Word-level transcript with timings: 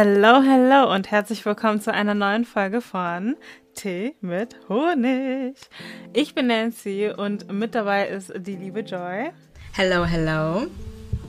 Hello, 0.00 0.40
hello 0.40 0.94
und 0.94 1.10
herzlich 1.10 1.44
willkommen 1.44 1.80
zu 1.80 1.92
einer 1.92 2.14
neuen 2.14 2.44
Folge 2.44 2.80
von 2.80 3.34
Tee 3.74 4.14
mit 4.20 4.54
Honig. 4.68 5.56
Ich 6.12 6.36
bin 6.36 6.46
Nancy 6.46 7.10
und 7.10 7.52
mit 7.52 7.74
dabei 7.74 8.06
ist 8.06 8.32
die 8.36 8.54
liebe 8.54 8.82
Joy. 8.82 9.32
Hello, 9.72 10.04
hello. 10.04 10.68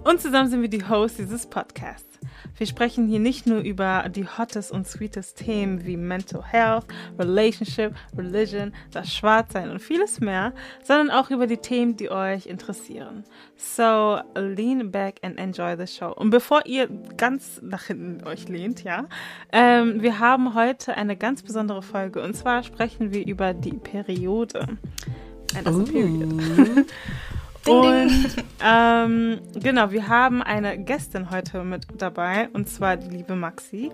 Und 0.04 0.22
zusammen 0.22 0.50
sind 0.50 0.62
wir 0.62 0.70
die 0.70 0.88
Hosts 0.88 1.18
dieses 1.18 1.46
Podcasts. 1.46 2.20
Wir 2.58 2.68
sprechen 2.68 3.08
hier 3.08 3.20
nicht 3.20 3.48
nur 3.48 3.60
über 3.60 4.08
die 4.10 4.26
hottest 4.26 4.72
und 4.72 4.88
sweetest 4.88 5.38
Themen 5.38 5.86
wie 5.86 5.98
Mental 5.98 6.44
Health, 6.44 6.86
Relationship, 7.18 7.94
Religion, 8.18 8.74
das 8.92 9.14
Schwarzsein 9.14 9.70
und 9.70 9.80
vieles 9.80 10.20
mehr, 10.20 10.54
sondern 10.84 11.10
auch 11.10 11.30
über 11.32 11.48
die 11.48 11.58
Themen, 11.58 11.96
die 11.96 12.12
euch 12.12 12.48
interessieren. 12.48 13.24
So, 13.56 14.20
lean 14.36 14.92
back 14.92 15.20
and 15.22 15.38
enjoy 15.38 15.76
the 15.78 15.88
show. 15.88 16.12
Und 16.12 16.30
bevor 16.32 16.66
ihr 16.66 16.90
ganz 17.18 17.62
nach 17.62 17.84
hinten 17.84 18.26
euch 18.28 18.48
lehnt, 18.50 18.84
ja, 18.84 19.06
ähm, 19.52 20.02
wir 20.02 20.20
haben 20.20 20.54
heute 20.54 20.96
eine 20.96 21.16
ganz 21.16 21.44
besondere 21.44 21.82
Folge 21.82 22.22
und 22.22 22.36
zwar 22.36 22.64
sprechen 22.64 23.14
wir 23.14 23.26
über 23.26 23.54
die 23.54 23.74
Periode. 23.74 24.66
Also 25.56 25.84
Period. 25.84 26.86
Ding, 27.70 28.10
und 28.10 28.36
ähm, 28.64 29.42
genau, 29.56 29.92
wir 29.92 30.08
haben 30.08 30.42
eine 30.42 30.78
Gästin 30.78 31.32
heute 31.32 31.64
mit 31.64 31.86
dabei 31.98 32.50
und 32.54 32.68
zwar 32.68 32.98
die 32.98 33.10
liebe 33.10 33.36
Maxi. 33.36 33.92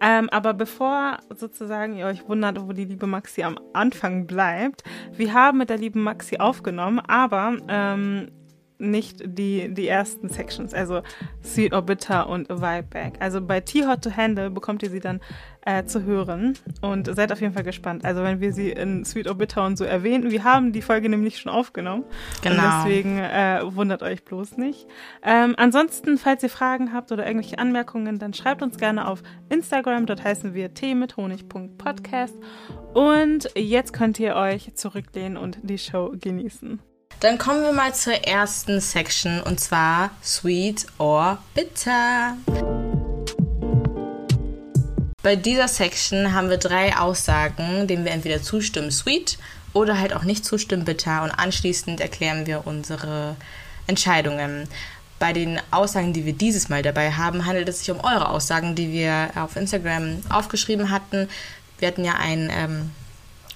Ähm, 0.00 0.28
aber 0.30 0.54
bevor 0.54 1.18
sozusagen 1.34 1.96
ihr 1.96 2.06
euch 2.06 2.28
wundert, 2.28 2.60
wo 2.60 2.72
die 2.72 2.84
liebe 2.84 3.06
Maxi 3.06 3.42
am 3.42 3.58
Anfang 3.72 4.26
bleibt, 4.26 4.84
wir 5.12 5.32
haben 5.32 5.58
mit 5.58 5.70
der 5.70 5.78
lieben 5.78 6.02
Maxi 6.02 6.36
aufgenommen, 6.36 7.00
aber 7.00 7.56
ähm, 7.68 8.28
nicht 8.78 9.22
die, 9.24 9.72
die 9.72 9.88
ersten 9.88 10.28
Sections, 10.28 10.74
also 10.74 11.02
Sweet 11.42 11.72
or 11.72 11.82
Bitter 11.82 12.28
und 12.28 12.48
Vibe 12.48 12.88
Back. 12.90 13.14
Also 13.20 13.40
bei 13.40 13.60
Tea 13.60 13.86
Hot 13.86 14.02
to 14.02 14.10
Handle 14.10 14.50
bekommt 14.50 14.82
ihr 14.82 14.90
sie 14.90 15.00
dann 15.00 15.20
äh, 15.66 15.84
zu 15.84 16.04
hören 16.04 16.54
und 16.80 17.14
seid 17.14 17.32
auf 17.32 17.40
jeden 17.40 17.52
Fall 17.52 17.64
gespannt. 17.64 18.04
Also 18.04 18.22
wenn 18.22 18.40
wir 18.40 18.52
sie 18.52 18.70
in 18.70 19.04
Sweet 19.04 19.28
or 19.28 19.34
Bitter 19.34 19.64
und 19.64 19.76
so 19.76 19.84
erwähnen, 19.84 20.30
wir 20.30 20.44
haben 20.44 20.72
die 20.72 20.82
Folge 20.82 21.08
nämlich 21.08 21.38
schon 21.38 21.50
aufgenommen. 21.50 22.04
Genau. 22.42 22.54
Und 22.54 22.84
deswegen 22.84 23.18
äh, 23.18 23.60
wundert 23.64 24.02
euch 24.02 24.24
bloß 24.24 24.56
nicht. 24.58 24.86
Ähm, 25.22 25.54
ansonsten, 25.56 26.18
falls 26.18 26.42
ihr 26.42 26.50
Fragen 26.50 26.92
habt 26.92 27.12
oder 27.12 27.26
irgendwelche 27.26 27.58
Anmerkungen, 27.58 28.18
dann 28.18 28.32
schreibt 28.32 28.62
uns 28.62 28.78
gerne 28.78 29.08
auf 29.08 29.22
Instagram. 29.48 30.06
Dort 30.06 30.22
heißen 30.22 30.54
wir 30.54 30.72
tee 30.72 30.94
mit 30.94 31.16
Honig.podcast. 31.16 32.34
Und 32.94 33.50
jetzt 33.56 33.92
könnt 33.92 34.20
ihr 34.20 34.36
euch 34.36 34.74
zurücklehnen 34.74 35.36
und 35.36 35.58
die 35.62 35.78
Show 35.78 36.14
genießen. 36.18 36.80
Dann 37.20 37.38
kommen 37.38 37.62
wir 37.62 37.72
mal 37.72 37.94
zur 37.94 38.12
ersten 38.12 38.80
Section 38.80 39.40
und 39.40 39.58
zwar 39.58 40.10
Sweet 40.22 40.86
or 40.98 41.38
Bitter. 41.54 42.36
Bei 45.22 45.34
dieser 45.34 45.66
Section 45.66 46.34
haben 46.34 46.50
wir 46.50 46.58
drei 46.58 46.96
Aussagen, 46.96 47.86
denen 47.88 48.04
wir 48.04 48.12
entweder 48.12 48.42
zustimmen, 48.42 48.90
sweet, 48.90 49.38
oder 49.72 49.98
halt 49.98 50.14
auch 50.14 50.24
nicht 50.24 50.44
zustimmen, 50.44 50.84
bitter. 50.84 51.22
Und 51.22 51.30
anschließend 51.30 52.00
erklären 52.00 52.46
wir 52.46 52.66
unsere 52.66 53.36
Entscheidungen. 53.86 54.68
Bei 55.18 55.32
den 55.32 55.58
Aussagen, 55.70 56.12
die 56.12 56.26
wir 56.26 56.34
dieses 56.34 56.68
Mal 56.68 56.82
dabei 56.82 57.12
haben, 57.12 57.46
handelt 57.46 57.68
es 57.68 57.78
sich 57.80 57.90
um 57.90 58.00
eure 58.00 58.28
Aussagen, 58.28 58.74
die 58.74 58.92
wir 58.92 59.30
auf 59.36 59.56
Instagram 59.56 60.20
aufgeschrieben 60.28 60.90
hatten. 60.90 61.28
Wir 61.78 61.88
hatten 61.88 62.04
ja 62.04 62.14
ein 62.14 62.50
ähm, 62.52 62.90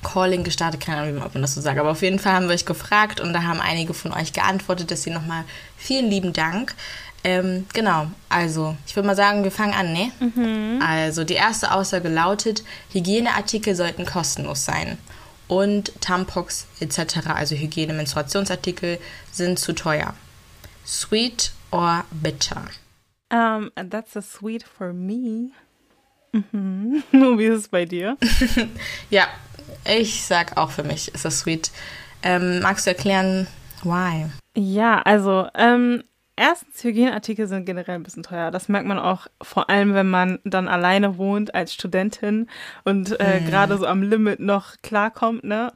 Calling 0.02 0.44
gestartet, 0.44 0.80
keine 0.80 1.02
Ahnung, 1.02 1.22
ob 1.22 1.34
man 1.34 1.42
das 1.42 1.54
so 1.54 1.60
sagt, 1.60 1.78
aber 1.78 1.90
auf 1.90 2.02
jeden 2.02 2.18
Fall 2.18 2.32
haben 2.32 2.48
wir 2.48 2.54
euch 2.54 2.64
gefragt 2.64 3.20
und 3.20 3.32
da 3.32 3.42
haben 3.42 3.60
einige 3.60 3.94
von 3.94 4.12
euch 4.12 4.32
geantwortet, 4.32 4.96
sie 4.96 5.10
nochmal 5.10 5.44
vielen 5.76 6.08
lieben 6.08 6.32
Dank. 6.32 6.74
Ähm, 7.22 7.66
genau, 7.74 8.06
also 8.30 8.76
ich 8.86 8.96
würde 8.96 9.06
mal 9.06 9.16
sagen, 9.16 9.44
wir 9.44 9.50
fangen 9.50 9.74
an, 9.74 9.92
ne? 9.92 10.10
Mhm. 10.20 10.82
Also 10.82 11.24
die 11.24 11.34
erste 11.34 11.72
Aussage 11.72 12.08
lautet, 12.08 12.64
Hygieneartikel 12.92 13.74
sollten 13.74 14.06
kostenlos 14.06 14.64
sein 14.64 14.96
und 15.48 15.92
Tampons 16.00 16.66
etc., 16.80 17.28
also 17.34 17.56
Hygiene-Menstruationsartikel, 17.56 18.98
sind 19.32 19.58
zu 19.58 19.74
teuer. 19.74 20.14
Sweet 20.86 21.52
or 21.70 22.04
bitter? 22.10 22.62
Um, 23.30 23.70
that's 23.90 24.16
a 24.16 24.22
sweet 24.22 24.64
for 24.64 24.92
me. 24.92 25.50
Mhm. 26.32 27.02
Wie 27.38 27.44
ist 27.44 27.58
es 27.58 27.68
bei 27.68 27.84
dir? 27.84 28.16
ja, 29.10 29.26
ich 29.84 30.24
sag 30.24 30.56
auch 30.56 30.70
für 30.70 30.84
mich 30.84 31.14
ist 31.14 31.24
das 31.24 31.40
sweet. 31.40 31.70
Ähm, 32.22 32.60
magst 32.60 32.86
du 32.86 32.90
erklären, 32.90 33.46
why? 33.82 34.26
Ja, 34.54 35.00
also 35.02 35.48
ähm, 35.54 36.02
Erstens, 36.42 36.82
Hygieneartikel 36.82 37.46
sind 37.46 37.66
generell 37.66 37.96
ein 37.96 38.02
bisschen 38.02 38.22
teuer. 38.22 38.50
Das 38.50 38.70
merkt 38.70 38.88
man 38.88 38.98
auch 38.98 39.26
vor 39.42 39.68
allem, 39.68 39.92
wenn 39.92 40.08
man 40.08 40.38
dann 40.44 40.68
alleine 40.68 41.18
wohnt 41.18 41.54
als 41.54 41.74
Studentin 41.74 42.48
und 42.82 43.20
äh, 43.20 43.40
mhm. 43.40 43.46
gerade 43.46 43.76
so 43.76 43.84
am 43.84 44.02
Limit 44.02 44.40
noch 44.40 44.76
klarkommt, 44.82 45.44
ne? 45.44 45.70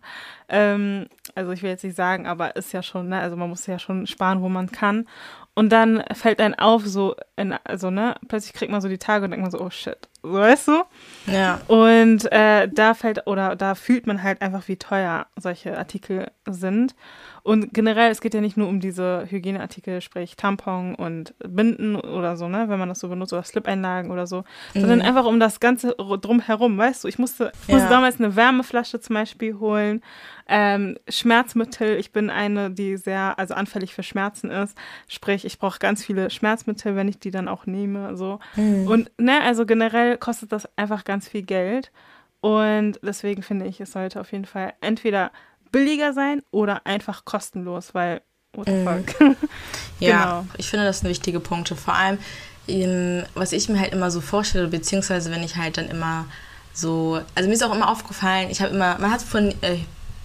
Ähm, 0.49 1.09
also 1.34 1.53
ich 1.53 1.62
will 1.62 1.69
jetzt 1.69 1.84
nicht 1.84 1.97
sagen, 1.97 2.26
aber 2.26 2.56
ist 2.56 2.72
ja 2.72 2.82
schon, 2.82 3.11
ne? 3.11 3.21
Also 3.21 3.37
man 3.37 3.50
muss 3.50 3.66
ja 3.66 3.78
schon 3.78 4.06
sparen, 4.06 4.41
wo 4.41 4.49
man 4.49 4.72
kann. 4.72 5.06
Und 5.53 5.71
dann 5.71 6.03
fällt 6.15 6.41
einem 6.41 6.55
auf, 6.55 6.87
so, 6.87 7.15
in, 7.37 7.53
also, 7.65 7.91
ne, 7.91 8.15
plötzlich 8.26 8.55
kriegt 8.55 8.72
man 8.72 8.81
so 8.81 8.88
die 8.88 8.97
Tage 8.97 9.26
und 9.26 9.32
denkt 9.32 9.43
man 9.43 9.50
so, 9.50 9.61
oh 9.61 9.69
shit, 9.71 10.09
weißt 10.25 10.69
du? 10.69 10.83
Ja. 11.27 11.61
Und 11.69 12.31
äh, 12.33 12.69
da 12.69 12.95
fällt, 12.95 13.27
oder 13.27 13.57
da 13.57 13.75
fühlt 13.75 14.07
man 14.07 14.23
halt 14.23 14.43
einfach, 14.43 14.67
wie 14.69 14.77
teuer 14.77 15.27
solche 15.37 15.77
Artikel 15.79 16.31
sind. 16.49 16.95
Und 17.44 17.75
generell, 17.75 18.10
es 18.10 18.22
geht 18.22 18.32
ja 18.32 18.41
nicht 18.41 18.56
nur 18.56 18.69
um 18.69 18.81
diese 18.81 19.27
Hygieneartikel, 19.28 20.00
sprich 20.00 20.34
Tampon 20.34 20.94
und 20.94 21.34
Binden 21.47 21.94
oder 21.94 22.38
so, 22.38 22.49
ne, 22.49 22.71
wenn 22.71 22.78
man 22.78 22.88
das 22.88 23.00
so 23.00 23.09
benutzt, 23.10 23.34
oder 23.34 23.43
Slip-Einlagen 23.43 24.10
oder 24.10 24.27
so, 24.27 24.44
mhm. 24.72 24.81
sondern 24.81 25.03
einfach 25.03 25.27
um 25.27 25.38
das 25.38 25.60
Ganze 25.60 25.94
drumherum, 25.94 26.78
weißt 26.78 27.05
du? 27.05 27.09
Ich 27.09 27.19
musste, 27.19 27.53
ich 27.65 27.69
ja. 27.69 27.75
musste 27.75 27.91
damals 27.91 28.19
eine 28.19 28.34
Wärmeflasche 28.34 28.99
zum 28.99 29.12
Beispiel 29.12 29.59
holen, 29.59 30.00
ähm, 30.49 30.97
Schmerzmittel. 31.06 31.99
Ich 31.99 32.12
bin 32.12 32.31
eine, 32.31 32.71
die 32.71 32.97
sehr, 32.97 33.38
also 33.38 33.53
anfällig 33.53 33.94
für 33.94 34.03
Schmerzen 34.03 34.50
ist. 34.50 34.75
Sprich, 35.06 35.44
ich 35.44 35.59
brauche 35.59 35.78
ganz 35.78 36.03
viele 36.03 36.31
Schmerzmittel, 36.31 36.97
wenn 36.97 37.09
ich 37.09 37.19
die 37.19 37.31
dann 37.31 37.49
auch 37.49 37.66
nehme. 37.66 38.16
So. 38.16 38.38
Mhm. 38.56 38.87
Und 38.87 39.11
ne, 39.19 39.43
also 39.43 39.66
generell 39.66 40.16
kostet 40.16 40.50
das 40.50 40.66
einfach 40.78 41.05
ganz 41.05 41.28
viel 41.28 41.43
Geld. 41.43 41.93
Und 42.41 43.00
deswegen 43.03 43.43
finde 43.43 43.66
ich, 43.66 43.81
es 43.81 43.93
sollte 43.93 44.21
auf 44.21 44.32
jeden 44.32 44.44
Fall 44.44 44.72
entweder 44.81 45.31
billiger 45.75 46.12
sein 46.12 46.41
oder 46.53 46.87
einfach 46.87 47.25
kostenlos, 47.25 47.95
weil 47.95 48.23
what 48.53 48.67
the 48.67 48.73
mm. 48.73 48.85
fuck. 48.87 49.37
ja, 49.99 50.23
genau. 50.23 50.47
ich 50.57 50.69
finde, 50.69 50.87
das 50.87 51.01
sind 51.01 51.11
wichtige 51.11 51.41
Punkte. 51.41 51.75
Vor 51.75 51.95
allem, 51.95 52.19
ähm, 52.69 53.25
was 53.35 53.51
ich 53.51 53.69
mir 53.69 53.81
halt 53.81 53.93
immer 53.93 54.12
so 54.12 54.21
vorstelle, 54.21 54.69
beziehungsweise 54.69 55.33
wenn 55.33 55.43
ich 55.43 55.57
halt 55.57 55.77
dann 55.77 55.89
immer 55.89 56.27
so, 56.73 57.21
also 57.35 57.49
mir 57.49 57.55
ist 57.55 57.65
auch 57.65 57.75
immer 57.75 57.91
aufgefallen, 57.91 58.51
ich 58.51 58.62
habe 58.62 58.73
immer, 58.73 58.99
man 59.01 59.11
hat 59.11 59.21
von 59.21 59.51
äh, 59.62 59.79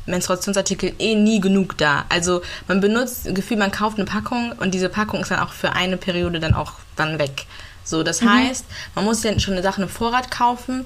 Menstruationsartikeln 0.05 0.93
eh 0.99 1.15
nie 1.15 1.39
genug 1.41 1.77
da. 1.79 2.05
Also 2.09 2.41
man 2.67 2.79
benutzt, 2.79 3.33
Gefühl, 3.33 3.57
man 3.57 3.71
kauft 3.71 3.97
eine 3.97 4.05
Packung 4.05 4.51
und 4.59 4.75
diese 4.75 4.89
Packung 4.89 5.21
ist 5.21 5.31
dann 5.31 5.39
auch 5.39 5.53
für 5.53 5.73
eine 5.73 5.97
Periode 5.97 6.39
dann 6.39 6.53
auch 6.53 6.73
dann 6.95 7.17
weg. 7.17 7.47
So, 7.83 8.03
das 8.03 8.21
mhm. 8.21 8.29
heißt, 8.29 8.65
man 8.93 9.03
muss 9.03 9.23
ja 9.23 9.37
schon 9.39 9.55
eine 9.55 9.63
Sache 9.63 9.81
im 9.81 9.89
Vorrat 9.89 10.29
kaufen 10.29 10.85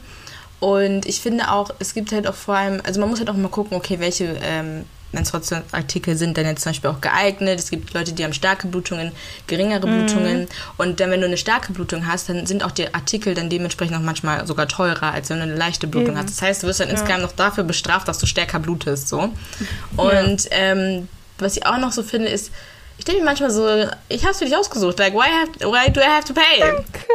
und 0.63 1.05
ich 1.07 1.19
finde 1.19 1.51
auch, 1.51 1.71
es 1.79 1.93
gibt 1.93 2.13
halt 2.13 2.25
auch 2.25 2.35
vor 2.35 2.55
allem, 2.55 2.81
also 2.85 3.01
man 3.01 3.09
muss 3.09 3.19
halt 3.19 3.29
auch 3.29 3.35
mal 3.35 3.49
gucken, 3.49 3.75
okay, 3.75 3.99
welche 3.99 4.37
ähm, 4.41 4.85
Menstruationsartikel 5.11 6.15
sind 6.15 6.37
dann 6.37 6.45
jetzt 6.45 6.63
zum 6.63 6.69
Beispiel 6.69 6.89
auch 6.89 7.01
geeignet. 7.01 7.59
Es 7.59 7.69
gibt 7.69 7.93
Leute, 7.93 8.13
die 8.13 8.23
haben 8.23 8.31
starke 8.31 8.67
Blutungen, 8.67 9.11
geringere 9.45 9.85
mhm. 9.85 10.05
Blutungen. 10.05 10.47
Und 10.77 11.01
dann, 11.01 11.11
wenn 11.11 11.19
du 11.19 11.27
eine 11.27 11.35
starke 11.35 11.73
Blutung 11.73 12.07
hast, 12.07 12.29
dann 12.29 12.45
sind 12.45 12.63
auch 12.63 12.71
die 12.71 12.93
Artikel 12.93 13.33
dann 13.33 13.49
dementsprechend 13.49 13.97
auch 13.97 14.01
manchmal 14.01 14.47
sogar 14.47 14.69
teurer, 14.69 15.11
als 15.11 15.29
wenn 15.29 15.39
du 15.39 15.43
eine 15.43 15.55
leichte 15.55 15.85
Blutung 15.85 16.11
Eben. 16.11 16.19
hast. 16.19 16.29
Das 16.29 16.41
heißt, 16.41 16.63
du 16.63 16.67
wirst 16.67 16.79
dann 16.79 16.87
ja. 16.87 16.93
insgesamt 16.93 17.23
noch 17.23 17.33
dafür 17.33 17.65
bestraft, 17.65 18.07
dass 18.07 18.19
du 18.19 18.25
stärker 18.25 18.59
blutest. 18.59 19.09
So. 19.09 19.33
Und 19.97 20.43
ja. 20.45 20.49
ähm, 20.51 21.09
was 21.39 21.57
ich 21.57 21.65
auch 21.65 21.77
noch 21.77 21.91
so 21.91 22.03
finde, 22.03 22.29
ist, 22.29 22.53
ich 22.97 23.05
denke 23.05 23.21
mir 23.21 23.25
manchmal 23.25 23.49
so, 23.49 23.67
ich 24.09 24.25
hab's 24.25 24.39
für 24.39 24.45
dich 24.45 24.55
ausgesucht. 24.55 24.99
Like, 24.99 25.13
why, 25.13 25.27
have, 25.27 25.51
why 25.61 25.91
do 25.91 25.99
I 25.99 26.05
have 26.05 26.25
to 26.25 26.33
pay? 26.33 26.59
Danke. 26.59 27.05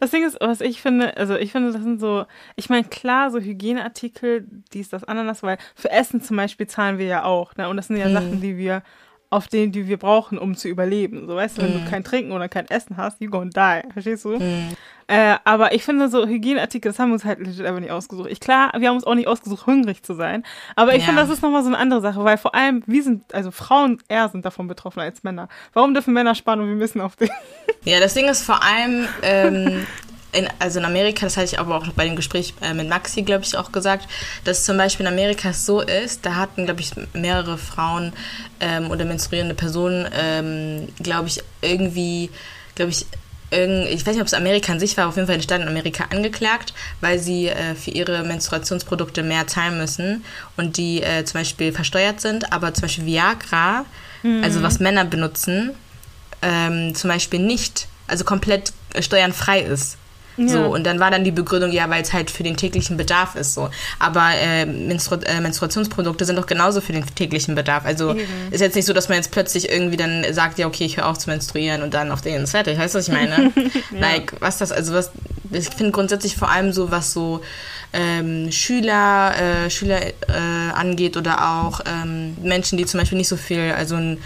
Das 0.00 0.10
Ding 0.10 0.26
ist, 0.26 0.38
was 0.40 0.60
ich 0.60 0.80
finde, 0.80 1.16
also 1.16 1.36
ich 1.36 1.52
finde, 1.52 1.72
das 1.72 1.82
sind 1.82 2.00
so, 2.00 2.24
ich 2.56 2.70
meine, 2.70 2.84
klar, 2.84 3.30
so 3.30 3.38
Hygieneartikel, 3.38 4.46
dies, 4.72 4.88
das, 4.88 5.04
Ananas, 5.04 5.42
weil 5.42 5.58
für 5.74 5.90
Essen 5.90 6.22
zum 6.22 6.36
Beispiel 6.36 6.66
zahlen 6.66 6.98
wir 6.98 7.06
ja 7.06 7.24
auch, 7.24 7.54
ne? 7.56 7.68
Und 7.68 7.76
das 7.76 7.88
sind 7.88 7.96
ja 7.96 8.06
hm. 8.06 8.12
Sachen, 8.14 8.40
die 8.40 8.56
wir 8.56 8.82
auf 9.30 9.48
denen, 9.48 9.72
die 9.72 9.88
wir 9.88 9.98
brauchen, 9.98 10.38
um 10.38 10.56
zu 10.56 10.68
überleben. 10.68 11.26
So, 11.26 11.36
weißt 11.36 11.58
du, 11.58 11.62
wenn 11.62 11.70
mm. 11.70 11.84
du 11.84 11.90
kein 11.90 12.04
Trinken 12.04 12.32
oder 12.32 12.48
kein 12.48 12.66
Essen 12.68 12.96
hast, 12.96 13.20
you 13.20 13.30
gonna 13.30 13.50
die. 13.50 13.92
Verstehst 13.92 14.24
du? 14.24 14.38
Mm. 14.38 14.70
Äh, 15.06 15.36
aber 15.44 15.74
ich 15.74 15.84
finde, 15.84 16.08
so 16.08 16.26
Hygieneartikel, 16.26 16.90
das 16.90 16.98
haben 16.98 17.08
wir 17.10 17.14
uns 17.14 17.24
halt 17.24 17.38
legit 17.40 17.64
einfach 17.64 17.80
nicht 17.80 17.90
ausgesucht. 17.90 18.28
Ich, 18.30 18.40
klar, 18.40 18.72
wir 18.78 18.88
haben 18.88 18.96
uns 18.96 19.04
auch 19.04 19.14
nicht 19.14 19.26
ausgesucht, 19.26 19.66
hungrig 19.66 20.02
zu 20.02 20.14
sein. 20.14 20.44
Aber 20.76 20.94
ich 20.94 21.00
ja. 21.00 21.06
finde, 21.06 21.22
das 21.22 21.30
ist 21.30 21.42
nochmal 21.42 21.62
so 21.62 21.68
eine 21.68 21.78
andere 21.78 22.00
Sache, 22.00 22.24
weil 22.24 22.36
vor 22.36 22.54
allem, 22.54 22.82
wir 22.86 23.02
sind, 23.02 23.34
also 23.34 23.50
Frauen 23.50 24.02
eher 24.08 24.28
sind 24.28 24.44
davon 24.44 24.66
betroffen 24.66 25.00
als 25.00 25.22
Männer. 25.22 25.48
Warum 25.72 25.94
dürfen 25.94 26.14
Männer 26.14 26.34
sparen 26.34 26.60
und 26.60 26.68
wir 26.68 26.74
müssen 26.74 27.00
auf 27.00 27.16
den? 27.16 27.30
Ja, 27.84 28.00
das 28.00 28.14
Ding 28.14 28.28
ist 28.28 28.44
vor 28.44 28.62
allem, 28.62 29.08
ähm, 29.22 29.86
in, 30.32 30.48
also 30.58 30.78
in 30.78 30.84
Amerika, 30.84 31.26
das 31.26 31.36
hatte 31.36 31.46
ich 31.46 31.58
aber 31.58 31.76
auch 31.76 31.86
bei 31.88 32.04
dem 32.04 32.16
Gespräch 32.16 32.54
äh, 32.60 32.74
mit 32.74 32.88
Maxi, 32.88 33.22
glaube 33.22 33.44
ich, 33.44 33.56
auch 33.56 33.72
gesagt, 33.72 34.08
dass 34.44 34.64
zum 34.64 34.76
Beispiel 34.76 35.06
in 35.06 35.12
Amerika 35.12 35.50
es 35.50 35.64
so 35.64 35.80
ist, 35.80 36.26
da 36.26 36.34
hatten, 36.34 36.66
glaube 36.66 36.80
ich, 36.80 36.92
mehrere 37.14 37.56
Frauen 37.56 38.12
ähm, 38.60 38.90
oder 38.90 39.04
menstruierende 39.04 39.54
Personen, 39.54 40.08
ähm, 40.12 40.88
glaube 41.02 41.28
ich, 41.28 41.42
irgendwie, 41.62 42.30
glaube 42.74 42.90
ich, 42.90 43.06
ich 43.50 44.06
weiß 44.06 44.12
nicht, 44.12 44.20
ob 44.20 44.26
es 44.26 44.34
Amerika 44.34 44.72
an 44.72 44.80
sich 44.80 44.94
war, 44.98 45.08
auf 45.08 45.16
jeden 45.16 45.26
Fall 45.26 45.38
den 45.38 45.42
Staat 45.42 45.62
in 45.62 45.68
Amerika 45.68 46.04
angeklagt, 46.10 46.74
weil 47.00 47.18
sie 47.18 47.48
äh, 47.48 47.74
für 47.74 47.90
ihre 47.90 48.22
Menstruationsprodukte 48.22 49.22
mehr 49.22 49.46
zahlen 49.46 49.78
müssen 49.78 50.22
und 50.58 50.76
die 50.76 51.02
äh, 51.02 51.24
zum 51.24 51.40
Beispiel 51.40 51.72
versteuert 51.72 52.20
sind, 52.20 52.52
aber 52.52 52.74
zum 52.74 52.82
Beispiel 52.82 53.06
Viagra, 53.06 53.86
mhm. 54.22 54.44
also 54.44 54.62
was 54.62 54.80
Männer 54.80 55.06
benutzen, 55.06 55.70
ähm, 56.42 56.94
zum 56.94 57.08
Beispiel 57.08 57.40
nicht, 57.40 57.88
also 58.06 58.24
komplett 58.24 58.74
steuernfrei 59.00 59.60
ist. 59.60 59.96
Ja. 60.38 60.48
So, 60.48 60.60
und 60.66 60.84
dann 60.84 61.00
war 61.00 61.10
dann 61.10 61.24
die 61.24 61.32
Begründung, 61.32 61.72
ja, 61.72 61.90
weil 61.90 62.02
es 62.02 62.12
halt 62.12 62.30
für 62.30 62.44
den 62.44 62.56
täglichen 62.56 62.96
Bedarf 62.96 63.34
ist 63.34 63.54
so. 63.54 63.70
Aber 63.98 64.30
äh, 64.34 64.66
Menstru 64.66 65.16
äh, 65.16 65.40
Menstruationsprodukte 65.40 66.24
sind 66.24 66.36
doch 66.36 66.46
genauso 66.46 66.80
für 66.80 66.92
den 66.92 67.04
täglichen 67.14 67.54
Bedarf. 67.54 67.84
Also 67.84 68.12
Eben. 68.12 68.28
ist 68.50 68.60
jetzt 68.60 68.76
nicht 68.76 68.86
so, 68.86 68.92
dass 68.92 69.08
man 69.08 69.16
jetzt 69.16 69.32
plötzlich 69.32 69.68
irgendwie 69.68 69.96
dann 69.96 70.24
sagt, 70.32 70.58
ja, 70.58 70.66
okay, 70.66 70.84
ich 70.84 70.96
höre 70.96 71.06
auf 71.06 71.18
zu 71.18 71.28
menstruieren 71.28 71.82
und 71.82 71.92
dann 71.92 72.12
auf 72.12 72.20
den 72.20 72.44
ist 72.44 72.52
fertig. 72.52 72.78
Weißt 72.78 72.94
du, 72.94 72.98
was 72.98 73.08
ich 73.08 73.14
meine? 73.14 73.52
ja. 73.92 74.00
Like, 74.00 74.34
was 74.40 74.58
das, 74.58 74.70
also 74.70 74.94
was, 74.94 75.10
ich 75.50 75.68
finde 75.70 75.92
grundsätzlich 75.92 76.36
vor 76.36 76.50
allem 76.50 76.72
so, 76.72 76.90
was 76.90 77.12
so 77.12 77.42
ähm, 77.92 78.52
Schüler, 78.52 79.34
äh, 79.36 79.70
Schüler 79.70 80.06
äh, 80.06 80.12
angeht 80.74 81.16
oder 81.16 81.62
auch 81.62 81.80
ähm, 81.86 82.36
Menschen, 82.42 82.78
die 82.78 82.86
zum 82.86 83.00
Beispiel 83.00 83.18
nicht 83.18 83.28
so 83.28 83.36
viel, 83.36 83.72
also 83.76 83.96
ein 83.96 84.18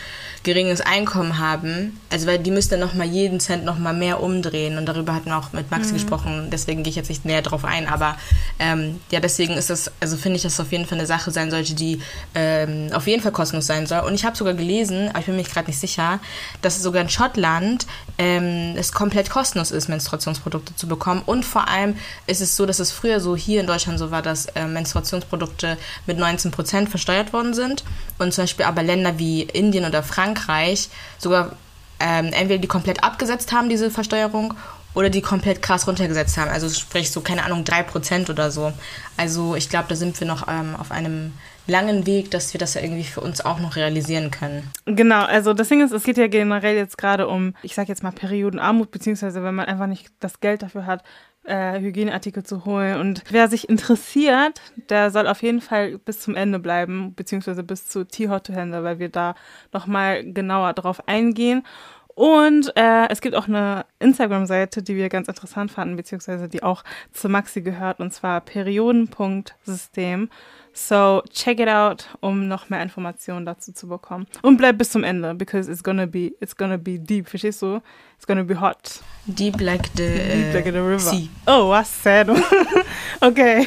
geringes 0.43 0.81
Einkommen 0.81 1.39
haben, 1.39 2.01
also 2.11 2.27
weil 2.27 2.39
die 2.39 2.51
müssen 2.51 2.71
dann 2.71 2.81
nochmal 2.81 3.07
jeden 3.07 3.39
Cent 3.39 3.65
nochmal 3.65 3.95
mehr 3.95 4.21
umdrehen. 4.21 4.77
Und 4.77 4.87
darüber 4.87 5.15
hatten 5.15 5.27
wir 5.27 5.39
auch 5.39 5.53
mit 5.53 5.71
Maxi 5.71 5.91
mhm. 5.91 5.95
gesprochen, 5.95 6.49
deswegen 6.51 6.83
gehe 6.83 6.91
ich 6.91 6.97
jetzt 6.97 7.09
nicht 7.09 7.25
näher 7.25 7.43
drauf 7.43 7.65
ein, 7.65 7.87
aber 7.87 8.17
ähm, 8.59 9.01
ja, 9.11 9.21
deswegen 9.21 9.55
ist 9.55 9.71
das, 9.71 9.91
also 10.01 10.17
finde 10.17 10.37
ich, 10.37 10.43
dass 10.43 10.55
es 10.55 10.61
auf 10.61 10.73
jeden 10.73 10.87
Fall 10.87 10.99
eine 10.99 11.07
Sache 11.07 11.31
sein 11.31 11.51
sollte, 11.51 11.75
die 11.75 12.01
ähm, 12.35 12.91
auf 12.93 13.07
jeden 13.07 13.23
Fall 13.23 13.33
kostenlos 13.33 13.67
sein 13.67 13.87
soll. 13.87 14.01
Und 14.01 14.15
ich 14.15 14.25
habe 14.25 14.37
sogar 14.37 14.55
gelesen, 14.55 15.09
aber 15.11 15.21
ich 15.21 15.27
bin 15.27 15.37
mir 15.37 15.45
gerade 15.45 15.69
nicht 15.69 15.79
sicher, 15.79 16.19
dass 16.61 16.83
sogar 16.83 17.03
in 17.03 17.09
Schottland 17.09 17.87
ähm, 18.19 18.75
es 18.77 18.93
komplett 18.93 19.31
kostenlos 19.31 19.71
ist, 19.71 19.89
Menstruationsprodukte 19.89 20.75
zu 20.75 20.89
bekommen. 20.89 21.23
Und 21.25 21.45
vor 21.45 21.69
allem 21.69 21.97
ist 22.27 22.41
es 22.41 22.57
so, 22.57 22.67
dass 22.67 22.81
es 22.81 22.91
früher 22.91 23.21
so 23.21 23.37
hier 23.37 23.61
in 23.61 23.67
Deutschland 23.67 23.99
so 23.99 24.11
war, 24.11 24.23
dass 24.23 24.47
äh, 24.47 24.67
Menstruationsprodukte 24.67 25.79
mit 26.07 26.19
19% 26.19 26.89
versteuert 26.89 27.33
worden 27.33 27.55
sind. 27.55 27.85
Und 28.19 28.35
zum 28.35 28.43
Beispiel 28.45 28.67
aber 28.67 28.83
Länder 28.83 29.19
wie 29.19 29.43
Indien 29.43 29.85
oder 29.85 30.03
Frankreich 30.03 30.32
Frankreich 30.33 30.89
sogar 31.19 31.53
ähm, 32.01 32.27
entweder 32.33 32.59
die 32.59 32.69
komplett 32.69 33.05
abgesetzt 33.05 33.53
haben, 33.53 33.69
diese 33.69 33.91
Versteuerung, 33.91 34.55
oder 34.95 35.09
die 35.09 35.23
komplett 35.23 35.63
krass 35.63 35.87
runtergesetzt 35.89 36.37
haben. 36.37 36.51
Also 36.51 36.69
sprich 36.69 37.11
so, 37.11 37.23
keine 37.23 37.45
Ahnung, 37.45 37.65
3% 37.65 38.29
oder 38.29 38.51
so. 38.51 38.73
Also 39.17 39.55
ich 39.55 39.71
glaube, 39.71 39.87
da 39.89 39.95
sind 39.95 40.21
wir 40.21 40.27
noch 40.27 40.49
ähm, 40.49 40.77
auf 40.79 40.91
einem 40.91 41.33
langen 41.67 42.07
Weg, 42.07 42.31
dass 42.31 42.53
wir 42.53 42.59
das 42.59 42.75
ja 42.75 42.83
irgendwie 42.83 43.05
für 43.05 43.23
uns 43.23 43.43
auch 43.43 43.59
noch 43.59 43.77
realisieren 43.77 44.31
können. 44.31 44.71
Genau, 44.85 45.25
also 45.25 45.55
das 45.55 45.69
Ding 45.69 45.83
ist, 45.83 45.93
es 45.93 46.03
geht 46.03 46.19
ja 46.19 46.27
generell 46.27 46.77
jetzt 46.77 46.99
gerade 46.99 47.27
um, 47.27 47.55
ich 47.63 47.75
sag 47.75 47.89
jetzt 47.89 48.03
mal 48.03 48.11
Periodenarmut, 48.11 48.91
beziehungsweise 48.91 49.43
wenn 49.43 49.55
man 49.55 49.67
einfach 49.67 49.87
nicht 49.87 50.11
das 50.21 50.41
Geld 50.41 50.63
dafür 50.63 50.85
hat, 50.85 51.03
äh, 51.45 51.81
Hygieneartikel 51.81 52.43
zu 52.43 52.65
holen. 52.65 53.01
Und 53.01 53.25
wer 53.31 53.49
sich 53.49 53.69
interessiert, 53.69 54.61
der 54.89 55.11
soll 55.11 55.27
auf 55.27 55.43
jeden 55.43 55.61
Fall 55.61 55.99
bis 55.99 56.21
zum 56.21 56.35
Ende 56.35 56.59
bleiben, 56.59 57.15
beziehungsweise 57.15 57.63
bis 57.63 57.87
zu 57.87 58.07
T-Hotto-Händler, 58.07 58.85
weil 58.85 58.99
wir 58.99 59.09
da 59.09 59.35
nochmal 59.73 60.25
genauer 60.25 60.73
drauf 60.75 61.09
eingehen. 61.09 61.65
Und 62.15 62.77
äh, 62.77 63.09
es 63.09 63.21
gibt 63.21 63.35
auch 63.35 63.49
eine 63.49 63.87
Instagram-Seite, 63.99 64.83
die 64.83 64.97
wir 64.97 65.09
ganz 65.09 65.29
interessant 65.29 65.71
fanden, 65.71 65.97
beziehungsweise 65.97 66.49
die 66.49 66.63
auch 66.63 66.85
zu 67.13 67.29
Maxi 67.29 67.63
gehört, 67.63 68.01
und 68.01 68.13
zwar 68.13 68.41
Perioden.system. 68.41 70.29
So 70.75 71.23
check 71.31 71.61
it 71.61 71.69
out, 71.69 72.09
um 72.21 72.49
noch 72.49 72.71
mehr 72.71 72.83
Informationen 72.83 73.45
dazu 73.45 73.73
zu 73.73 73.89
bekommen. 73.89 74.27
Und 74.41 74.57
bleib 74.57 74.79
bis 74.79 74.91
zum 74.91 75.05
Ende, 75.05 75.35
because 75.35 75.71
it's 75.71 75.83
gonna 75.83 76.07
be, 76.07 76.33
it's 76.41 76.57
gonna 76.57 76.79
be 76.79 76.99
deep, 76.99 77.29
verstehst 77.29 77.61
du? 77.61 77.81
It's 78.17 78.27
gonna 78.27 78.43
be 78.43 78.59
hot. 78.59 79.01
Deep 79.27 79.61
like 79.61 79.91
the, 79.97 80.09
deep 80.09 80.55
like 80.55 80.65
the 80.65 80.79
river. 80.79 80.99
Sea. 80.99 81.29
Oh, 81.47 81.69
was 81.69 81.89
sad. 82.03 82.31
okay. 83.21 83.67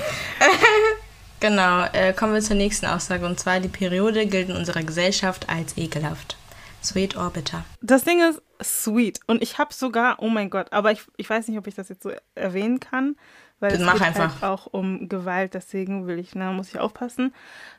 genau, 1.39 1.85
äh, 1.93 2.13
kommen 2.13 2.33
wir 2.33 2.41
zur 2.41 2.55
nächsten 2.55 2.87
Aussage. 2.87 3.25
Und 3.25 3.39
zwar, 3.39 3.59
die 3.59 3.69
Periode 3.69 4.25
gilt 4.25 4.49
in 4.49 4.55
unserer 4.55 4.81
Gesellschaft 4.81 5.47
als 5.47 5.77
ekelhaft. 5.77 6.37
Sweet 6.85 7.17
or 7.17 7.31
bitter? 7.31 7.65
Das 7.81 8.03
Ding 8.03 8.21
ist 8.21 8.41
sweet. 8.61 9.19
Und 9.27 9.41
ich 9.41 9.57
habe 9.57 9.73
sogar, 9.73 10.17
oh 10.19 10.29
mein 10.29 10.49
Gott, 10.49 10.71
aber 10.71 10.91
ich, 10.91 11.01
ich 11.17 11.29
weiß 11.29 11.47
nicht, 11.47 11.57
ob 11.57 11.67
ich 11.67 11.75
das 11.75 11.89
jetzt 11.89 12.03
so 12.03 12.11
erwähnen 12.35 12.79
kann 12.79 13.15
weil 13.59 13.71
Dann 13.71 13.87
es 13.87 13.93
geht 13.93 14.01
einfach. 14.01 14.41
Halt 14.41 14.43
auch 14.43 14.67
um 14.67 15.07
Gewalt, 15.09 15.53
deswegen 15.53 16.07
will 16.07 16.19
ich, 16.19 16.35
ne, 16.35 16.51
muss 16.51 16.69
ich 16.69 16.79
aufpassen. 16.79 17.33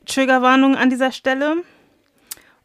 Triggerwarnung 0.06 0.76
an 0.76 0.90
dieser 0.90 1.12
Stelle. 1.12 1.56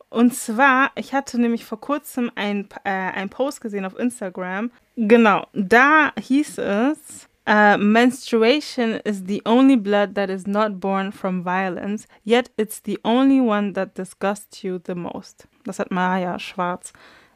Und 0.09 0.35
zwar, 0.35 0.91
ich 0.95 1.13
hatte 1.13 1.39
nämlich 1.39 1.63
vor 1.65 1.79
kurzem 1.79 2.31
ein, 2.35 2.67
äh, 2.83 2.89
ein 2.89 3.29
Post 3.29 3.61
gesehen 3.61 3.85
auf 3.85 3.97
Instagram. 3.97 4.71
Genau, 4.97 5.47
da 5.53 6.11
hieß 6.19 6.57
es, 6.57 7.27
uh, 7.51 7.77
menstruation 7.77 9.01
is 9.03 9.25
the 9.25 9.41
only 9.45 9.75
blood 9.75 10.15
that 10.15 10.29
is 10.29 10.47
not 10.47 10.79
born 10.79 11.11
from 11.11 11.43
violence, 11.43 12.07
yet 12.23 12.49
it's 12.57 12.79
the 12.81 12.97
only 13.03 13.41
one 13.41 13.73
that 13.73 13.93
disgusts 13.95 14.63
you 14.63 14.79
the 14.79 14.95
most. 14.95 15.47
Das 15.65 15.77
hat 15.79 15.91
Maya 15.91 16.39
Schwarz 16.39 16.93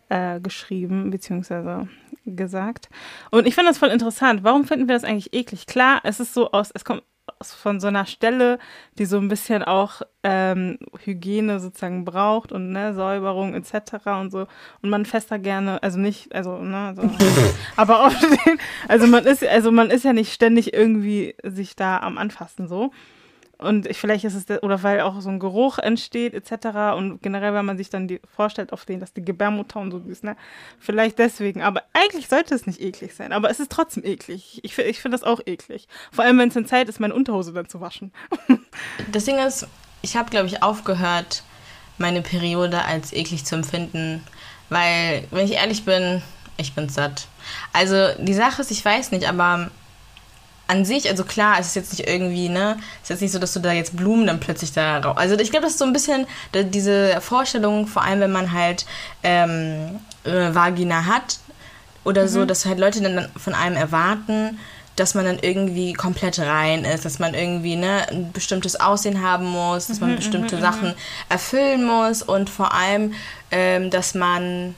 äh, 0.09 0.39
geschrieben, 0.39 1.11
beziehungsweise 1.11 1.89
gesagt. 2.25 2.89
Und 3.29 3.45
ich 3.45 3.55
finde 3.55 3.69
das 3.71 3.77
voll 3.77 3.89
interessant. 3.89 4.43
Warum 4.43 4.63
finden 4.63 4.87
wir 4.87 4.95
das 4.95 5.03
eigentlich 5.03 5.33
eklig? 5.33 5.67
Klar, 5.67 6.01
es 6.03 6.19
ist 6.19 6.33
so 6.33 6.51
aus, 6.51 6.71
es 6.73 6.85
kommt 6.85 7.03
von 7.41 7.79
so 7.79 7.87
einer 7.87 8.05
Stelle, 8.05 8.59
die 8.97 9.05
so 9.05 9.17
ein 9.17 9.27
bisschen 9.27 9.63
auch 9.63 10.01
ähm, 10.23 10.77
Hygiene 11.03 11.59
sozusagen 11.59 12.05
braucht 12.05 12.51
und 12.51 12.71
ne, 12.71 12.93
Säuberung 12.93 13.53
etc. 13.53 14.07
und 14.19 14.31
so. 14.31 14.47
Und 14.81 14.89
man 14.89 15.05
fässt 15.05 15.31
da 15.31 15.37
gerne, 15.37 15.81
also 15.83 15.99
nicht, 15.99 16.33
also, 16.33 16.57
ne, 16.59 16.93
so, 16.95 17.03
aber 17.75 18.05
oft, 18.05 18.25
also 18.87 19.07
man 19.07 19.25
ist, 19.25 19.45
also 19.45 19.71
man 19.71 19.89
ist 19.89 20.05
ja 20.05 20.13
nicht 20.13 20.33
ständig 20.33 20.73
irgendwie 20.73 21.35
sich 21.43 21.75
da 21.75 21.99
am 21.99 22.17
Anfassen 22.17 22.67
so. 22.67 22.91
Und 23.57 23.87
ich, 23.87 23.97
vielleicht 23.97 24.25
ist 24.25 24.35
es, 24.35 24.63
oder 24.63 24.83
weil 24.83 25.01
auch 25.01 25.21
so 25.21 25.29
ein 25.29 25.39
Geruch 25.39 25.77
entsteht, 25.77 26.33
etc. 26.33 26.95
Und 26.97 27.21
generell, 27.21 27.53
wenn 27.53 27.65
man 27.65 27.77
sich 27.77 27.89
dann 27.89 28.07
die 28.07 28.19
vorstellt, 28.35 28.73
auf 28.73 28.85
den, 28.85 28.99
dass 28.99 29.13
die 29.13 29.23
Gebärmutter 29.23 29.79
und 29.79 29.91
so 29.91 29.99
ist, 30.07 30.23
ne? 30.23 30.35
Vielleicht 30.79 31.19
deswegen. 31.19 31.61
Aber 31.61 31.83
eigentlich 31.93 32.27
sollte 32.27 32.53
es 32.53 32.67
nicht 32.67 32.81
eklig 32.81 33.15
sein. 33.15 33.31
Aber 33.31 33.49
es 33.49 33.59
ist 33.59 33.71
trotzdem 33.71 34.03
eklig. 34.03 34.59
Ich, 34.63 34.77
ich 34.77 34.99
finde 34.99 35.17
das 35.17 35.23
auch 35.23 35.39
eklig. 35.45 35.87
Vor 36.11 36.25
allem, 36.25 36.37
wenn 36.37 36.49
es 36.49 36.55
in 36.55 36.65
Zeit 36.65 36.89
ist, 36.89 36.99
meine 36.99 37.13
Unterhose 37.13 37.53
dann 37.53 37.69
zu 37.69 37.79
waschen. 37.79 38.11
das 39.11 39.25
Ding 39.25 39.37
ist, 39.37 39.67
ich 40.01 40.17
habe, 40.17 40.29
glaube 40.29 40.47
ich, 40.47 40.61
aufgehört, 40.61 41.43
meine 41.97 42.21
Periode 42.21 42.83
als 42.83 43.13
eklig 43.13 43.45
zu 43.45 43.55
empfinden. 43.55 44.21
Weil, 44.69 45.25
wenn 45.31 45.45
ich 45.45 45.53
ehrlich 45.53 45.85
bin, 45.85 46.21
ich 46.57 46.73
bin 46.73 46.89
satt. 46.89 47.27
Also, 47.71 48.09
die 48.19 48.33
Sache 48.33 48.61
ist, 48.61 48.71
ich 48.71 48.83
weiß 48.83 49.11
nicht, 49.11 49.29
aber 49.29 49.71
an 50.67 50.85
sich, 50.85 51.09
also 51.09 51.23
klar, 51.23 51.57
es 51.59 51.67
ist 51.67 51.75
jetzt 51.75 51.97
nicht 51.97 52.07
irgendwie, 52.07 52.49
ne, 52.49 52.77
es 52.97 53.03
ist 53.03 53.09
jetzt 53.09 53.21
nicht 53.21 53.31
so, 53.31 53.39
dass 53.39 53.53
du 53.53 53.59
da 53.59 53.71
jetzt 53.71 53.95
Blumen 53.95 54.27
dann 54.27 54.39
plötzlich 54.39 54.73
da 54.73 54.97
raus. 54.99 55.15
Also 55.17 55.35
ich 55.35 55.51
glaube, 55.51 55.63
das 55.63 55.73
ist 55.73 55.79
so 55.79 55.85
ein 55.85 55.93
bisschen 55.93 56.25
diese 56.53 57.21
Vorstellung, 57.21 57.87
vor 57.87 58.03
allem 58.03 58.19
wenn 58.19 58.31
man 58.31 58.51
halt 58.51 58.85
ähm, 59.23 59.99
äh, 60.23 60.53
Vagina 60.55 61.05
hat 61.05 61.39
oder 62.03 62.23
mhm. 62.23 62.27
so, 62.27 62.45
dass 62.45 62.65
halt 62.65 62.79
Leute 62.79 63.01
dann 63.01 63.29
von 63.37 63.53
einem 63.53 63.75
erwarten, 63.75 64.59
dass 64.95 65.13
man 65.13 65.25
dann 65.25 65.39
irgendwie 65.41 65.93
komplett 65.93 66.39
rein 66.39 66.85
ist, 66.85 67.05
dass 67.05 67.19
man 67.19 67.33
irgendwie 67.33 67.75
ne, 67.75 68.07
ein 68.09 68.31
bestimmtes 68.31 68.79
Aussehen 68.79 69.21
haben 69.21 69.45
muss, 69.45 69.87
dass 69.87 69.99
man 69.99 70.11
mhm, 70.11 70.15
bestimmte 70.15 70.55
mhm, 70.55 70.61
Sachen 70.61 70.87
mhm. 70.89 70.95
erfüllen 71.29 71.85
muss 71.85 72.21
und 72.21 72.49
vor 72.49 72.73
allem, 72.73 73.13
ähm, 73.51 73.89
dass 73.89 74.15
man 74.15 74.73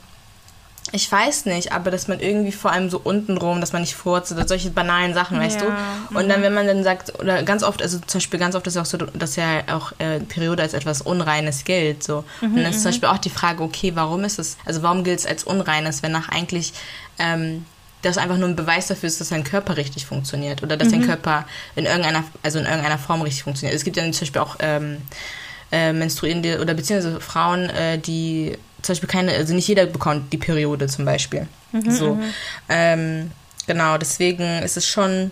ich 0.91 1.12
weiß 1.12 1.46
nicht, 1.46 1.74
aber 1.74 1.91
dass 1.91 2.08
man 2.08 2.20
irgendwie 2.20 2.51
vor 2.51 2.72
allem 2.72 2.89
so 2.89 3.00
untenrum, 3.03 3.60
dass 3.60 3.74
man 3.74 3.82
nicht 3.82 3.96
furzt 3.96 4.32
oder 4.32 4.48
solche 4.48 4.70
banalen 4.70 5.13
Sachen, 5.13 5.39
weißt 5.39 5.62
ja. 5.62 5.67
du? 5.67 6.17
Und 6.17 6.25
mhm. 6.25 6.29
dann, 6.29 6.41
wenn 6.41 6.53
man 6.53 6.67
dann 6.67 6.84
sagt, 6.84 7.20
oder 7.20 7.44
ganz 7.44 7.63
oft, 7.63 7.82
also 7.82 8.00
zum 8.00 8.20
Beispiel 8.20 8.39
ganz 8.39 8.56
oft 8.56 8.65
ist 8.67 8.75
es 8.75 8.82
auch 8.82 8.86
so, 8.86 8.98
dass 8.98 9.36
ja 9.36 9.63
auch 9.72 9.91
äh, 10.00 10.20
Periode 10.22 10.63
als 10.63 10.74
etwas 10.74 11.01
Unreines 11.01 11.65
gilt, 11.65 12.03
so. 12.03 12.24
Mhm, 12.41 12.56
und 12.56 12.63
dann 12.63 12.72
ist 12.72 12.77
zum 12.77 12.84
mhm. 12.84 12.94
Beispiel 12.94 13.10
auch 13.10 13.17
die 13.17 13.29
Frage, 13.29 13.63
okay, 13.63 13.91
warum 13.96 14.24
ist 14.24 14.39
es, 14.39 14.58
also 14.65 14.82
warum 14.82 15.03
gilt 15.03 15.20
es 15.20 15.25
als 15.25 15.44
Unreines, 15.44 16.03
wenn 16.03 16.13
nach 16.13 16.29
eigentlich 16.29 16.74
ähm, 17.20 17.65
das 18.01 18.17
einfach 18.17 18.38
nur 18.38 18.48
ein 18.48 18.56
Beweis 18.56 18.88
dafür 18.88 19.08
ist, 19.08 19.20
dass 19.20 19.29
dein 19.29 19.44
Körper 19.44 19.75
richtig 19.75 20.06
funktioniert 20.06 20.63
oder 20.63 20.77
dass 20.77 20.89
mhm. 20.89 20.94
dein 20.94 21.01
Körper 21.08 21.46
in 21.75 21.86
irgendeiner, 21.86 22.24
also 22.44 22.60
in 22.60 22.65
irgendeiner 22.65 22.98
Form 22.98 23.22
richtig 23.22 23.44
funktioniert. 23.44 23.75
Es 23.75 23.84
gibt 23.84 23.98
ja 23.98 24.03
zum 24.03 24.22
Beispiel 24.22 24.41
auch 24.41 24.56
ähm, 24.60 24.98
äh, 25.72 25.91
menstruierende 25.91 26.62
oder 26.62 26.74
beziehungsweise 26.74 27.20
Frauen, 27.20 27.70
äh, 27.70 27.98
die 27.98 28.58
zum 28.88 28.94
Beispiel 28.94 29.10
keine, 29.10 29.34
also 29.34 29.53
nicht 29.53 29.67
jeder 29.67 29.86
bekommt 29.86 30.34
die 30.34 30.38
Periode 30.38 30.88
zum 30.88 31.06
Beispiel. 31.06 31.48
Mhm, 31.72 31.91
so. 31.91 32.15
Mhm. 32.15 32.34
Ähm, 32.70 33.32
genau, 33.67 33.98
deswegen 33.98 34.63
ist 34.63 34.77
es 34.77 34.88
schon. 34.88 35.32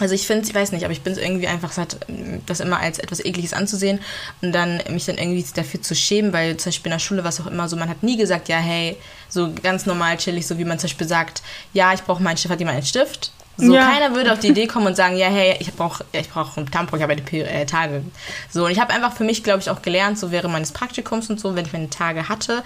Also 0.00 0.12
ich 0.12 0.26
finde, 0.26 0.44
ich 0.44 0.52
weiß 0.52 0.72
nicht, 0.72 0.82
aber 0.82 0.92
ich 0.92 1.02
bin 1.02 1.12
es 1.12 1.20
irgendwie 1.20 1.46
einfach 1.46 1.70
satt, 1.70 1.98
das 2.46 2.58
immer 2.58 2.80
als 2.80 2.98
etwas 2.98 3.24
Ekliges 3.24 3.52
anzusehen 3.52 4.00
und 4.42 4.50
dann 4.50 4.82
mich 4.90 5.04
dann 5.04 5.18
irgendwie 5.18 5.44
dafür 5.54 5.82
zu 5.82 5.94
schämen, 5.94 6.32
weil 6.32 6.56
zum 6.56 6.70
Beispiel 6.70 6.90
in 6.90 6.96
der 6.96 6.98
Schule 6.98 7.22
war 7.22 7.28
es 7.28 7.40
auch 7.40 7.46
immer 7.46 7.68
so, 7.68 7.76
man 7.76 7.88
hat 7.88 8.02
nie 8.02 8.16
gesagt, 8.16 8.48
ja, 8.48 8.56
hey, 8.56 8.96
so 9.28 9.52
ganz 9.62 9.86
normal 9.86 10.16
chillig, 10.16 10.48
so 10.48 10.58
wie 10.58 10.64
man 10.64 10.80
zum 10.80 10.88
Beispiel 10.88 11.06
sagt, 11.06 11.42
ja, 11.74 11.94
ich 11.94 12.02
brauche 12.02 12.20
meinen 12.20 12.36
Stift, 12.36 12.50
hat 12.50 12.58
jemand 12.58 12.78
einen 12.78 12.86
Stift? 12.86 13.30
So, 13.56 13.72
ja. 13.72 13.88
keiner 13.88 14.14
würde 14.14 14.32
auf 14.32 14.40
die 14.40 14.48
Idee 14.48 14.66
kommen 14.66 14.88
und 14.88 14.96
sagen, 14.96 15.16
ja, 15.16 15.28
hey, 15.28 15.56
ich 15.60 15.72
brauche 15.74 16.04
ich 16.10 16.28
brauch 16.28 16.56
einen 16.56 16.70
Tampon, 16.70 16.98
ich 16.98 17.02
habe 17.04 17.14
meine 17.14 17.48
äh, 17.48 17.66
Tage. 17.66 18.02
So, 18.50 18.64
und 18.64 18.72
ich 18.72 18.80
habe 18.80 18.92
einfach 18.92 19.16
für 19.16 19.22
mich, 19.22 19.44
glaube 19.44 19.60
ich, 19.60 19.70
auch 19.70 19.80
gelernt, 19.80 20.18
so 20.18 20.32
während 20.32 20.52
meines 20.52 20.72
Praktikums 20.72 21.30
und 21.30 21.38
so, 21.38 21.54
wenn 21.54 21.64
ich 21.64 21.72
meine 21.72 21.88
Tage 21.88 22.28
hatte 22.28 22.64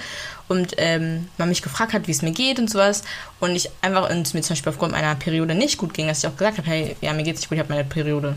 und 0.49 0.75
ähm, 0.79 1.29
man 1.37 1.51
mich 1.51 1.61
gefragt 1.61 1.93
hat, 1.93 2.07
wie 2.07 2.13
es 2.13 2.23
mir 2.23 2.33
geht 2.33 2.59
und 2.59 2.71
sowas 2.71 3.03
und 3.39 3.55
ich 3.55 3.69
einfach, 3.83 4.09
und 4.09 4.27
es 4.27 4.33
mir 4.33 4.41
zum 4.41 4.55
Beispiel 4.55 4.71
aufgrund 4.71 4.93
meiner 4.93 5.15
Periode 5.15 5.55
nicht 5.55 5.77
gut 5.77 5.93
ging, 5.93 6.09
dass 6.09 6.25
ich 6.25 6.31
auch 6.31 6.37
gesagt 6.37 6.57
habe, 6.57 6.69
hey, 6.69 6.97
ja, 7.03 7.13
mir 7.13 7.23
geht's 7.23 7.41
nicht 7.41 7.51
gut, 7.51 7.57
ich 7.57 7.63
habe 7.63 7.73
meine 7.73 7.85
Periode. 7.85 8.37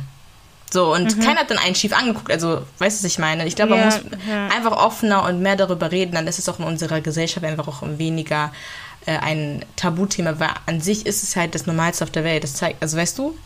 So, 0.72 0.94
und 0.94 1.18
mhm. 1.18 1.22
keiner 1.22 1.42
hat 1.42 1.52
dann 1.52 1.58
einen 1.58 1.76
schief 1.76 1.94
angeguckt. 1.94 2.32
Also, 2.32 2.62
weißt 2.80 3.00
du, 3.00 3.06
was 3.06 3.12
ich 3.12 3.20
meine? 3.20 3.46
Ich 3.46 3.56
glaube, 3.58 3.72
man 3.72 3.80
ja, 3.80 3.86
muss 3.86 4.00
ja. 4.28 4.48
einfach 4.48 4.72
offener 4.72 5.24
und 5.24 5.42
mehr 5.42 5.58
darüber 5.58 5.92
reden, 5.92 6.14
dann 6.14 6.28
ist 6.28 6.40
es 6.40 6.48
auch 6.48 6.60
in 6.60 6.66
unserer 6.66 7.02
Gesellschaft 7.02 7.46
einfach 7.46 7.68
auch 7.68 7.82
weniger 7.84 8.54
äh, 9.06 9.18
ein 9.18 9.66
Tabuthema, 9.76 10.40
weil 10.40 10.50
an 10.66 10.82
sich 10.82 11.06
ist 11.06 11.24
es 11.24 11.36
halt 11.36 11.56
das 11.56 11.66
Normalste 11.66 12.04
auf 12.04 12.12
der 12.12 12.24
Welt. 12.24 12.44
Das 12.44 12.56
zeigt, 12.56 12.82
also 12.82 12.98
weißt 12.98 13.18
du? 13.18 13.38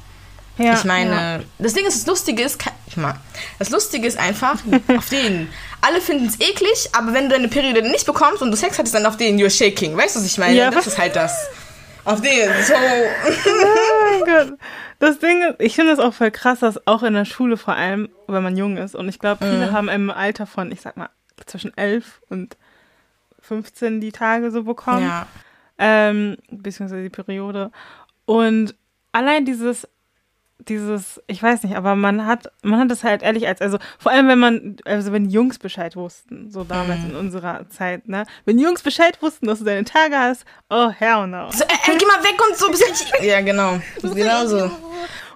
Ja, 0.58 0.74
ich 0.74 0.86
meine, 0.86 1.12
ja. 1.12 1.40
das 1.60 1.74
Ding 1.74 1.86
ist, 1.86 2.00
das 2.00 2.08
Lustige 2.08 2.42
ist, 2.42 2.58
mal, 2.96 3.16
das 3.60 3.72
Lustige 3.72 4.08
ist 4.08 4.18
einfach, 4.18 4.58
auf 4.98 5.10
den, 5.10 5.50
alle 5.82 6.00
finden 6.00 6.28
es 6.28 6.40
eklig, 6.40 6.90
aber 6.94 7.14
wenn 7.14 7.28
du 7.28 7.36
deine 7.36 7.50
Periode 7.50 7.82
nicht 7.82 8.06
bekommst 8.06 8.42
und 8.42 8.52
du 8.52 8.58
Sex 8.58 8.78
hattest, 8.78 8.96
dann 8.96 9.06
auf 9.06 9.18
den 9.18 9.38
you're 9.38 9.50
shaking. 9.50 9.98
Weißt 9.98 10.16
du, 10.16 10.20
was 10.20 10.26
ich 10.26 10.38
meine? 10.38 10.56
Ja, 10.56 10.72
das 10.72 10.88
ist 10.88 10.98
halt 10.98 11.16
das. 11.16 11.48
Auf 12.06 12.22
den, 12.22 12.50
so. 12.64 12.74
Oh 12.74 14.20
mein 14.26 14.48
Gott. 14.50 14.60
Das 15.00 15.20
Ding 15.20 15.42
ist, 15.42 15.56
ich 15.60 15.76
finde 15.76 15.94
das 15.94 16.00
auch 16.00 16.14
voll 16.14 16.32
krass, 16.32 16.60
dass 16.60 16.88
auch 16.88 17.04
in 17.04 17.14
der 17.14 17.26
Schule 17.26 17.58
vor 17.58 17.76
allem, 17.76 18.10
wenn 18.28 18.44
man 18.44 18.56
jung 18.56 18.78
ist, 18.78 18.96
und 18.96 19.10
ich 19.10 19.20
glaube, 19.20 19.44
viele 19.46 19.68
mhm. 19.68 19.72
haben 19.74 19.90
im 19.90 20.10
Alter 20.10 20.48
von, 20.48 20.72
ich 20.72 20.82
sag 20.82 20.96
mal, 20.96 21.10
zwischen 21.46 21.76
11 21.78 22.22
und 22.30 22.56
15 23.46 24.02
die 24.02 24.12
Tage 24.12 24.52
so 24.52 24.64
bekommen. 24.64 25.08
Ja. 25.08 25.28
Ähm, 25.78 26.38
beziehungsweise 26.50 27.04
die 27.04 27.10
Periode. 27.10 27.72
Und 28.25 28.75
allein 29.12 29.46
dieses 29.46 29.88
dieses, 30.60 31.22
ich 31.28 31.42
weiß 31.42 31.64
nicht, 31.64 31.75
aber 31.75 31.96
man 31.96 32.25
hat, 32.25 32.52
man 32.64 32.80
hat 32.80 32.92
das 32.92 33.04
halt 33.04 33.24
ehrlich 33.24 33.48
als, 33.48 33.62
also 33.62 33.78
vor 34.00 34.12
allem 34.12 34.28
wenn 34.28 34.40
man, 34.40 34.78
also 34.86 35.12
wenn 35.12 35.30
Jungs 35.30 35.60
Bescheid 35.60 35.96
wussten, 35.96 36.50
so 36.50 36.64
damals 36.64 37.02
mhm. 37.02 37.10
in 37.12 37.16
unserer 37.16 37.70
Zeit, 37.70 38.08
ne? 38.08 38.25
Wenn 38.46 38.58
Jungs 38.58 38.82
Bescheid 38.82 39.22
wussten, 39.22 39.48
dass 39.48 39.60
du 39.60 39.66
deine 39.66 39.86
Tage 39.86 40.18
hast, 40.18 40.46
oh 40.70 40.90
hell 40.90 41.28
no. 41.28 41.52
So, 41.52 41.64
ey, 41.66 41.98
geh 41.98 42.06
mal 42.06 42.24
weg 42.24 42.40
und 42.50 42.58
so 42.58 42.70
bisschen. 42.70 42.96
ja, 43.22 43.42
genau. 43.42 43.80
genau 44.02 44.46
so. 44.48 44.72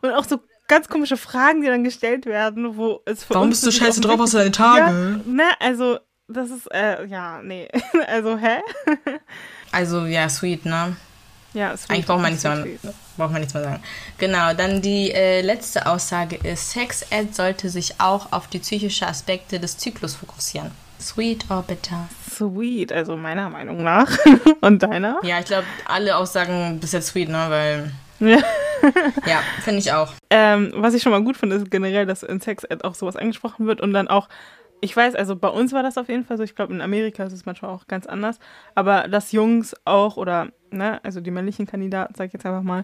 Und 0.02 0.12
auch 0.12 0.24
so 0.24 0.40
ganz 0.68 0.88
komische 0.88 1.18
Fragen, 1.18 1.62
die 1.62 1.68
dann 1.68 1.84
gestellt 1.84 2.26
werden, 2.26 2.78
wo 2.78 3.02
es 3.06 3.24
für 3.24 3.36
Warum 3.36 3.50
bist 3.50 3.66
du 3.66 3.72
scheiße 3.72 4.02
drauf, 4.02 4.20
hast 4.20 4.34
du 4.34 4.38
deine 4.38 4.52
Tage? 4.52 4.80
Ja, 4.80 5.32
ne, 5.32 5.44
also, 5.60 6.00
das 6.30 6.52
ist, 6.52 6.68
äh, 6.72 7.06
ja, 7.06 7.42
nee. 7.42 7.68
also, 8.08 8.38
hä? 8.38 8.60
also, 9.72 10.06
ja, 10.06 10.30
sweet, 10.30 10.66
ne? 10.66 10.96
Ja, 11.54 11.76
sweet. 11.76 11.90
Eigentlich 11.90 12.06
braucht 12.06 12.22
man 12.22 12.32
nichts 12.32 12.44
mehr, 12.44 12.66
braucht 13.18 13.32
man 13.32 13.42
nichts 13.42 13.54
mehr 13.56 13.64
sagen. 13.64 13.84
Genau, 14.20 14.54
dann 14.54 14.82
die 14.82 15.12
äh, 15.12 15.42
letzte 15.42 15.88
Aussage 15.88 16.36
ist, 16.36 16.72
Sex-Ed 16.72 17.36
sollte 17.36 17.70
sich 17.70 18.00
auch 18.00 18.32
auf 18.32 18.48
die 18.48 18.60
psychischen 18.60 19.08
Aspekte 19.08 19.60
des 19.60 19.78
Zyklus 19.78 20.16
fokussieren. 20.16 20.72
Sweet 21.00 21.50
or 21.50 21.64
bitter? 21.64 22.08
Sweet, 22.30 22.92
also 22.92 23.18
meiner 23.18 23.50
Meinung 23.50 23.84
nach. 23.84 24.10
Und 24.62 24.84
deiner? 24.84 25.20
Ja, 25.24 25.40
ich 25.40 25.46
glaube, 25.46 25.66
alle 25.86 26.16
Aussagen 26.18 26.80
bis 26.80 26.92
jetzt 26.92 27.08
sweet, 27.08 27.30
ne, 27.30 27.46
weil... 27.50 27.92
Ja, 28.20 28.38
ja 29.26 29.42
finde 29.64 29.80
ich 29.80 29.92
auch. 29.92 30.14
Ähm, 30.30 30.74
was 30.76 30.94
ich 30.94 31.02
schon 31.02 31.14
mal 31.14 31.24
gut 31.24 31.38
finde, 31.38 31.56
ist 31.56 31.72
generell, 31.72 32.06
dass 32.06 32.22
in 32.22 32.42
Sex-Ed 32.42 32.84
auch 32.84 32.94
sowas 32.94 33.16
angesprochen 33.16 33.66
wird 33.66 33.82
und 33.82 33.94
dann 33.94 34.08
auch 34.08 34.28
ich 34.82 34.96
weiß, 34.96 35.16
also 35.16 35.36
bei 35.36 35.50
uns 35.50 35.74
war 35.74 35.84
das 35.84 35.98
auf 35.98 36.10
jeden 36.10 36.26
Fall 36.26 36.38
so. 36.38 36.44
Ich 36.44 36.56
glaube, 36.56 36.74
in 36.74 36.82
Amerika 36.82 37.24
ist 37.24 37.34
es 37.34 37.46
manchmal 37.46 37.72
auch 37.72 37.88
ganz 37.88 38.06
anders. 38.06 38.40
Aber 38.76 39.08
dass 39.08 39.32
Jungs 39.32 39.76
auch 39.86 40.18
oder, 40.18 40.50
ne, 40.72 41.04
also 41.04 41.22
die 41.22 41.32
männlichen 41.32 41.66
Kandidaten, 41.66 42.16
sag 42.16 42.28
ich 42.28 42.34
jetzt 42.34 42.46
einfach 42.46 42.64
mal, 42.64 42.84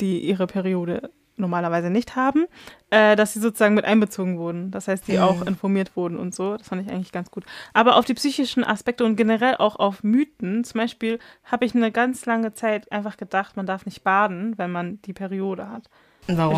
die 0.00 0.20
ihre 0.20 0.46
Periode 0.46 1.10
normalerweise 1.38 1.90
nicht 1.90 2.16
haben, 2.16 2.46
äh, 2.90 3.14
dass 3.14 3.34
sie 3.34 3.40
sozusagen 3.40 3.74
mit 3.74 3.84
einbezogen 3.84 4.38
wurden. 4.38 4.70
Das 4.70 4.88
heißt, 4.88 5.06
die 5.06 5.18
mhm. 5.18 5.22
auch 5.22 5.46
informiert 5.46 5.96
wurden 5.96 6.16
und 6.16 6.34
so. 6.34 6.56
Das 6.56 6.68
fand 6.68 6.82
ich 6.82 6.92
eigentlich 6.92 7.12
ganz 7.12 7.30
gut. 7.30 7.44
Aber 7.74 7.96
auf 7.96 8.04
die 8.04 8.14
psychischen 8.14 8.64
Aspekte 8.64 9.04
und 9.04 9.16
generell 9.16 9.56
auch 9.56 9.76
auf 9.76 10.02
Mythen, 10.02 10.64
zum 10.64 10.80
Beispiel 10.80 11.18
habe 11.44 11.64
ich 11.64 11.74
eine 11.74 11.92
ganz 11.92 12.24
lange 12.26 12.54
Zeit 12.54 12.90
einfach 12.90 13.16
gedacht, 13.16 13.56
man 13.56 13.66
darf 13.66 13.86
nicht 13.86 14.02
baden, 14.02 14.56
wenn 14.56 14.72
man 14.72 15.00
die 15.02 15.12
Periode 15.12 15.68
hat. 15.68 15.90
Warum? 16.26 16.56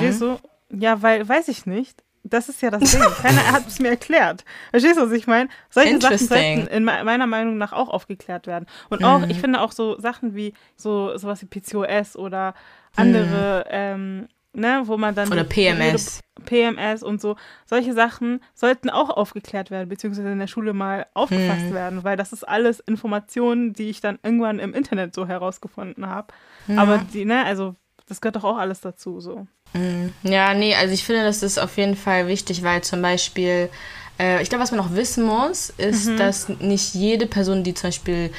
Ja, 0.71 1.02
weil, 1.02 1.28
weiß 1.28 1.49
ich 1.49 1.66
nicht. 1.66 2.04
Das 2.25 2.49
ist 2.49 2.61
ja 2.63 2.71
das 2.71 2.91
Ding. 2.91 3.01
Keiner 3.01 3.47
hat 3.53 3.67
es 3.67 3.79
mir 3.79 3.91
erklärt. 3.91 4.45
Verstehst 4.71 4.99
du, 4.99 5.03
was 5.03 5.13
ich 5.13 5.27
meine? 5.27 5.49
Solche 5.71 6.01
Sachen 6.01 6.19
sollten 6.19 6.67
in 6.67 6.85
meiner 6.85 7.27
Meinung 7.27 7.59
nach 7.59 7.73
auch 7.73 7.89
aufgeklärt 7.89 8.47
werden. 8.47 8.67
Und 8.91 9.05
auch, 9.05 9.21
mhm. 9.21 9.31
ich 9.31 9.41
finde 9.41 9.61
auch 9.61 9.73
so 9.73 9.99
Sachen 9.99 10.35
wie 10.35 10.55
so 10.77 11.17
sowas 11.17 11.43
wie 11.43 11.47
PCOS 11.47 12.17
oder 12.17 12.55
andere, 12.97 13.65
mhm. 13.67 13.71
ähm, 13.71 14.29
ne, 14.53 14.83
wo 14.85 14.97
man 14.97 15.15
dann. 15.15 15.33
Oder 15.33 15.45
PMS. 15.45 16.21
PMS 16.45 17.03
und 17.03 17.21
so. 17.21 17.37
Solche 17.67 17.93
Sachen 17.95 18.41
sollten 18.55 18.91
auch 18.91 19.11
aufgeklärt 19.11 19.71
werden, 19.71 19.89
beziehungsweise 19.89 20.31
in 20.31 20.39
der 20.39 20.47
Schule 20.47 20.73
mal 20.73 21.07
aufgefasst 21.15 21.67
mhm. 21.67 21.75
werden, 21.75 22.05
weil 22.05 22.17
das 22.17 22.33
ist 22.33 22.47
alles 22.47 22.81
Informationen, 22.81 23.73
die 23.73 23.91
ich 23.91 24.01
dann 24.01 24.19
irgendwann 24.23 24.59
im 24.59 24.75
Internet 24.75 25.15
so 25.15 25.27
herausgefunden 25.27 26.07
habe. 26.07 26.29
Ja. 26.67 26.83
Aber 26.83 26.99
die, 27.13 27.25
ne, 27.25 27.45
also 27.45 27.75
das 28.09 28.21
gehört 28.21 28.37
doch 28.37 28.45
auch 28.45 28.57
alles 28.57 28.81
dazu, 28.81 29.21
so. 29.21 29.47
Mhm. 29.73 30.13
Ja, 30.23 30.55
nee, 30.55 30.75
also 30.75 30.95
ich 30.95 31.05
finde, 31.05 31.25
das 31.25 31.43
ist 31.43 31.59
auf 31.59 31.77
jeden 31.77 31.97
Fall 31.97 32.27
wichtig, 32.27 32.63
weil 32.63 32.83
zum 32.83 33.03
Beispiel, 33.03 33.69
äh, 34.19 34.43
ich 34.43 34.49
glaube, 34.49 34.63
was 34.63 34.71
man 34.71 34.81
auch 34.81 34.95
wissen 34.95 35.25
muss, 35.25 35.71
ist, 35.71 36.07
mhm. 36.07 36.17
dass 36.17 36.49
nicht 36.49 36.95
jede 36.95 37.27
Person, 37.27 37.65
die 37.65 37.75
zum 37.75 37.89
Beispiel 37.89 38.31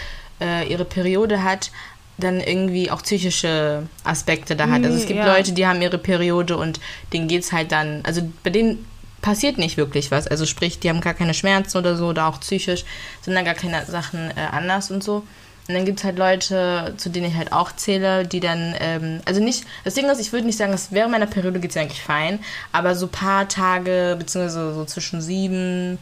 äh, 0.42 0.68
ihre 0.70 0.86
Periode 0.86 1.44
hat, 1.44 1.72
dann 2.18 2.42
irgendwie 2.42 2.92
auch 2.92 3.02
psychische 3.04 3.88
Aspekte 4.04 4.56
da 4.56 4.70
hat. 4.70 4.84
Also 4.84 4.98
es 4.98 5.06
gibt 5.06 5.20
ja. 5.20 5.36
Leute, 5.36 5.54
die 5.54 5.66
haben 5.66 5.82
ihre 5.82 5.98
Periode 5.98 6.58
und 6.58 6.80
denen 7.14 7.28
geht 7.28 7.44
es 7.44 7.52
halt 7.52 7.72
dann, 7.72 8.02
also 8.04 8.22
bei 8.44 8.50
denen 8.50 8.86
passiert 9.22 9.58
nicht 9.58 9.78
wirklich 9.78 10.12
was. 10.12 10.28
Also 10.28 10.46
sprich, 10.46 10.80
die 10.80 10.90
haben 10.90 11.02
gar 11.02 11.14
keine 11.14 11.34
Schmerzen 11.34 11.78
oder 11.78 11.96
so, 11.96 12.08
oder 12.08 12.28
auch 12.28 12.40
psychisch 12.40 12.86
sind 13.22 13.36
dann 13.36 13.46
gar 13.46 13.54
keine 13.54 13.86
Sachen 13.86 14.32
äh, 14.32 14.42
anders 14.52 14.92
und 14.92 15.04
so. 15.04 15.24
Und 15.70 15.76
dann 15.76 15.86
gibt 15.86 16.00
es 16.00 16.04
halt 16.04 16.18
Leute, 16.18 16.96
zu 16.98 17.12
denen 17.12 17.28
ich 17.28 17.36
halt 17.36 17.54
auch 17.54 17.72
zähle, 17.72 18.26
die 18.26 18.40
dann, 18.40 18.74
ähm, 18.80 19.22
also 19.26 19.40
nicht, 19.40 19.66
das 19.84 19.94
Ding 19.94 20.10
ist, 20.10 20.20
ich 20.20 20.34
würde 20.34 20.48
nicht 20.48 20.58
sagen, 20.58 20.72
dass 20.72 20.92
während 20.92 21.12
meiner 21.12 21.28
Periode 21.28 21.60
geht 21.60 21.70
es 21.70 21.78
eigentlich 21.78 22.02
fein, 22.02 22.40
aber 22.72 22.96
so 22.96 23.06
ein 23.06 23.12
paar 23.12 23.48
Tage, 23.48 24.16
beziehungsweise 24.18 24.74
so 24.74 24.84
zwischen 24.86 25.22
sieben, 25.22 26.00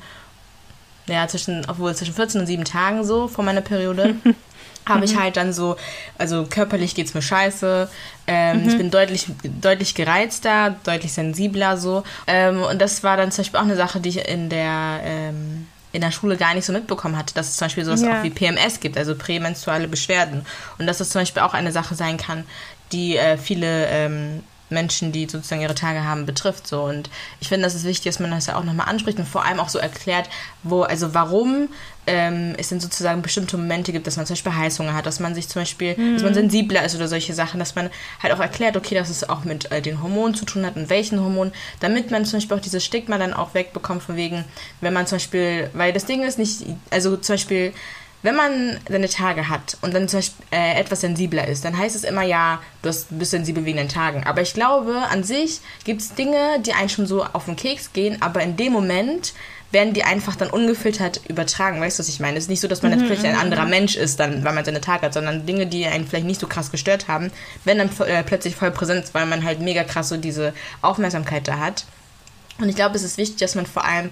ja, 1.07 1.27
zwischen, 1.27 1.65
obwohl 1.67 1.93
zwischen 1.93 2.13
14 2.13 2.39
und 2.39 2.47
sieben 2.47 2.63
Tagen 2.63 3.03
so 3.03 3.27
vor 3.27 3.43
meiner 3.43 3.59
Periode, 3.59 4.15
habe 4.85 5.03
ich 5.03 5.15
mhm. 5.15 5.19
halt 5.19 5.35
dann 5.35 5.51
so, 5.51 5.75
also 6.17 6.45
körperlich 6.45 6.95
geht 6.95 7.07
es 7.07 7.13
mir 7.13 7.21
scheiße, 7.21 7.89
ähm, 8.25 8.61
mhm. 8.61 8.69
ich 8.69 8.77
bin 8.77 8.89
deutlich, 8.89 9.27
deutlich 9.43 9.95
gereizter, 9.95 10.77
deutlich 10.85 11.11
sensibler 11.11 11.75
so. 11.75 12.03
Ähm, 12.25 12.63
und 12.63 12.81
das 12.81 13.03
war 13.03 13.17
dann 13.17 13.33
zum 13.33 13.43
Beispiel 13.43 13.59
auch 13.59 13.65
eine 13.65 13.75
Sache, 13.75 13.99
die 13.99 14.07
ich 14.07 14.29
in 14.29 14.47
der, 14.47 15.01
ähm, 15.03 15.67
in 15.97 16.01
der 16.01 16.11
Schule 16.11 16.37
gar 16.37 16.53
nicht 16.53 16.65
so 16.65 16.71
mitbekommen 16.71 17.17
hatte, 17.17 17.33
dass 17.33 17.47
es 17.47 17.57
zum 17.57 17.65
Beispiel 17.65 17.83
sowas 17.83 18.03
ja. 18.03 18.19
auch 18.19 18.23
wie 18.23 18.29
PMS 18.29 18.79
gibt, 18.79 18.97
also 18.97 19.15
prämenstruale 19.15 19.87
Beschwerden. 19.87 20.45
Und 20.77 20.85
dass 20.85 20.99
das 20.99 21.09
zum 21.09 21.21
Beispiel 21.21 21.41
auch 21.41 21.55
eine 21.55 21.71
Sache 21.71 21.95
sein 21.95 22.17
kann, 22.17 22.45
die 22.91 23.17
äh, 23.17 23.37
viele 23.37 23.87
ähm, 23.87 24.43
Menschen, 24.69 25.11
die 25.11 25.27
sozusagen 25.27 25.61
ihre 25.61 25.73
Tage 25.73 26.03
haben, 26.03 26.27
betrifft. 26.27 26.67
So. 26.67 26.83
Und 26.83 27.09
ich 27.39 27.49
finde, 27.49 27.65
das 27.65 27.73
ist 27.73 27.83
wichtig, 27.83 28.11
dass 28.11 28.19
man 28.19 28.29
das 28.29 28.45
ja 28.45 28.57
auch 28.57 28.63
nochmal 28.63 28.87
anspricht 28.87 29.17
und 29.17 29.27
vor 29.27 29.43
allem 29.43 29.59
auch 29.59 29.69
so 29.69 29.79
erklärt, 29.79 30.29
wo, 30.61 30.83
also 30.83 31.15
warum 31.15 31.69
ähm, 32.07 32.55
es 32.57 32.69
denn 32.69 32.79
sozusagen 32.79 33.21
bestimmte 33.21 33.57
Momente 33.57 33.91
gibt, 33.91 34.07
dass 34.07 34.17
man 34.17 34.25
zum 34.25 34.33
Beispiel 34.33 34.55
Heißhunger 34.55 34.93
hat, 34.93 35.05
dass 35.05 35.19
man 35.19 35.35
sich 35.35 35.47
zum 35.49 35.61
Beispiel, 35.61 35.95
mhm. 35.97 36.13
dass 36.13 36.23
man 36.23 36.33
sensibler 36.33 36.83
ist 36.83 36.95
oder 36.95 37.07
solche 37.07 37.33
Sachen, 37.33 37.59
dass 37.59 37.75
man 37.75 37.89
halt 38.23 38.33
auch 38.33 38.39
erklärt, 38.39 38.77
okay, 38.77 38.95
dass 38.95 39.09
es 39.09 39.27
auch 39.29 39.43
mit 39.43 39.71
äh, 39.71 39.81
den 39.81 40.01
Hormonen 40.01 40.33
zu 40.33 40.45
tun 40.45 40.65
hat 40.65 40.75
und 40.75 40.89
welchen 40.89 41.19
Hormonen, 41.19 41.53
damit 41.79 42.09
man 42.09 42.25
zum 42.25 42.37
Beispiel 42.37 42.57
auch 42.57 42.61
dieses 42.61 42.83
Stigma 42.83 43.17
dann 43.17 43.33
auch 43.33 43.53
wegbekommt, 43.53 44.01
von 44.01 44.15
wegen, 44.15 44.45
wenn 44.81 44.93
man 44.93 45.05
zum 45.05 45.17
Beispiel, 45.17 45.69
weil 45.73 45.93
das 45.93 46.05
Ding 46.05 46.23
ist 46.23 46.39
nicht, 46.39 46.65
also 46.89 47.17
zum 47.17 47.33
Beispiel, 47.33 47.73
wenn 48.23 48.35
man 48.35 48.79
seine 48.89 49.09
Tage 49.09 49.47
hat 49.47 49.77
und 49.81 49.93
dann 49.93 50.07
zum 50.07 50.19
Beispiel 50.19 50.45
äh, 50.51 50.79
etwas 50.79 51.01
sensibler 51.01 51.47
ist, 51.47 51.63
dann 51.63 51.77
heißt 51.77 51.95
es 51.95 52.03
immer, 52.03 52.23
ja, 52.23 52.59
du 52.81 52.91
bist 53.11 53.31
sensibel 53.31 53.63
wegen 53.63 53.77
den 53.77 53.89
Tagen. 53.89 54.23
Aber 54.25 54.41
ich 54.41 54.53
glaube, 54.53 54.97
an 55.09 55.23
sich 55.23 55.59
gibt 55.83 56.01
es 56.01 56.15
Dinge, 56.15 56.59
die 56.65 56.73
einen 56.73 56.89
schon 56.89 57.05
so 57.05 57.23
auf 57.23 57.45
den 57.45 57.55
Keks 57.55 57.93
gehen, 57.93 58.21
aber 58.21 58.41
in 58.41 58.57
dem 58.57 58.73
Moment 58.73 59.33
werden 59.71 59.93
die 59.93 60.03
einfach 60.03 60.35
dann 60.35 60.49
ungefiltert 60.49 61.21
übertragen. 61.27 61.81
Weißt 61.81 61.99
du, 61.99 62.01
was 62.01 62.09
ich 62.09 62.19
meine? 62.19 62.37
Es 62.37 62.45
ist 62.45 62.49
nicht 62.49 62.61
so, 62.61 62.67
dass 62.67 62.83
man 62.83 62.91
jetzt 62.91 63.01
mhm, 63.01 63.07
plötzlich 63.07 63.27
ein 63.27 63.35
mhm, 63.35 63.41
anderer 63.41 63.65
mhm. 63.65 63.69
Mensch 63.69 63.95
ist, 63.95 64.19
dann, 64.19 64.43
weil 64.43 64.53
man 64.53 64.63
seine 64.63 64.81
Tage 64.81 65.05
hat, 65.05 65.13
sondern 65.13 65.45
Dinge, 65.45 65.67
die 65.67 65.85
einen 65.85 66.07
vielleicht 66.07 66.25
nicht 66.25 66.39
so 66.39 66.47
krass 66.47 66.71
gestört 66.71 67.07
haben, 67.07 67.31
werden 67.65 67.89
dann 67.97 68.07
äh, 68.07 68.23
plötzlich 68.23 68.55
voll 68.55 68.71
präsent, 68.71 69.07
weil 69.13 69.25
man 69.25 69.43
halt 69.43 69.59
mega 69.59 69.83
krass 69.83 70.09
so 70.09 70.17
diese 70.17 70.53
Aufmerksamkeit 70.81 71.47
da 71.47 71.59
hat. 71.59 71.85
Und 72.59 72.69
ich 72.69 72.75
glaube, 72.75 72.95
es 72.95 73.03
ist 73.03 73.17
wichtig, 73.17 73.37
dass 73.37 73.55
man 73.55 73.65
vor 73.65 73.85
allem 73.85 74.09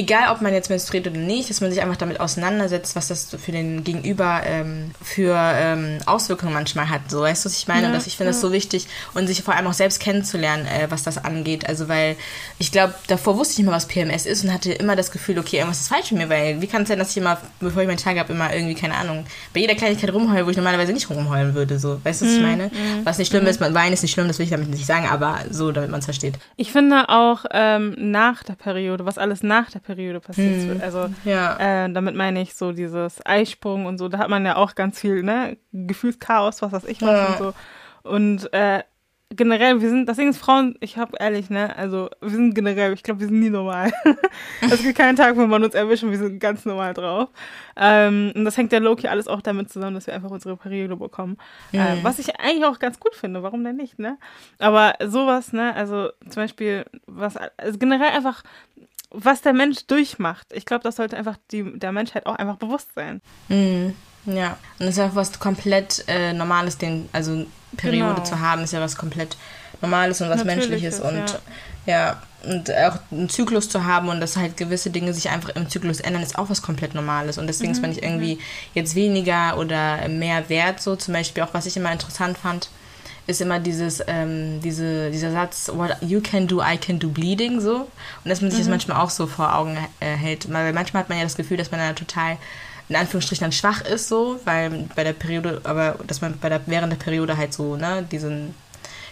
egal 0.00 0.32
ob 0.32 0.40
man 0.40 0.54
jetzt 0.54 0.70
menstruiert 0.70 1.06
oder 1.06 1.18
nicht, 1.18 1.50
dass 1.50 1.60
man 1.60 1.70
sich 1.70 1.82
einfach 1.82 1.96
damit 1.96 2.20
auseinandersetzt, 2.20 2.96
was 2.96 3.08
das 3.08 3.28
für 3.28 3.52
den 3.52 3.84
Gegenüber 3.84 4.40
ähm, 4.46 4.92
für 5.02 5.36
ähm, 5.36 5.98
Auswirkungen 6.06 6.54
manchmal 6.54 6.88
hat. 6.88 7.10
So, 7.10 7.20
weißt 7.20 7.44
du, 7.44 7.50
was 7.50 7.58
ich 7.58 7.68
meine? 7.68 7.88
Ja, 7.88 7.92
dass 7.92 8.06
ich 8.06 8.16
finde 8.16 8.32
ja. 8.32 8.38
so 8.38 8.50
wichtig 8.50 8.88
und 9.12 9.26
sich 9.26 9.42
vor 9.42 9.54
allem 9.54 9.66
auch 9.66 9.74
selbst 9.74 10.00
kennenzulernen, 10.00 10.66
äh, 10.66 10.90
was 10.90 11.02
das 11.02 11.22
angeht. 11.22 11.68
Also, 11.68 11.88
weil 11.88 12.16
ich 12.58 12.72
glaube, 12.72 12.94
davor 13.08 13.36
wusste 13.36 13.52
ich 13.52 13.58
nicht 13.58 13.66
mehr, 13.66 13.76
was 13.76 13.86
PMS 13.86 14.24
ist 14.24 14.42
und 14.42 14.54
hatte 14.54 14.72
immer 14.72 14.96
das 14.96 15.10
Gefühl, 15.10 15.38
okay, 15.38 15.56
irgendwas 15.58 15.82
ist 15.82 15.88
falsch 15.88 16.12
mit 16.12 16.22
mir, 16.22 16.30
weil 16.30 16.62
wie 16.62 16.66
kann 16.66 16.82
es 16.82 16.88
sein, 16.88 16.98
dass 16.98 17.10
ich 17.10 17.18
immer, 17.18 17.38
bevor 17.60 17.82
ich 17.82 17.88
meinen 17.88 17.98
Tag 17.98 18.18
habe, 18.18 18.32
immer 18.32 18.54
irgendwie, 18.54 18.74
keine 18.74 18.94
Ahnung, 18.94 19.26
bei 19.52 19.60
jeder 19.60 19.74
Kleinigkeit 19.74 20.12
rumheule, 20.14 20.46
wo 20.46 20.50
ich 20.50 20.56
normalerweise 20.56 20.94
nicht 20.94 21.10
rumheulen 21.10 21.54
würde. 21.54 21.78
So, 21.78 22.02
weißt 22.02 22.22
du, 22.22 22.24
was 22.24 22.32
ich 22.32 22.40
mhm, 22.40 22.46
meine? 22.46 22.64
Mhm. 22.68 23.04
Was 23.04 23.18
nicht 23.18 23.28
schlimm 23.28 23.42
mhm. 23.42 23.50
ist, 23.50 23.60
man 23.60 23.74
weint 23.74 23.92
ist 23.92 24.02
nicht 24.02 24.12
schlimm, 24.12 24.28
das 24.28 24.38
will 24.38 24.44
ich 24.44 24.50
damit 24.50 24.70
nicht 24.70 24.86
sagen, 24.86 25.06
aber 25.06 25.40
so, 25.50 25.72
damit 25.72 25.90
man 25.90 26.00
es 26.00 26.06
versteht. 26.06 26.38
Ich 26.56 26.72
finde 26.72 27.10
auch 27.10 27.44
ähm, 27.50 27.94
nach 27.98 28.42
der 28.42 28.54
Periode, 28.54 29.04
was 29.04 29.18
alles 29.18 29.42
nach 29.42 29.70
der 29.70 29.80
Periode 29.80 29.89
passiert, 30.20 30.76
mhm. 30.76 30.80
also 30.82 31.08
ja. 31.24 31.84
äh, 31.84 31.92
damit 31.92 32.14
meine 32.14 32.42
ich 32.42 32.54
so 32.54 32.72
dieses 32.72 33.24
Eisprung 33.24 33.86
und 33.86 33.98
so, 33.98 34.08
da 34.08 34.18
hat 34.18 34.28
man 34.28 34.44
ja 34.44 34.56
auch 34.56 34.74
ganz 34.74 35.00
viel, 35.00 35.22
ne, 35.22 35.56
Gefühlschaos, 35.72 36.62
was 36.62 36.72
weiß 36.72 36.84
ich 36.84 37.02
was 37.02 37.10
ja. 37.10 37.26
und 37.26 37.38
so. 37.38 37.54
Und 38.02 38.52
äh, 38.52 38.82
generell, 39.36 39.80
wir 39.80 39.88
sind, 39.88 40.08
das 40.08 40.16
Ding 40.16 40.28
ist 40.28 40.38
Frauen, 40.38 40.76
ich 40.80 40.98
hab 40.98 41.20
ehrlich, 41.20 41.50
ne, 41.50 41.76
also 41.76 42.10
wir 42.20 42.30
sind 42.30 42.54
generell, 42.54 42.92
ich 42.92 43.02
glaube, 43.02 43.20
wir 43.20 43.28
sind 43.28 43.38
nie 43.38 43.50
normal. 43.50 43.92
es 44.60 44.82
gibt 44.82 44.98
keinen 44.98 45.14
Tag, 45.14 45.36
wo 45.36 45.46
man 45.46 45.62
uns 45.62 45.74
erwischt 45.74 46.02
und 46.02 46.10
wir 46.10 46.18
sind 46.18 46.40
ganz 46.40 46.64
normal 46.64 46.94
drauf. 46.94 47.28
Ähm, 47.76 48.32
und 48.34 48.44
das 48.44 48.56
hängt 48.56 48.72
ja 48.72 48.80
Loki 48.80 49.06
alles 49.06 49.28
auch 49.28 49.40
damit 49.40 49.70
zusammen, 49.70 49.94
dass 49.94 50.08
wir 50.08 50.14
einfach 50.14 50.30
unsere 50.30 50.56
Periode 50.56 50.96
bekommen. 50.96 51.36
Mhm. 51.70 51.78
Äh, 51.78 51.96
was 52.02 52.18
ich 52.18 52.40
eigentlich 52.40 52.64
auch 52.64 52.80
ganz 52.80 52.98
gut 52.98 53.14
finde, 53.14 53.42
warum 53.42 53.62
denn 53.62 53.76
nicht, 53.76 54.00
ne? 54.00 54.18
Aber 54.58 54.94
sowas, 55.06 55.52
ne, 55.52 55.74
also 55.76 56.10
zum 56.28 56.42
Beispiel, 56.42 56.84
was, 57.06 57.36
also 57.56 57.78
generell 57.78 58.10
einfach, 58.10 58.42
was 59.10 59.42
der 59.42 59.52
Mensch 59.52 59.86
durchmacht. 59.86 60.46
Ich 60.52 60.66
glaube, 60.66 60.84
das 60.84 60.96
sollte 60.96 61.16
einfach 61.16 61.36
die, 61.50 61.78
der 61.78 61.92
Menschheit 61.92 62.26
auch 62.26 62.36
einfach 62.36 62.56
bewusst 62.56 62.88
sein. 62.94 63.20
Mhm. 63.48 63.94
Ja, 64.26 64.58
und 64.78 64.80
das 64.80 64.90
ist 64.90 64.98
ja 64.98 65.10
was 65.14 65.38
komplett 65.38 66.04
äh, 66.06 66.32
Normales, 66.32 66.76
den, 66.76 67.08
also 67.12 67.46
Periode 67.76 68.14
genau. 68.16 68.24
zu 68.24 68.40
haben, 68.40 68.62
ist 68.62 68.72
ja 68.72 68.80
was 68.80 68.96
komplett 68.96 69.36
Normales 69.80 70.20
und 70.20 70.28
was 70.28 70.44
Menschliches 70.44 71.00
und 71.00 71.40
ja. 71.86 71.92
ja. 71.92 72.22
und 72.44 72.70
auch 72.70 72.98
einen 73.10 73.30
Zyklus 73.30 73.68
zu 73.68 73.84
haben 73.84 74.08
und 74.08 74.20
dass 74.20 74.36
halt 74.36 74.56
gewisse 74.56 74.90
Dinge 74.90 75.14
sich 75.14 75.30
einfach 75.30 75.50
im 75.50 75.70
Zyklus 75.70 76.00
ändern, 76.00 76.22
ist 76.22 76.38
auch 76.38 76.50
was 76.50 76.60
komplett 76.60 76.94
Normales 76.94 77.38
und 77.38 77.46
deswegen 77.46 77.70
mhm. 77.70 77.74
ist 77.74 77.80
man 77.80 77.90
nicht 77.90 78.02
irgendwie 78.02 78.38
jetzt 78.74 78.94
weniger 78.94 79.56
oder 79.56 80.06
mehr 80.08 80.48
wert, 80.50 80.80
so 80.80 80.96
zum 80.96 81.14
Beispiel 81.14 81.42
auch, 81.42 81.54
was 81.54 81.66
ich 81.66 81.76
immer 81.76 81.92
interessant 81.92 82.36
fand, 82.36 82.68
ist 83.26 83.40
immer 83.40 83.58
dieses, 83.58 84.02
ähm, 84.06 84.60
diese, 84.62 85.10
dieser 85.10 85.32
Satz, 85.32 85.70
what 85.72 85.96
you 86.00 86.20
can 86.20 86.46
do, 86.46 86.60
I 86.60 86.76
can 86.76 86.98
do 86.98 87.08
bleeding, 87.08 87.60
so. 87.60 87.88
Und 88.24 88.28
dass 88.28 88.40
man 88.40 88.50
sich 88.50 88.60
mhm. 88.60 88.64
das 88.64 88.70
manchmal 88.70 89.00
auch 89.00 89.10
so 89.10 89.26
vor 89.26 89.54
Augen 89.54 89.76
äh, 90.00 90.16
hält. 90.16 90.52
Weil 90.52 90.72
manchmal 90.72 91.02
hat 91.02 91.08
man 91.08 91.18
ja 91.18 91.24
das 91.24 91.36
Gefühl, 91.36 91.56
dass 91.56 91.70
man 91.70 91.80
da 91.80 91.92
total 91.92 92.38
in 92.88 92.96
Anführungsstrichen 92.96 93.44
dann 93.44 93.52
schwach 93.52 93.82
ist, 93.82 94.08
so, 94.08 94.40
weil 94.44 94.88
bei 94.96 95.04
der 95.04 95.12
Periode, 95.12 95.60
aber 95.62 95.96
dass 96.08 96.20
man 96.20 96.36
bei 96.38 96.48
der, 96.48 96.60
während 96.66 96.92
der 96.92 96.98
Periode 96.98 97.36
halt 97.36 97.54
so, 97.54 97.76
ne, 97.76 98.04
diesen, 98.10 98.52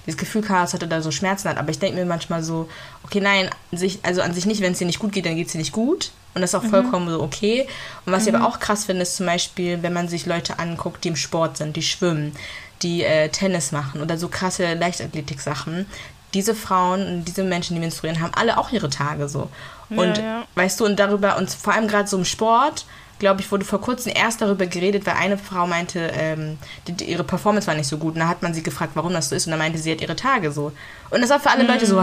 dieses 0.04 0.18
Gefühl 0.18 0.42
Chaos 0.42 0.74
hatte, 0.74 0.88
da 0.88 1.00
so 1.00 1.12
Schmerzen 1.12 1.48
hat. 1.48 1.58
Aber 1.58 1.70
ich 1.70 1.78
denke 1.78 1.96
mir 1.96 2.04
manchmal 2.04 2.42
so, 2.42 2.68
okay, 3.04 3.20
nein, 3.20 3.48
sich, 3.70 4.00
also 4.02 4.20
an 4.20 4.34
sich 4.34 4.46
nicht, 4.46 4.62
wenn 4.62 4.72
es 4.72 4.78
dir 4.78 4.86
nicht 4.86 4.98
gut 4.98 5.12
geht, 5.12 5.26
dann 5.26 5.36
geht 5.36 5.46
es 5.46 5.52
dir 5.52 5.58
nicht 5.58 5.72
gut. 5.72 6.10
Und 6.34 6.42
das 6.42 6.50
ist 6.50 6.54
auch 6.56 6.64
mhm. 6.64 6.70
vollkommen 6.70 7.08
so 7.08 7.22
okay. 7.22 7.68
Und 8.04 8.12
was 8.12 8.22
mhm. 8.22 8.28
ich 8.28 8.34
aber 8.34 8.46
auch 8.48 8.58
krass 8.58 8.84
finde, 8.84 9.02
ist 9.02 9.16
zum 9.16 9.26
Beispiel, 9.26 9.80
wenn 9.82 9.92
man 9.92 10.08
sich 10.08 10.26
Leute 10.26 10.58
anguckt, 10.58 11.04
die 11.04 11.08
im 11.08 11.16
Sport 11.16 11.56
sind, 11.56 11.76
die 11.76 11.82
schwimmen, 11.82 12.32
die 12.82 13.02
äh, 13.02 13.28
Tennis 13.28 13.72
machen 13.72 14.00
oder 14.00 14.18
so 14.18 14.28
krasse 14.28 14.74
Leichtathletik-Sachen. 14.74 15.86
Diese 16.34 16.54
Frauen, 16.54 17.24
diese 17.24 17.42
Menschen, 17.42 17.74
die 17.74 17.80
menstruieren, 17.80 18.20
haben 18.20 18.34
alle 18.34 18.58
auch 18.58 18.70
ihre 18.70 18.90
Tage 18.90 19.28
so. 19.28 19.48
Und 19.90 20.18
ja, 20.18 20.22
ja. 20.22 20.44
weißt 20.54 20.80
du, 20.80 20.84
und 20.84 20.98
darüber, 20.98 21.38
und 21.38 21.50
vor 21.50 21.72
allem 21.72 21.88
gerade 21.88 22.08
so 22.08 22.18
im 22.18 22.24
Sport, 22.24 22.84
glaube 23.18 23.40
ich, 23.40 23.50
wurde 23.50 23.64
vor 23.64 23.80
kurzem 23.80 24.12
erst 24.14 24.40
darüber 24.40 24.66
geredet, 24.66 25.06
weil 25.06 25.14
eine 25.14 25.38
Frau 25.38 25.66
meinte, 25.66 26.10
ähm, 26.14 26.58
die, 26.86 26.92
die, 26.92 27.04
ihre 27.04 27.24
Performance 27.24 27.66
war 27.66 27.74
nicht 27.74 27.88
so 27.88 27.98
gut. 27.98 28.14
Und 28.14 28.20
da 28.20 28.28
hat 28.28 28.42
man 28.42 28.54
sie 28.54 28.62
gefragt, 28.62 28.92
warum 28.94 29.12
das 29.12 29.28
so 29.28 29.34
ist. 29.34 29.46
Und 29.46 29.52
dann 29.52 29.58
meinte 29.58 29.78
sie, 29.78 29.90
hat 29.90 30.00
ihre 30.00 30.16
Tage 30.16 30.52
so. 30.52 30.72
Und 31.10 31.20
das 31.20 31.30
war 31.30 31.40
für 31.40 31.50
alle 31.50 31.64
mhm. 31.64 31.70
Leute 31.70 31.86
so. 31.86 31.98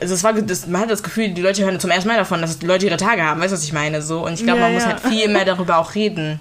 Also 0.00 0.14
es 0.14 0.24
war, 0.24 0.32
das, 0.32 0.66
man 0.66 0.82
hat 0.82 0.90
das 0.90 1.02
Gefühl, 1.02 1.28
die 1.30 1.42
Leute 1.42 1.64
hören 1.64 1.78
zum 1.78 1.90
ersten 1.90 2.08
Mal 2.08 2.16
davon, 2.16 2.40
dass 2.40 2.58
die 2.58 2.66
Leute 2.66 2.86
ihre 2.86 2.96
Tage 2.96 3.22
haben. 3.22 3.40
Weißt 3.40 3.52
du, 3.52 3.56
was 3.56 3.64
ich 3.64 3.72
meine? 3.72 4.00
So. 4.00 4.24
Und 4.24 4.34
ich 4.34 4.44
glaube, 4.44 4.58
ja, 4.60 4.64
man 4.64 4.72
ja. 4.72 4.78
muss 4.78 4.86
halt 4.86 5.00
viel 5.00 5.28
mehr 5.28 5.44
darüber 5.44 5.78
auch 5.78 5.94
reden. 5.94 6.40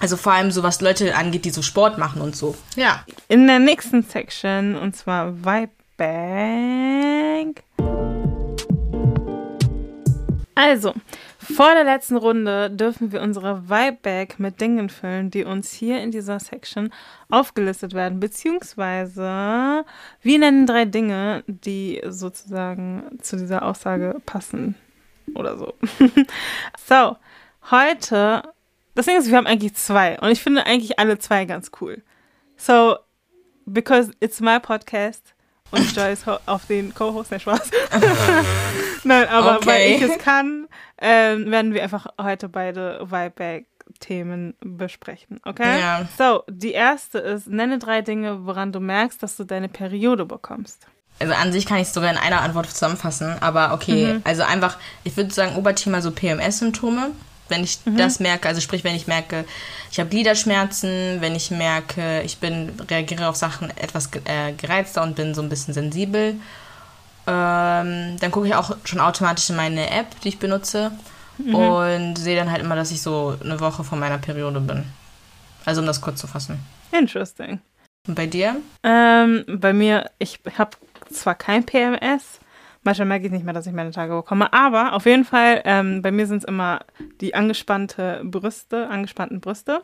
Also 0.00 0.16
vor 0.16 0.32
allem 0.32 0.50
so, 0.50 0.62
was 0.62 0.80
Leute 0.80 1.16
angeht, 1.16 1.44
die 1.44 1.50
so 1.50 1.62
Sport 1.62 1.98
machen 1.98 2.22
und 2.22 2.36
so. 2.36 2.56
Ja. 2.76 3.04
In 3.28 3.46
der 3.46 3.58
nächsten 3.58 4.02
Section, 4.02 4.76
und 4.76 4.94
zwar 4.96 5.34
Vibe 5.44 5.72
Bank. 5.96 7.62
Also, 10.54 10.92
vor 11.38 11.74
der 11.74 11.84
letzten 11.84 12.16
Runde 12.16 12.70
dürfen 12.70 13.12
wir 13.12 13.22
unsere 13.22 13.68
Vibe-Bag 13.68 14.38
mit 14.38 14.60
Dingen 14.60 14.88
füllen, 14.88 15.30
die 15.30 15.44
uns 15.44 15.72
hier 15.72 16.00
in 16.02 16.10
dieser 16.10 16.40
Section 16.40 16.92
aufgelistet 17.30 17.94
werden. 17.94 18.20
Beziehungsweise, 18.20 19.84
wir 20.22 20.38
nennen 20.38 20.66
drei 20.66 20.84
Dinge, 20.84 21.44
die 21.46 22.02
sozusagen 22.06 23.18
zu 23.22 23.36
dieser 23.36 23.62
Aussage 23.62 24.16
passen. 24.26 24.74
Oder 25.34 25.56
so. 25.56 25.74
so, 26.88 27.16
heute, 27.70 28.42
das 28.98 29.06
Ding 29.06 29.16
ist, 29.16 29.28
wir 29.28 29.36
haben 29.36 29.46
eigentlich 29.46 29.74
zwei. 29.74 30.18
Und 30.18 30.30
ich 30.30 30.42
finde 30.42 30.66
eigentlich 30.66 30.98
alle 30.98 31.18
zwei 31.20 31.44
ganz 31.44 31.70
cool. 31.80 32.02
So, 32.56 32.96
because 33.64 34.10
it's 34.18 34.40
my 34.40 34.58
podcast 34.58 35.34
und 35.70 35.94
Joyce 35.96 36.24
auf 36.46 36.66
den 36.66 36.92
Co-Host, 36.92 37.30
der 37.30 37.38
Spaß. 37.38 37.70
Nein, 39.04 39.28
aber 39.28 39.58
okay. 39.58 39.66
weil 39.66 39.90
ich 39.92 40.02
es 40.02 40.18
kann, 40.18 40.66
äh, 40.96 41.36
werden 41.36 41.74
wir 41.74 41.84
einfach 41.84 42.08
heute 42.20 42.48
beide 42.48 43.06
Vibeback-Themen 43.08 44.54
besprechen, 44.60 45.40
okay? 45.44 45.78
Ja. 45.78 46.08
So, 46.18 46.42
die 46.48 46.72
erste 46.72 47.18
ist, 47.18 47.46
nenne 47.46 47.78
drei 47.78 48.02
Dinge, 48.02 48.46
woran 48.46 48.72
du 48.72 48.80
merkst, 48.80 49.22
dass 49.22 49.36
du 49.36 49.44
deine 49.44 49.68
Periode 49.68 50.26
bekommst. 50.26 50.88
Also 51.20 51.34
an 51.34 51.52
sich 51.52 51.66
kann 51.66 51.78
ich 51.78 51.86
es 51.88 51.94
sogar 51.94 52.10
in 52.10 52.16
einer 52.16 52.40
Antwort 52.40 52.68
zusammenfassen, 52.68 53.36
aber 53.40 53.74
okay, 53.74 54.14
mhm. 54.14 54.22
also 54.24 54.42
einfach, 54.42 54.76
ich 55.04 55.16
würde 55.16 55.32
sagen, 55.32 55.54
Oberthema 55.54 56.00
so 56.00 56.10
PMS-Symptome 56.10 57.12
wenn 57.48 57.64
ich 57.64 57.78
mhm. 57.84 57.96
das 57.96 58.20
merke, 58.20 58.48
also 58.48 58.60
sprich, 58.60 58.84
wenn 58.84 58.94
ich 58.94 59.06
merke, 59.06 59.44
ich 59.90 59.98
habe 59.98 60.10
Gliederschmerzen, 60.10 61.20
wenn 61.20 61.34
ich 61.34 61.50
merke, 61.50 62.22
ich 62.22 62.38
bin, 62.38 62.72
reagiere 62.90 63.28
auf 63.28 63.36
Sachen 63.36 63.70
etwas 63.76 64.10
äh, 64.24 64.52
gereizter 64.52 65.02
und 65.02 65.16
bin 65.16 65.34
so 65.34 65.42
ein 65.42 65.48
bisschen 65.48 65.74
sensibel, 65.74 66.36
ähm, 67.26 68.16
dann 68.18 68.30
gucke 68.30 68.46
ich 68.46 68.54
auch 68.54 68.76
schon 68.84 69.00
automatisch 69.00 69.50
in 69.50 69.56
meine 69.56 69.90
App, 69.90 70.20
die 70.22 70.28
ich 70.28 70.38
benutze 70.38 70.92
mhm. 71.38 71.54
und 71.54 72.16
sehe 72.16 72.36
dann 72.36 72.50
halt 72.50 72.62
immer, 72.62 72.76
dass 72.76 72.90
ich 72.90 73.02
so 73.02 73.36
eine 73.42 73.60
Woche 73.60 73.84
vor 73.84 73.98
meiner 73.98 74.18
Periode 74.18 74.60
bin. 74.60 74.84
Also 75.64 75.80
um 75.80 75.86
das 75.86 76.00
kurz 76.00 76.20
zu 76.20 76.26
fassen. 76.26 76.58
Interesting. 76.92 77.60
Und 78.06 78.14
bei 78.14 78.26
dir? 78.26 78.56
Ähm, 78.82 79.44
bei 79.46 79.72
mir, 79.72 80.10
ich 80.18 80.40
habe 80.56 80.70
zwar 81.12 81.34
kein 81.34 81.64
PMS, 81.64 82.40
Manchmal 82.82 83.08
merke 83.08 83.26
ich 83.26 83.32
nicht 83.32 83.44
mehr, 83.44 83.54
dass 83.54 83.66
ich 83.66 83.72
meine 83.72 83.90
Tage 83.90 84.14
bekomme. 84.14 84.52
Aber 84.52 84.92
auf 84.94 85.04
jeden 85.06 85.24
Fall, 85.24 85.62
ähm, 85.64 86.02
bei 86.02 86.10
mir 86.10 86.26
sind 86.26 86.38
es 86.38 86.44
immer 86.44 86.80
die 87.20 87.34
angespannte 87.34 88.22
Brüste, 88.24 88.88
angespannten 88.88 89.40
Brüste. 89.40 89.82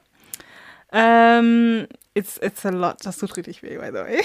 Ähm, 0.92 1.88
it's, 2.14 2.38
it's 2.38 2.64
a 2.64 2.70
lot. 2.70 2.96
Das 3.04 3.18
tut 3.18 3.36
richtig 3.36 3.62
weh, 3.62 3.76
by 3.78 3.86
the 3.88 3.94
way. 3.94 4.22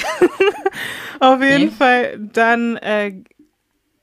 auf 1.20 1.42
jeden 1.42 1.70
okay. 1.70 1.76
Fall 1.78 2.20
dann, 2.20 2.78
äh, 2.78 3.24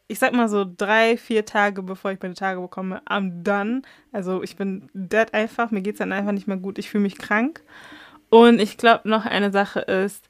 ich 0.09 0.19
sag 0.19 0.33
mal 0.33 0.49
so 0.49 0.67
drei, 0.77 1.17
vier 1.17 1.45
Tage, 1.45 1.83
bevor 1.83 2.11
ich 2.11 2.21
meine 2.21 2.35
Tage 2.35 2.61
bekomme, 2.61 3.03
am 3.05 3.45
dann. 3.45 3.83
Also 4.13 4.43
ich 4.43 4.57
bin 4.57 4.89
dead 4.95 5.33
einfach. 5.33 5.71
Mir 5.71 5.83
geht 5.83 5.95
es 5.95 5.99
dann 5.99 6.13
einfach 6.13 6.33
nicht 6.33 6.49
mehr 6.49 6.57
gut. 6.57 6.79
Ich 6.79 6.91
fühle 6.91 7.03
mich 7.03 7.19
krank. 7.19 7.63
Und 8.31 8.61
ich 8.61 8.77
glaube, 8.77 9.09
noch 9.09 9.27
eine 9.27 9.53
Sache 9.53 9.81
ist 9.81 10.27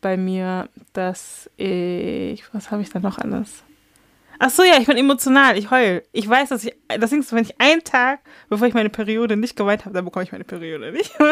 bei 0.00 0.16
mir, 0.16 0.68
dass 0.94 1.50
ich, 1.56 2.42
was 2.52 2.70
habe 2.70 2.82
ich 2.82 2.90
da 2.90 3.00
noch 3.00 3.18
alles? 3.18 3.64
Ach 4.38 4.50
so, 4.50 4.62
ja, 4.62 4.78
ich 4.78 4.86
bin 4.86 4.96
emotional, 4.96 5.56
ich 5.58 5.70
heul. 5.70 6.02
Ich 6.12 6.28
weiß, 6.28 6.50
dass 6.50 6.64
ich, 6.64 6.74
das 6.98 7.10
Ding 7.10 7.20
ist, 7.20 7.32
wenn 7.32 7.44
ich 7.44 7.60
einen 7.60 7.82
Tag, 7.84 8.20
bevor 8.48 8.66
ich 8.66 8.74
meine 8.74 8.90
Periode 8.90 9.36
nicht 9.36 9.56
geweint 9.56 9.84
habe, 9.84 9.94
dann 9.94 10.04
bekomme 10.04 10.24
ich 10.24 10.32
meine 10.32 10.44
Periode 10.44 10.92
nicht. 10.92 11.12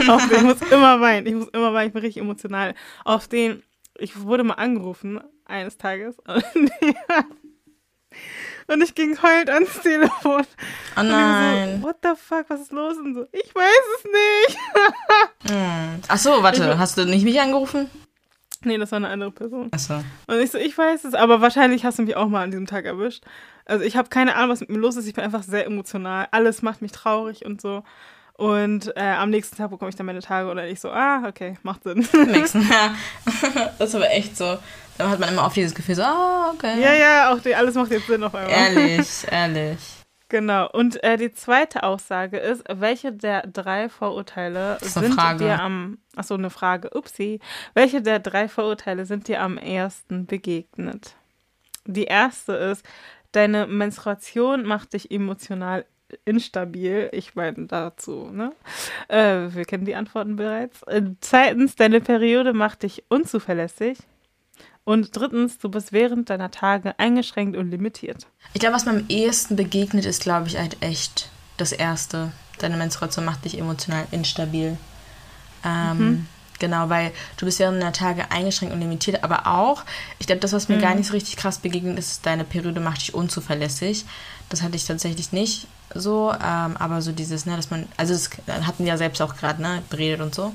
Ich 0.00 0.42
muss 0.42 0.60
immer 0.70 1.00
weinen, 1.00 1.26
ich 1.26 1.34
muss 1.34 1.48
immer 1.48 1.72
weinen, 1.72 1.88
ich 1.88 1.92
bin 1.92 2.02
richtig 2.02 2.22
emotional. 2.22 2.74
Auf 3.04 3.28
den, 3.28 3.62
ich 3.98 4.20
wurde 4.20 4.44
mal 4.44 4.54
angerufen, 4.54 5.20
eines 5.44 5.76
Tages, 5.78 6.16
und 8.66 8.82
ich 8.82 8.94
ging 8.94 9.20
heulend 9.22 9.50
ans 9.50 9.80
Telefon. 9.80 10.46
Oh 10.96 11.02
nein. 11.02 11.80
So, 11.80 11.88
What 11.88 11.96
the 12.02 12.10
fuck, 12.16 12.44
was 12.48 12.60
ist 12.60 12.72
los? 12.72 12.96
Und 12.96 13.14
so, 13.14 13.26
ich 13.32 13.54
weiß 13.54 13.84
es 13.96 14.04
nicht. 14.04 14.58
hm. 15.50 16.00
Ach 16.08 16.18
so, 16.18 16.42
warte, 16.42 16.78
hast 16.78 16.98
du 16.98 17.04
nicht 17.04 17.24
mich 17.24 17.40
angerufen? 17.40 17.90
Nee, 18.64 18.78
das 18.78 18.90
war 18.92 18.96
eine 18.96 19.08
andere 19.08 19.30
Person. 19.30 19.68
Achso. 19.70 20.02
Und 20.26 20.40
ich 20.40 20.50
so, 20.50 20.58
ich 20.58 20.76
weiß 20.76 21.04
es, 21.04 21.14
aber 21.14 21.40
wahrscheinlich 21.40 21.84
hast 21.84 21.98
du 21.98 22.02
mich 22.02 22.16
auch 22.16 22.28
mal 22.28 22.42
an 22.42 22.50
diesem 22.50 22.66
Tag 22.66 22.84
erwischt. 22.84 23.24
Also 23.64 23.84
ich 23.84 23.96
habe 23.96 24.08
keine 24.08 24.34
Ahnung, 24.34 24.50
was 24.50 24.60
mit 24.60 24.70
mir 24.70 24.78
los 24.78 24.96
ist. 24.96 25.06
Ich 25.06 25.14
bin 25.14 25.24
einfach 25.24 25.42
sehr 25.42 25.66
emotional. 25.66 26.26
Alles 26.30 26.62
macht 26.62 26.82
mich 26.82 26.92
traurig 26.92 27.44
und 27.44 27.60
so. 27.60 27.82
Und 28.38 28.96
äh, 28.96 29.00
am 29.00 29.30
nächsten 29.30 29.56
Tag 29.56 29.70
bekomme 29.70 29.88
ich 29.88 29.96
dann 29.96 30.06
meine 30.06 30.20
Tage 30.20 30.54
dann 30.54 30.64
ich 30.66 30.80
so, 30.80 30.90
ah, 30.90 31.24
okay, 31.26 31.56
macht 31.64 31.82
Sinn. 31.82 31.98
Nächsten, 32.26 32.62
ja. 32.62 32.94
Das 33.78 33.88
ist 33.90 33.94
aber 33.96 34.10
echt 34.12 34.36
so. 34.36 34.56
Dann 34.96 35.10
hat 35.10 35.18
man 35.18 35.30
immer 35.30 35.44
oft 35.44 35.56
dieses 35.56 35.74
Gefühl 35.74 35.96
so, 35.96 36.02
ah, 36.02 36.52
okay. 36.54 36.80
Ja, 36.80 36.94
ja, 36.94 37.32
auch 37.32 37.40
die, 37.40 37.54
alles 37.54 37.74
macht 37.74 37.90
jetzt 37.90 38.06
Sinn 38.06 38.22
auf 38.22 38.34
einmal. 38.34 38.52
Ehrlich, 38.52 39.08
ehrlich. 39.30 39.97
Genau. 40.28 40.68
Und 40.70 41.02
äh, 41.02 41.16
die 41.16 41.32
zweite 41.32 41.82
Aussage 41.82 42.36
ist, 42.38 42.62
welche 42.68 43.12
der 43.12 43.46
drei 43.46 43.88
Vorurteile 43.88 44.78
sind 44.82 45.14
Frage. 45.14 45.44
dir 45.44 45.60
am, 45.60 45.98
achso, 46.16 46.34
eine 46.34 46.50
Frage, 46.50 46.90
upsie, 46.94 47.40
welche 47.74 48.02
der 48.02 48.18
drei 48.18 48.48
Vorurteile 48.48 49.06
sind 49.06 49.28
dir 49.28 49.40
am 49.40 49.56
ersten 49.56 50.26
begegnet? 50.26 51.14
Die 51.86 52.04
erste 52.04 52.52
ist, 52.52 52.84
deine 53.32 53.66
Menstruation 53.66 54.64
macht 54.64 54.92
dich 54.92 55.10
emotional 55.10 55.86
instabil. 56.24 57.08
Ich 57.12 57.34
meine 57.34 57.66
dazu, 57.66 58.30
ne? 58.30 58.52
Äh, 59.08 59.54
wir 59.54 59.64
kennen 59.64 59.84
die 59.84 59.94
Antworten 59.94 60.36
bereits. 60.36 60.82
Äh, 60.84 61.02
zweitens, 61.20 61.76
deine 61.76 62.00
Periode 62.00 62.52
macht 62.52 62.82
dich 62.82 63.04
unzuverlässig. 63.08 63.98
Und 64.88 65.14
drittens, 65.14 65.58
du 65.58 65.68
bist 65.68 65.92
während 65.92 66.30
deiner 66.30 66.50
Tage 66.50 66.98
eingeschränkt 66.98 67.58
und 67.58 67.70
limitiert. 67.70 68.26
Ich 68.54 68.60
glaube, 68.60 68.74
was 68.74 68.86
mir 68.86 68.92
am 68.92 69.04
ehesten 69.10 69.54
begegnet, 69.54 70.06
ist, 70.06 70.22
glaube 70.22 70.48
ich, 70.48 70.56
halt 70.56 70.78
echt 70.80 71.28
das 71.58 71.72
Erste. 71.72 72.32
Deine 72.58 72.78
Menstruation 72.78 73.26
macht 73.26 73.44
dich 73.44 73.58
emotional 73.58 74.06
instabil. 74.12 74.78
Ähm, 75.62 76.26
Genau, 76.58 76.88
weil 76.88 77.12
du 77.36 77.44
bist 77.44 77.58
während 77.58 77.82
deiner 77.82 77.92
Tage 77.92 78.30
eingeschränkt 78.30 78.74
und 78.74 78.80
limitiert, 78.80 79.22
aber 79.22 79.46
auch, 79.46 79.84
ich 80.18 80.26
glaube, 80.26 80.40
das, 80.40 80.54
was 80.54 80.68
mir 80.68 80.78
gar 80.78 80.94
nicht 80.94 81.06
so 81.06 81.12
richtig 81.12 81.36
krass 81.36 81.58
begegnet 81.58 81.98
ist, 81.98 82.24
deine 82.24 82.42
Periode 82.42 82.80
macht 82.80 83.02
dich 83.02 83.14
unzuverlässig. 83.14 84.06
Das 84.48 84.62
hatte 84.62 84.74
ich 84.74 84.86
tatsächlich 84.86 85.32
nicht 85.32 85.68
so, 85.94 86.32
ähm, 86.32 86.76
aber 86.78 87.02
so 87.02 87.12
dieses, 87.12 87.44
ne, 87.44 87.54
dass 87.56 87.70
man, 87.70 87.86
also 87.98 88.14
das 88.14 88.30
hatten 88.66 88.84
wir 88.84 88.92
ja 88.92 88.96
selbst 88.96 89.20
auch 89.20 89.36
gerade, 89.36 89.60
ne, 89.60 89.82
beredet 89.90 90.20
und 90.22 90.34
so. 90.34 90.52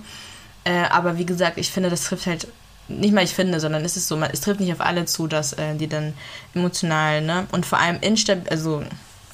Äh, 0.65 0.85
aber 0.89 1.17
wie 1.19 1.25
gesagt, 1.25 1.57
ich 1.57 1.69
finde, 1.69 1.89
das 1.89 2.03
trifft 2.03 2.25
halt, 2.25 2.47
nicht 2.87 3.13
mal 3.13 3.23
ich 3.23 3.33
finde, 3.33 3.59
sondern 3.59 3.83
es 3.85 3.97
ist 3.97 4.07
so, 4.07 4.17
man, 4.17 4.29
es 4.31 4.41
trifft 4.41 4.59
nicht 4.59 4.73
auf 4.73 4.81
alle 4.81 5.05
zu, 5.05 5.27
dass 5.27 5.53
äh, 5.53 5.75
die 5.75 5.87
dann 5.87 6.13
emotional, 6.53 7.21
ne, 7.21 7.47
und 7.51 7.65
vor 7.65 7.79
allem 7.79 7.97
instabil, 8.01 8.47
also 8.49 8.81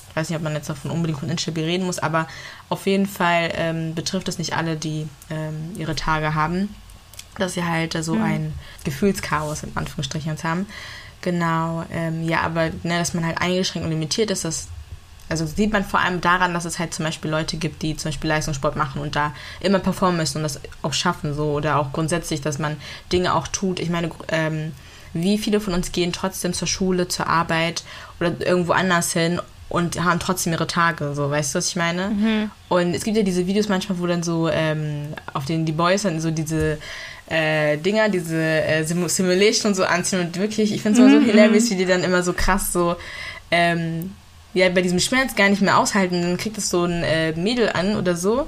ich 0.09 0.15
weiß 0.15 0.29
nicht, 0.29 0.38
ob 0.38 0.43
man 0.43 0.53
jetzt 0.53 0.69
davon 0.69 0.91
unbedingt 0.91 1.19
von 1.19 1.29
instabil 1.29 1.63
reden 1.63 1.85
muss, 1.85 1.99
aber 1.99 2.27
auf 2.69 2.85
jeden 2.88 3.05
Fall 3.05 3.51
ähm, 3.55 3.95
betrifft 3.95 4.27
es 4.27 4.38
nicht 4.38 4.55
alle, 4.55 4.75
die 4.75 5.07
ähm, 5.29 5.73
ihre 5.77 5.95
Tage 5.95 6.33
haben, 6.35 6.73
dass 7.38 7.53
sie 7.53 7.63
halt 7.63 7.95
äh, 7.95 8.03
so 8.03 8.15
Mhm. 8.15 8.23
ein 8.23 8.53
Gefühlschaos 8.83 9.63
in 9.63 9.71
Anführungsstrichen 9.75 10.35
haben. 10.43 10.65
Genau, 11.21 11.85
ähm, 11.91 12.23
ja, 12.27 12.41
aber 12.41 12.65
ne, 12.83 12.97
dass 12.99 13.13
man 13.13 13.25
halt 13.25 13.41
eingeschränkt 13.41 13.85
und 13.85 13.91
limitiert 13.91 14.31
ist, 14.31 14.45
das 14.45 14.67
also 15.29 15.45
sieht 15.45 15.71
man 15.71 15.85
vor 15.85 15.99
allem 15.99 16.21
daran, 16.21 16.53
dass 16.53 16.65
es 16.65 16.79
halt 16.79 16.93
zum 16.93 17.05
Beispiel 17.05 17.29
Leute 17.29 17.57
gibt, 17.57 17.81
die 17.83 17.95
zum 17.95 18.09
Beispiel 18.09 18.29
Leistungssport 18.29 18.75
machen 18.75 19.01
und 19.01 19.15
da 19.15 19.33
immer 19.59 19.79
performen 19.79 20.17
müssen 20.17 20.37
und 20.37 20.43
das 20.43 20.59
auch 20.81 20.93
schaffen 20.93 21.33
so 21.33 21.51
oder 21.51 21.77
auch 21.77 21.93
grundsätzlich, 21.93 22.41
dass 22.41 22.59
man 22.59 22.77
Dinge 23.11 23.35
auch 23.35 23.47
tut. 23.47 23.79
Ich 23.79 23.89
meine, 23.89 24.09
ähm, 24.29 24.71
wie 25.13 25.37
viele 25.37 25.59
von 25.59 25.73
uns 25.73 25.91
gehen 25.91 26.13
trotzdem 26.13 26.53
zur 26.53 26.67
Schule, 26.67 27.07
zur 27.07 27.27
Arbeit 27.27 27.83
oder 28.19 28.33
irgendwo 28.39 28.73
anders 28.73 29.13
hin 29.13 29.39
und 29.69 30.03
haben 30.03 30.19
trotzdem 30.19 30.53
ihre 30.53 30.67
Tage, 30.67 31.13
so, 31.13 31.29
weißt 31.29 31.53
du, 31.53 31.59
was 31.59 31.67
ich 31.69 31.75
meine? 31.75 32.11
Und 32.69 32.95
es 32.95 33.03
gibt 33.03 33.15
ja 33.17 33.23
diese 33.23 33.45
Videos 33.45 33.69
manchmal, 33.69 33.99
wo 33.99 34.07
dann 34.07 34.23
so, 34.23 34.49
ähm, 34.49 35.13
auf 35.33 35.45
denen 35.45 35.65
die 35.65 35.71
Boys 35.71 36.03
dann 36.03 36.19
so 36.19 36.31
diese 36.31 36.79
äh, 37.27 37.77
Dinger, 37.77 38.09
diese 38.09 38.41
äh, 38.41 38.83
Sim 38.83 39.07
Simulation 39.07 39.71
und 39.71 39.75
so 39.75 39.83
anziehen 39.83 40.19
und 40.21 40.39
wirklich, 40.39 40.73
ich 40.73 40.81
finde 40.81 40.99
es 40.99 41.07
immer 41.07 41.19
so 41.21 41.25
hilarious, 41.25 41.69
wie 41.69 41.75
die 41.75 41.85
dann 41.85 42.03
immer 42.03 42.23
so 42.23 42.33
krass 42.33 42.73
so, 42.73 42.95
ähm, 43.51 44.11
ja, 44.53 44.69
bei 44.69 44.81
diesem 44.81 44.99
Schmerz 44.99 45.35
gar 45.35 45.49
nicht 45.49 45.62
mehr 45.62 45.77
aushalten, 45.77 46.21
dann 46.21 46.38
kriegt 46.38 46.57
es 46.57 46.69
so 46.69 46.83
ein 46.85 47.03
äh, 47.03 47.33
Mädel 47.33 47.69
an 47.69 47.95
oder 47.95 48.15
so 48.15 48.47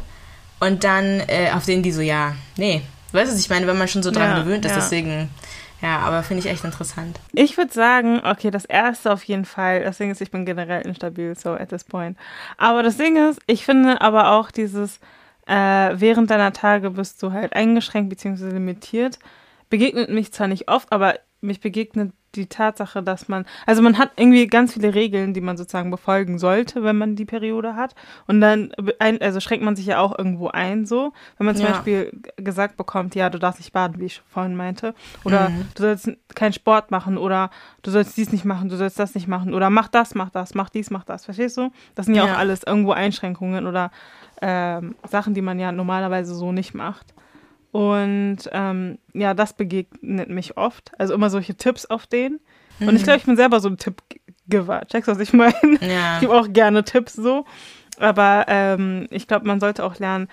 und 0.59 0.83
dann 0.83 1.21
äh, 1.27 1.51
auf 1.53 1.65
denen 1.65 1.83
die 1.83 1.91
so, 1.91 2.01
ja, 2.01 2.35
nee, 2.57 2.81
weißt 3.11 3.31
du, 3.31 3.35
was 3.35 3.41
ich 3.41 3.49
meine, 3.49 3.67
wenn 3.67 3.77
man 3.77 3.87
schon 3.87 4.03
so 4.03 4.11
dran 4.11 4.31
Ja, 4.37 4.39
gewöhnt 4.43 4.65
ist, 4.65 4.71
ja. 4.71 4.77
deswegen, 4.77 5.29
ja, 5.81 5.99
aber 5.99 6.23
finde 6.23 6.43
ich 6.43 6.51
echt 6.51 6.63
interessant. 6.63 7.19
Ich 7.33 7.57
würde 7.57 7.73
sagen, 7.73 8.21
okay, 8.23 8.51
das 8.51 8.65
erste 8.65 9.11
auf 9.11 9.23
jeden 9.23 9.45
Fall. 9.45 9.83
Das 9.83 9.97
Ding 9.97 10.11
ist, 10.11 10.21
ich 10.21 10.31
bin 10.31 10.45
generell 10.45 10.81
instabil, 10.83 11.35
so 11.37 11.51
at 11.51 11.69
this 11.69 11.83
point. 11.83 12.17
Aber 12.57 12.83
das 12.83 12.97
Ding 12.97 13.17
ist, 13.29 13.39
ich 13.47 13.65
finde 13.65 13.99
aber 14.01 14.31
auch 14.31 14.51
dieses, 14.51 14.99
äh, 15.47 15.53
während 15.93 16.29
deiner 16.29 16.53
Tage 16.53 16.91
bist 16.91 17.21
du 17.23 17.31
halt 17.31 17.53
eingeschränkt 17.53 18.09
bzw. 18.09 18.49
limitiert, 18.51 19.17
begegnet 19.69 20.09
mich 20.09 20.31
zwar 20.31 20.47
nicht 20.47 20.69
oft, 20.69 20.91
aber 20.91 21.15
mich 21.41 21.59
begegnet 21.59 22.13
die 22.35 22.47
Tatsache, 22.47 23.03
dass 23.03 23.27
man, 23.27 23.45
also 23.65 23.81
man 23.81 23.97
hat 23.97 24.11
irgendwie 24.15 24.47
ganz 24.47 24.73
viele 24.73 24.93
Regeln, 24.93 25.33
die 25.33 25.41
man 25.41 25.57
sozusagen 25.57 25.91
befolgen 25.91 26.39
sollte, 26.39 26.83
wenn 26.83 26.97
man 26.97 27.15
die 27.15 27.25
Periode 27.25 27.75
hat. 27.75 27.93
Und 28.27 28.39
dann, 28.41 28.71
also 29.19 29.39
schränkt 29.39 29.65
man 29.65 29.75
sich 29.75 29.85
ja 29.87 29.99
auch 29.99 30.17
irgendwo 30.17 30.47
ein, 30.47 30.85
so. 30.85 31.11
Wenn 31.37 31.45
man 31.45 31.55
zum 31.55 31.65
Ja. 31.65 31.71
Beispiel 31.73 32.11
gesagt 32.37 32.77
bekommt, 32.77 33.15
ja, 33.15 33.29
du 33.29 33.37
darfst 33.39 33.59
nicht 33.59 33.73
baden, 33.73 33.99
wie 33.99 34.05
ich 34.05 34.21
vorhin 34.29 34.55
meinte. 34.55 34.93
Oder 35.25 35.49
Mhm. 35.49 35.67
du 35.75 35.81
sollst 35.83 36.09
keinen 36.35 36.53
Sport 36.53 36.89
machen 36.91 37.17
oder 37.17 37.49
du 37.81 37.91
sollst 37.91 38.15
dies 38.17 38.31
nicht 38.31 38.45
machen, 38.45 38.69
du 38.69 38.77
sollst 38.77 38.97
das 38.97 39.13
nicht 39.13 39.27
machen 39.27 39.53
oder 39.53 39.69
mach 39.69 39.89
das, 39.89 40.15
mach 40.15 40.29
das, 40.29 40.53
mach 40.55 40.69
dies, 40.69 40.89
mach 40.89 41.03
das. 41.03 41.25
Verstehst 41.25 41.57
du? 41.57 41.71
Das 41.95 42.05
sind 42.05 42.15
ja, 42.15 42.25
Ja. 42.25 42.33
auch 42.33 42.37
alles 42.37 42.61
irgendwo 42.65 42.91
Einschränkungen 42.91 43.67
oder 43.67 43.91
ähm, 44.41 44.95
Sachen, 45.07 45.33
die 45.33 45.41
man 45.41 45.59
ja 45.59 45.71
normalerweise 45.71 46.33
so 46.33 46.51
nicht 46.51 46.73
macht. 46.73 47.13
Und 47.71 48.37
ähm, 48.51 48.97
ja, 49.13 49.33
das 49.33 49.53
begegnet 49.53 50.29
mich 50.29 50.57
oft. 50.57 50.91
Also 50.97 51.13
immer 51.13 51.29
solche 51.29 51.55
Tipps 51.55 51.85
auf 51.85 52.07
den. 52.07 52.39
Und 52.79 52.95
ich 52.95 53.03
glaube, 53.03 53.17
ich 53.17 53.25
bin 53.25 53.35
selber 53.35 53.59
so 53.59 53.69
ein 53.69 53.77
Tippgeber. 53.77 54.81
Checkst 54.87 55.07
du, 55.07 55.11
was 55.11 55.19
ich 55.19 55.33
meine? 55.33 55.53
Ja. 55.81 56.15
Ich 56.15 56.21
gebe 56.21 56.33
auch 56.33 56.51
gerne 56.51 56.83
Tipps 56.83 57.13
so. 57.13 57.45
Aber 57.99 58.45
ähm, 58.47 59.07
ich 59.11 59.27
glaube, 59.27 59.45
man 59.45 59.59
sollte 59.59 59.83
auch 59.83 59.99
lernen. 59.99 60.27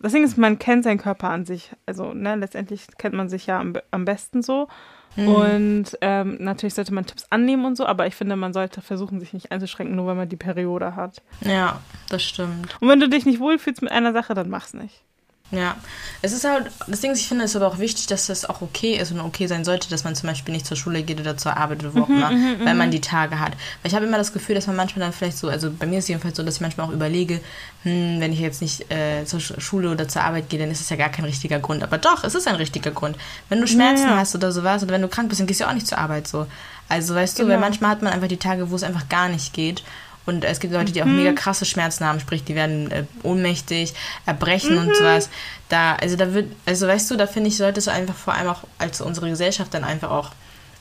Das 0.00 0.12
Ding 0.12 0.22
ist, 0.22 0.36
man 0.36 0.58
kennt 0.58 0.84
seinen 0.84 0.98
Körper 0.98 1.30
an 1.30 1.46
sich. 1.46 1.70
Also, 1.86 2.12
ne, 2.12 2.36
letztendlich 2.36 2.86
kennt 2.98 3.14
man 3.14 3.30
sich 3.30 3.46
ja 3.46 3.58
am, 3.58 3.74
am 3.90 4.04
besten 4.04 4.42
so. 4.42 4.68
Und 5.16 5.96
ähm, 6.00 6.36
natürlich 6.40 6.74
sollte 6.74 6.92
man 6.92 7.06
Tipps 7.06 7.26
annehmen 7.30 7.64
und 7.64 7.76
so, 7.76 7.86
aber 7.86 8.06
ich 8.06 8.16
finde, 8.16 8.34
man 8.34 8.52
sollte 8.52 8.80
versuchen, 8.80 9.20
sich 9.20 9.32
nicht 9.32 9.52
einzuschränken, 9.52 9.94
nur 9.94 10.06
weil 10.06 10.16
man 10.16 10.28
die 10.28 10.36
Periode 10.36 10.96
hat. 10.96 11.22
Ja, 11.40 11.80
das 12.08 12.24
stimmt. 12.24 12.76
Und 12.80 12.88
wenn 12.88 12.98
du 12.98 13.08
dich 13.08 13.24
nicht 13.24 13.38
wohlfühlst 13.38 13.80
mit 13.80 13.92
einer 13.92 14.12
Sache, 14.12 14.34
dann 14.34 14.50
mach's 14.50 14.74
nicht. 14.74 15.04
Ja, 15.50 15.76
es 16.22 16.32
ist 16.32 16.44
halt, 16.44 16.70
das 16.88 17.00
Ding 17.02 17.12
ist, 17.12 17.20
ich 17.20 17.28
finde 17.28 17.44
es 17.44 17.54
aber 17.54 17.66
auch 17.68 17.78
wichtig, 17.78 18.06
dass 18.06 18.26
das 18.26 18.46
auch 18.48 18.62
okay 18.62 18.96
ist 18.96 19.12
und 19.12 19.20
okay 19.20 19.46
sein 19.46 19.62
sollte, 19.64 19.90
dass 19.90 20.02
man 20.02 20.16
zum 20.16 20.28
Beispiel 20.28 20.52
nicht 20.54 20.66
zur 20.66 20.76
Schule 20.76 21.02
geht 21.02 21.20
oder 21.20 21.36
zur 21.36 21.56
Arbeit 21.56 21.84
oder 21.84 21.94
wo 21.94 22.00
auch 22.00 22.08
immer, 22.08 22.32
weil 22.64 22.74
man 22.74 22.90
die 22.90 23.02
Tage 23.02 23.38
hat. 23.38 23.52
Weil 23.52 23.90
ich 23.90 23.94
habe 23.94 24.06
immer 24.06 24.16
das 24.16 24.32
Gefühl, 24.32 24.54
dass 24.54 24.66
man 24.66 24.74
manchmal 24.74 25.04
dann 25.04 25.12
vielleicht 25.12 25.36
so, 25.36 25.48
also 25.48 25.70
bei 25.70 25.86
mir 25.86 25.98
ist 25.98 26.06
es 26.06 26.08
jedenfalls 26.08 26.36
so, 26.38 26.42
dass 26.42 26.56
ich 26.56 26.60
manchmal 26.62 26.88
auch 26.88 26.92
überlege, 26.92 27.40
hm, 27.82 28.20
wenn 28.20 28.32
ich 28.32 28.40
jetzt 28.40 28.62
nicht 28.62 28.90
äh, 28.90 29.26
zur 29.26 29.38
Sch- 29.38 29.60
Schule 29.60 29.90
oder 29.90 30.08
zur 30.08 30.22
Arbeit 30.22 30.48
gehe, 30.48 30.58
dann 30.58 30.70
ist 30.70 30.80
es 30.80 30.88
ja 30.88 30.96
gar 30.96 31.10
kein 31.10 31.26
richtiger 31.26 31.60
Grund. 31.60 31.82
Aber 31.82 31.98
doch, 31.98 32.24
es 32.24 32.34
ist 32.34 32.48
ein 32.48 32.54
richtiger 32.56 32.90
Grund. 32.90 33.16
Wenn 33.50 33.60
du 33.60 33.66
Schmerzen 33.66 34.08
Ja, 34.08 34.16
hast 34.16 34.34
oder 34.34 34.50
sowas 34.50 34.82
oder 34.82 34.92
wenn 34.94 35.02
du 35.02 35.08
krank 35.08 35.28
bist, 35.28 35.40
dann 35.40 35.46
gehst 35.46 35.60
du 35.60 35.64
ja 35.64 35.70
auch 35.70 35.74
nicht 35.74 35.86
zur 35.86 35.98
Arbeit 35.98 36.26
so. 36.26 36.46
Also 36.88 37.14
weißt 37.14 37.38
du, 37.38 37.42
weil 37.42 37.50
Genau. 37.50 37.60
manchmal 37.60 37.90
hat 37.90 38.02
man 38.02 38.12
einfach 38.14 38.28
die 38.28 38.38
Tage, 38.38 38.70
wo 38.70 38.76
es 38.76 38.82
einfach 38.82 39.08
gar 39.10 39.28
nicht 39.28 39.52
geht. 39.52 39.84
Und 40.26 40.42
es 40.44 40.58
gibt 40.58 40.72
Leute, 40.72 40.90
die 40.92 41.02
auch 41.02 41.06
mega 41.06 41.32
krasse 41.32 41.66
Schmerzen 41.66 42.04
haben, 42.06 42.18
sprich, 42.18 42.44
die 42.44 42.54
werden 42.54 42.90
äh, 42.90 43.04
ohnmächtig, 43.22 43.92
erbrechen 44.24 44.78
und 44.78 44.96
sowas. 44.96 45.28
Da, 45.68 45.96
also 45.96 46.16
da 46.16 46.32
wird, 46.32 46.50
also 46.64 46.86
weißt 46.88 47.10
du, 47.10 47.16
da 47.16 47.26
finde 47.26 47.48
ich, 47.48 47.56
sollte 47.58 47.78
es 47.78 47.88
einfach 47.88 48.14
vor 48.14 48.32
allem 48.34 48.48
auch 48.48 48.62
als 48.78 49.00
unsere 49.02 49.28
Gesellschaft 49.28 49.74
dann 49.74 49.84
einfach 49.84 50.10
auch 50.10 50.30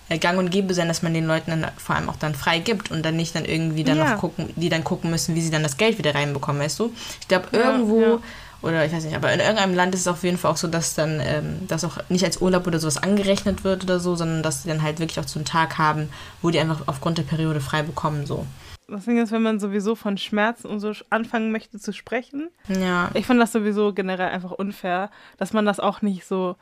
äh, 0.10 0.18
gang 0.18 0.38
und 0.40 0.50
gäbe 0.50 0.74
sein, 0.74 0.88
dass 0.88 1.02
man 1.02 1.14
den 1.14 1.26
Leuten 1.28 1.52
dann 1.52 1.68
vor 1.78 1.96
allem 1.96 2.10
auch 2.10 2.16
dann 2.16 2.36
frei 2.36 2.60
gibt 2.60 2.90
und 2.92 3.04
dann 3.04 3.18
nicht 3.18 3.36
dann 3.36 3.44
irgendwie 3.46 3.84
dann 3.84 3.98
Ja. 3.98 4.12
noch 4.14 4.20
gucken, 4.20 4.50
die 4.56 4.70
dann 4.70 4.84
gucken 4.86 5.10
müssen, 5.12 5.36
wie 5.36 5.42
sie 5.42 5.52
dann 5.52 5.64
das 5.64 5.76
Geld 5.78 5.98
wieder 5.98 6.16
reinbekommen, 6.16 6.62
weißt 6.62 6.80
du? 6.80 6.94
Ich 7.20 7.28
glaube, 7.28 7.48
Ja, 7.52 7.72
irgendwo, 7.72 8.02
ja. 8.02 8.18
oder 8.62 8.86
ich 8.86 8.94
weiß 8.94 9.04
nicht, 9.04 9.16
aber 9.16 9.34
in 9.34 9.42
irgendeinem 9.42 9.76
Land 9.76 9.94
ist 9.94 10.02
es 10.02 10.08
auf 10.08 10.24
jeden 10.24 10.38
Fall 10.38 10.52
auch 10.52 10.58
so, 10.58 10.68
dass 10.70 10.94
dann 10.96 11.20
ähm, 11.22 11.68
das 11.68 11.84
auch 11.84 11.98
nicht 12.08 12.24
als 12.24 12.38
Urlaub 12.38 12.66
oder 12.66 12.80
sowas 12.80 12.96
angerechnet 12.96 13.66
wird 13.66 13.84
oder 13.84 14.00
so, 14.00 14.16
sondern 14.16 14.42
dass 14.42 14.64
sie 14.64 14.70
dann 14.70 14.82
halt 14.84 15.00
wirklich 15.00 15.20
auch 15.20 15.28
so 15.28 15.38
einen 15.40 15.46
Tag 15.46 15.78
haben, 15.78 16.10
wo 16.42 16.50
die 16.50 16.60
einfach 16.60 16.82
aufgrund 16.86 17.18
der 17.18 17.24
Periode 17.24 17.60
frei 17.60 17.82
bekommen, 17.84 18.26
so. 18.26 18.46
Das 18.88 19.06
Ding 19.06 19.18
ist, 19.22 19.32
wenn 19.32 19.42
man 19.42 19.60
sowieso 19.60 19.96
von 19.96 20.18
Schmerzen 20.18 20.68
und 20.68 20.80
so 20.80 20.92
anfangen 21.10 21.52
möchte 21.52 21.80
zu 21.80 21.94
sprechen, 21.94 22.50
Ja. 22.68 23.10
ich 23.14 23.26
finde 23.26 23.42
das 23.44 23.52
sowieso 23.52 23.94
generell 23.94 24.30
einfach 24.30 24.52
unfair, 24.52 25.10
dass 25.38 25.54
man 25.54 25.66
das 25.66 25.80
auch 25.80 26.02
nicht 26.02 26.26
so 26.26 26.56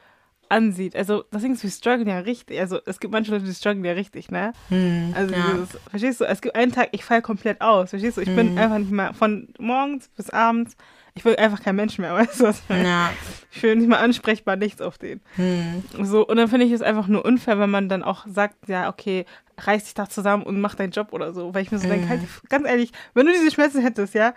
ansieht. 0.49 0.95
Also, 0.95 1.23
das 1.31 1.41
Ding 1.41 1.53
ist, 1.53 1.63
wir 1.63 1.69
strugglen 1.69 2.07
ja 2.07 2.19
richtig. 2.19 2.59
Also, 2.59 2.79
es 2.85 2.99
gibt 2.99 3.13
manche 3.13 3.31
Leute, 3.31 3.45
die 3.45 3.53
strugglen 3.53 3.85
ja 3.85 3.93
richtig, 3.93 4.31
ne? 4.31 4.51
Hm, 4.69 5.13
Also, 5.15 5.33
ja. 5.33 5.53
dieses, 5.53 5.77
verstehst 5.89 6.19
du? 6.21 6.25
Es 6.25 6.41
gibt 6.41 6.55
einen 6.55 6.71
Tag, 6.73 6.89
ich 6.91 7.03
falle 7.05 7.21
komplett 7.21 7.61
aus, 7.61 7.89
verstehst 7.91 8.17
du? 8.17 8.21
Ich 8.21 8.33
bin 8.35 8.51
Mhm. 8.51 8.57
einfach 8.57 8.77
nicht 8.79 8.91
mehr 8.91 9.13
von 9.13 9.47
morgens 9.59 10.09
bis 10.09 10.29
abends. 10.29 10.75
Ich 11.13 11.25
will 11.25 11.35
einfach 11.35 11.61
kein 11.61 11.75
Mensch 11.75 11.97
mehr, 11.97 12.13
weißt 12.15 12.39
du 12.39 12.45
was? 12.45 12.61
Ja. 12.69 13.11
ich 13.51 13.61
will 13.63 13.75
nicht 13.75 13.89
mal 13.89 13.97
ansprechbar, 13.97 14.55
nichts 14.55 14.81
auf 14.81 14.97
den. 14.97 15.21
Hm. 15.35 15.83
So, 16.01 16.25
und 16.25 16.37
dann 16.37 16.47
finde 16.47 16.65
ich 16.65 16.71
es 16.71 16.81
einfach 16.81 17.07
nur 17.07 17.25
unfair, 17.25 17.59
wenn 17.59 17.69
man 17.69 17.89
dann 17.89 18.03
auch 18.03 18.25
sagt, 18.27 18.67
ja, 18.67 18.89
okay, 18.89 19.25
reiß 19.67 19.83
dich 19.85 19.93
da 19.93 20.09
zusammen 20.09 20.43
und 20.43 20.59
mach 20.59 20.75
deinen 20.75 20.91
Job 20.91 21.09
oder 21.11 21.33
so. 21.33 21.53
Weil 21.53 21.63
ich 21.63 21.71
mir 21.71 21.79
so 21.79 21.87
mm. 21.87 21.91
denke, 21.91 22.09
halt, 22.09 22.21
ganz 22.49 22.67
ehrlich, 22.67 22.91
wenn 23.13 23.25
du 23.25 23.31
diese 23.31 23.51
Schmerzen 23.51 23.81
hättest, 23.81 24.13
ja, 24.13 24.33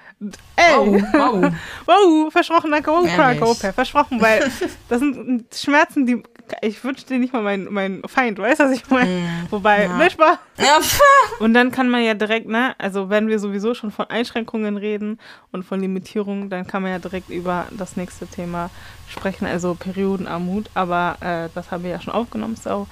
ey, 0.56 0.76
wow, 0.76 1.02
wow, 1.12 1.52
wow 1.86 2.32
versprochen, 2.32 2.70
danke, 2.70 2.90
wow, 2.90 3.06
Crack, 3.06 3.74
versprochen, 3.74 4.20
weil 4.20 4.40
das 4.88 5.00
sind 5.00 5.54
Schmerzen, 5.54 6.06
die 6.06 6.22
ich 6.60 6.82
wünsche 6.84 7.06
dir 7.06 7.18
nicht 7.18 7.32
mal 7.32 7.42
meinen 7.42 7.72
mein 7.72 8.02
Feind, 8.06 8.38
weißt 8.38 8.60
du, 8.60 8.64
was 8.64 8.72
ich 8.72 8.88
meine? 8.90 9.10
Mm, 9.10 9.46
Wobei, 9.50 9.84
ja. 9.84 10.10
Spaß. 10.10 10.38
Ja. 10.58 10.78
Und 11.38 11.54
dann 11.54 11.70
kann 11.70 11.88
man 11.88 12.02
ja 12.02 12.14
direkt, 12.14 12.48
ne, 12.48 12.74
also 12.78 13.10
wenn 13.10 13.28
wir 13.28 13.38
sowieso 13.38 13.74
schon 13.74 13.90
von 13.90 14.08
Einschränkungen 14.10 14.76
reden 14.76 15.18
und 15.52 15.64
von 15.64 15.80
Limitierungen, 15.80 16.50
dann 16.50 16.66
kann 16.66 16.82
man 16.82 16.92
ja 16.92 16.98
direkt 16.98 17.30
über 17.30 17.66
das 17.70 17.96
nächste 17.96 18.26
Thema 18.26 18.70
sprechen, 19.08 19.46
also 19.46 19.74
Periodenarmut. 19.74 20.70
Aber 20.74 21.16
äh, 21.20 21.48
das 21.54 21.70
haben 21.70 21.82
wir 21.82 21.90
ja 21.90 22.00
schon 22.00 22.14
aufgenommen, 22.14 22.56
so 22.56 22.86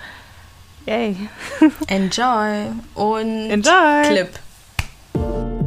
yay. 0.86 1.16
Enjoy 1.88 2.68
und 2.94 3.50
Enjoy. 3.50 4.02
Clip. 4.02 5.62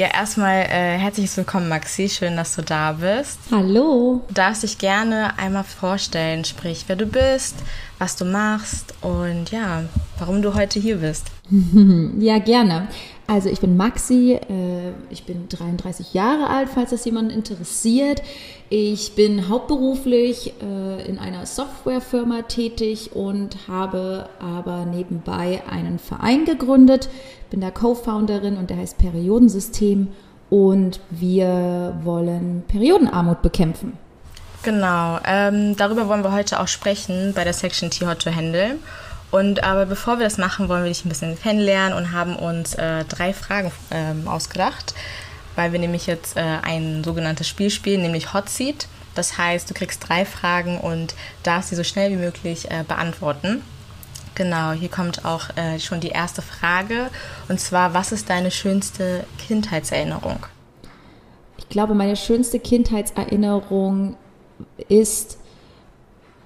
Ja, 0.00 0.06
erstmal 0.14 0.62
äh, 0.62 0.96
herzlich 0.96 1.36
willkommen, 1.36 1.68
Maxi. 1.68 2.08
Schön, 2.08 2.34
dass 2.34 2.56
du 2.56 2.62
da 2.62 2.92
bist. 2.92 3.38
Hallo. 3.50 4.24
Du 4.28 4.32
darfst 4.32 4.62
dich 4.62 4.78
gerne 4.78 5.38
einmal 5.38 5.64
vorstellen, 5.64 6.46
sprich, 6.46 6.84
wer 6.86 6.96
du 6.96 7.04
bist, 7.04 7.56
was 7.98 8.16
du 8.16 8.24
machst 8.24 8.94
und 9.02 9.50
ja, 9.50 9.82
warum 10.18 10.40
du 10.40 10.54
heute 10.54 10.80
hier 10.80 10.96
bist. 10.96 11.26
ja, 12.18 12.38
gerne. 12.38 12.88
Also 13.26 13.48
ich 13.48 13.60
bin 13.60 13.76
Maxi, 13.76 14.32
äh, 14.32 14.90
ich 15.08 15.24
bin 15.24 15.48
33 15.48 16.14
Jahre 16.14 16.48
alt, 16.48 16.68
falls 16.68 16.90
das 16.90 17.04
jemanden 17.04 17.30
interessiert. 17.30 18.22
Ich 18.70 19.14
bin 19.14 19.48
hauptberuflich 19.48 20.54
äh, 20.62 21.06
in 21.08 21.18
einer 21.18 21.46
Softwarefirma 21.46 22.42
tätig 22.42 23.10
und 23.14 23.68
habe 23.68 24.28
aber 24.40 24.84
nebenbei 24.84 25.62
einen 25.70 25.98
Verein 25.98 26.44
gegründet. 26.44 27.08
Bin 27.50 27.60
da 27.60 27.70
Co-Founderin 27.70 28.56
und 28.56 28.70
der 28.70 28.78
heißt 28.78 28.98
Periodensystem 28.98 30.08
und 30.50 31.00
wir 31.10 31.98
wollen 32.02 32.64
Periodenarmut 32.66 33.42
bekämpfen. 33.42 33.92
Genau, 34.62 35.18
ähm, 35.24 35.74
darüber 35.76 36.08
wollen 36.08 36.22
wir 36.22 36.32
heute 36.32 36.60
auch 36.60 36.68
sprechen 36.68 37.32
bei 37.34 37.44
der 37.44 37.54
Section 37.54 37.90
T 37.90 38.06
Hot 38.06 38.18
to 38.18 38.34
Handle. 38.34 38.76
Und 39.30 39.62
aber 39.62 39.86
bevor 39.86 40.18
wir 40.18 40.24
das 40.24 40.38
machen, 40.38 40.68
wollen 40.68 40.82
wir 40.82 40.90
dich 40.90 41.04
ein 41.04 41.08
bisschen 41.08 41.38
kennenlernen 41.40 41.96
und 41.96 42.12
haben 42.12 42.36
uns 42.36 42.74
äh, 42.74 43.04
drei 43.04 43.32
Fragen 43.32 43.70
ähm, 43.90 44.26
ausgedacht, 44.26 44.94
weil 45.54 45.72
wir 45.72 45.78
nämlich 45.78 46.06
jetzt 46.06 46.36
äh, 46.36 46.58
ein 46.62 47.04
sogenanntes 47.04 47.48
Spiel 47.48 47.70
spielen, 47.70 48.02
nämlich 48.02 48.34
Hot 48.34 48.48
Seat. 48.48 48.88
Das 49.14 49.38
heißt, 49.38 49.68
du 49.68 49.74
kriegst 49.74 50.08
drei 50.08 50.24
Fragen 50.24 50.78
und 50.78 51.14
darfst 51.42 51.70
sie 51.70 51.76
so 51.76 51.84
schnell 51.84 52.10
wie 52.10 52.16
möglich 52.16 52.70
äh, 52.70 52.84
beantworten. 52.86 53.62
Genau, 54.34 54.72
hier 54.72 54.88
kommt 54.88 55.24
auch 55.24 55.54
äh, 55.56 55.78
schon 55.78 56.00
die 56.00 56.08
erste 56.08 56.42
Frage. 56.42 57.10
Und 57.48 57.60
zwar, 57.60 57.94
was 57.94 58.12
ist 58.12 58.30
deine 58.30 58.50
schönste 58.50 59.24
Kindheitserinnerung? 59.46 60.46
Ich 61.58 61.68
glaube, 61.68 61.94
meine 61.94 62.16
schönste 62.16 62.58
Kindheitserinnerung 62.58 64.16
ist, 64.88 65.38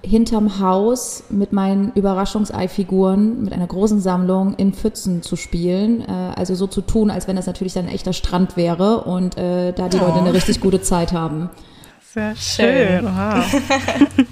hinterm 0.05 0.59
Haus 0.59 1.23
mit 1.29 1.51
meinen 1.51 1.91
Überraschungseifiguren, 1.93 3.43
mit 3.43 3.53
einer 3.53 3.67
großen 3.67 3.99
Sammlung 3.99 4.55
in 4.55 4.73
Pfützen 4.73 5.21
zu 5.21 5.35
spielen. 5.35 6.01
Äh, 6.01 6.33
also 6.35 6.55
so 6.55 6.67
zu 6.67 6.81
tun, 6.81 7.11
als 7.11 7.27
wenn 7.27 7.35
das 7.35 7.47
natürlich 7.47 7.73
dann 7.73 7.87
ein 7.87 7.93
echter 7.93 8.13
Strand 8.13 8.57
wäre 8.57 9.01
und 9.01 9.37
äh, 9.37 9.73
da 9.73 9.89
die 9.89 9.97
oh. 9.97 10.01
Leute 10.01 10.19
eine 10.19 10.33
richtig 10.33 10.61
gute 10.61 10.81
Zeit 10.81 11.11
haben. 11.13 11.49
Sehr 12.13 12.35
schön. 12.35 13.05
Wow. 13.05 13.45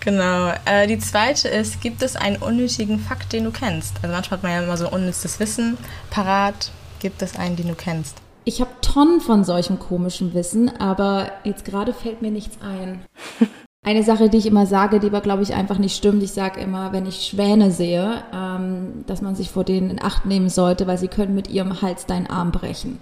genau. 0.00 0.52
Äh, 0.64 0.86
die 0.86 0.98
zweite 0.98 1.48
ist, 1.48 1.80
gibt 1.80 2.02
es 2.02 2.16
einen 2.16 2.36
unnötigen 2.36 2.98
Fakt, 2.98 3.32
den 3.32 3.44
du 3.44 3.50
kennst? 3.50 3.96
Also 4.02 4.14
manchmal 4.14 4.38
hat 4.38 4.42
man 4.42 4.52
ja 4.52 4.62
immer 4.62 4.76
so 4.76 4.90
unnützes 4.90 5.38
Wissen 5.40 5.76
parat. 6.10 6.70
Gibt 7.00 7.20
es 7.20 7.38
einen, 7.38 7.56
den 7.56 7.68
du 7.68 7.74
kennst? 7.74 8.16
Ich 8.44 8.60
habe 8.60 8.70
Tonnen 8.80 9.20
von 9.20 9.44
solchem 9.44 9.78
komischen 9.78 10.32
Wissen, 10.32 10.70
aber 10.80 11.32
jetzt 11.44 11.64
gerade 11.64 11.92
fällt 11.92 12.22
mir 12.22 12.30
nichts 12.30 12.56
ein. 12.62 13.04
Eine 13.86 14.02
Sache, 14.02 14.28
die 14.28 14.38
ich 14.38 14.46
immer 14.46 14.66
sage, 14.66 14.98
die 14.98 15.06
aber, 15.06 15.20
glaube 15.20 15.44
ich, 15.44 15.54
einfach 15.54 15.78
nicht 15.78 15.96
stimmt. 15.96 16.20
Ich 16.20 16.32
sage 16.32 16.58
immer, 16.58 16.92
wenn 16.92 17.06
ich 17.06 17.24
Schwäne 17.24 17.70
sehe, 17.70 18.24
ähm, 18.34 19.04
dass 19.06 19.22
man 19.22 19.36
sich 19.36 19.48
vor 19.48 19.62
denen 19.62 19.90
in 19.90 20.02
Acht 20.02 20.26
nehmen 20.26 20.48
sollte, 20.48 20.88
weil 20.88 20.98
sie 20.98 21.06
können 21.06 21.36
mit 21.36 21.48
ihrem 21.48 21.80
Hals 21.82 22.04
deinen 22.04 22.26
Arm 22.26 22.50
brechen. 22.50 22.98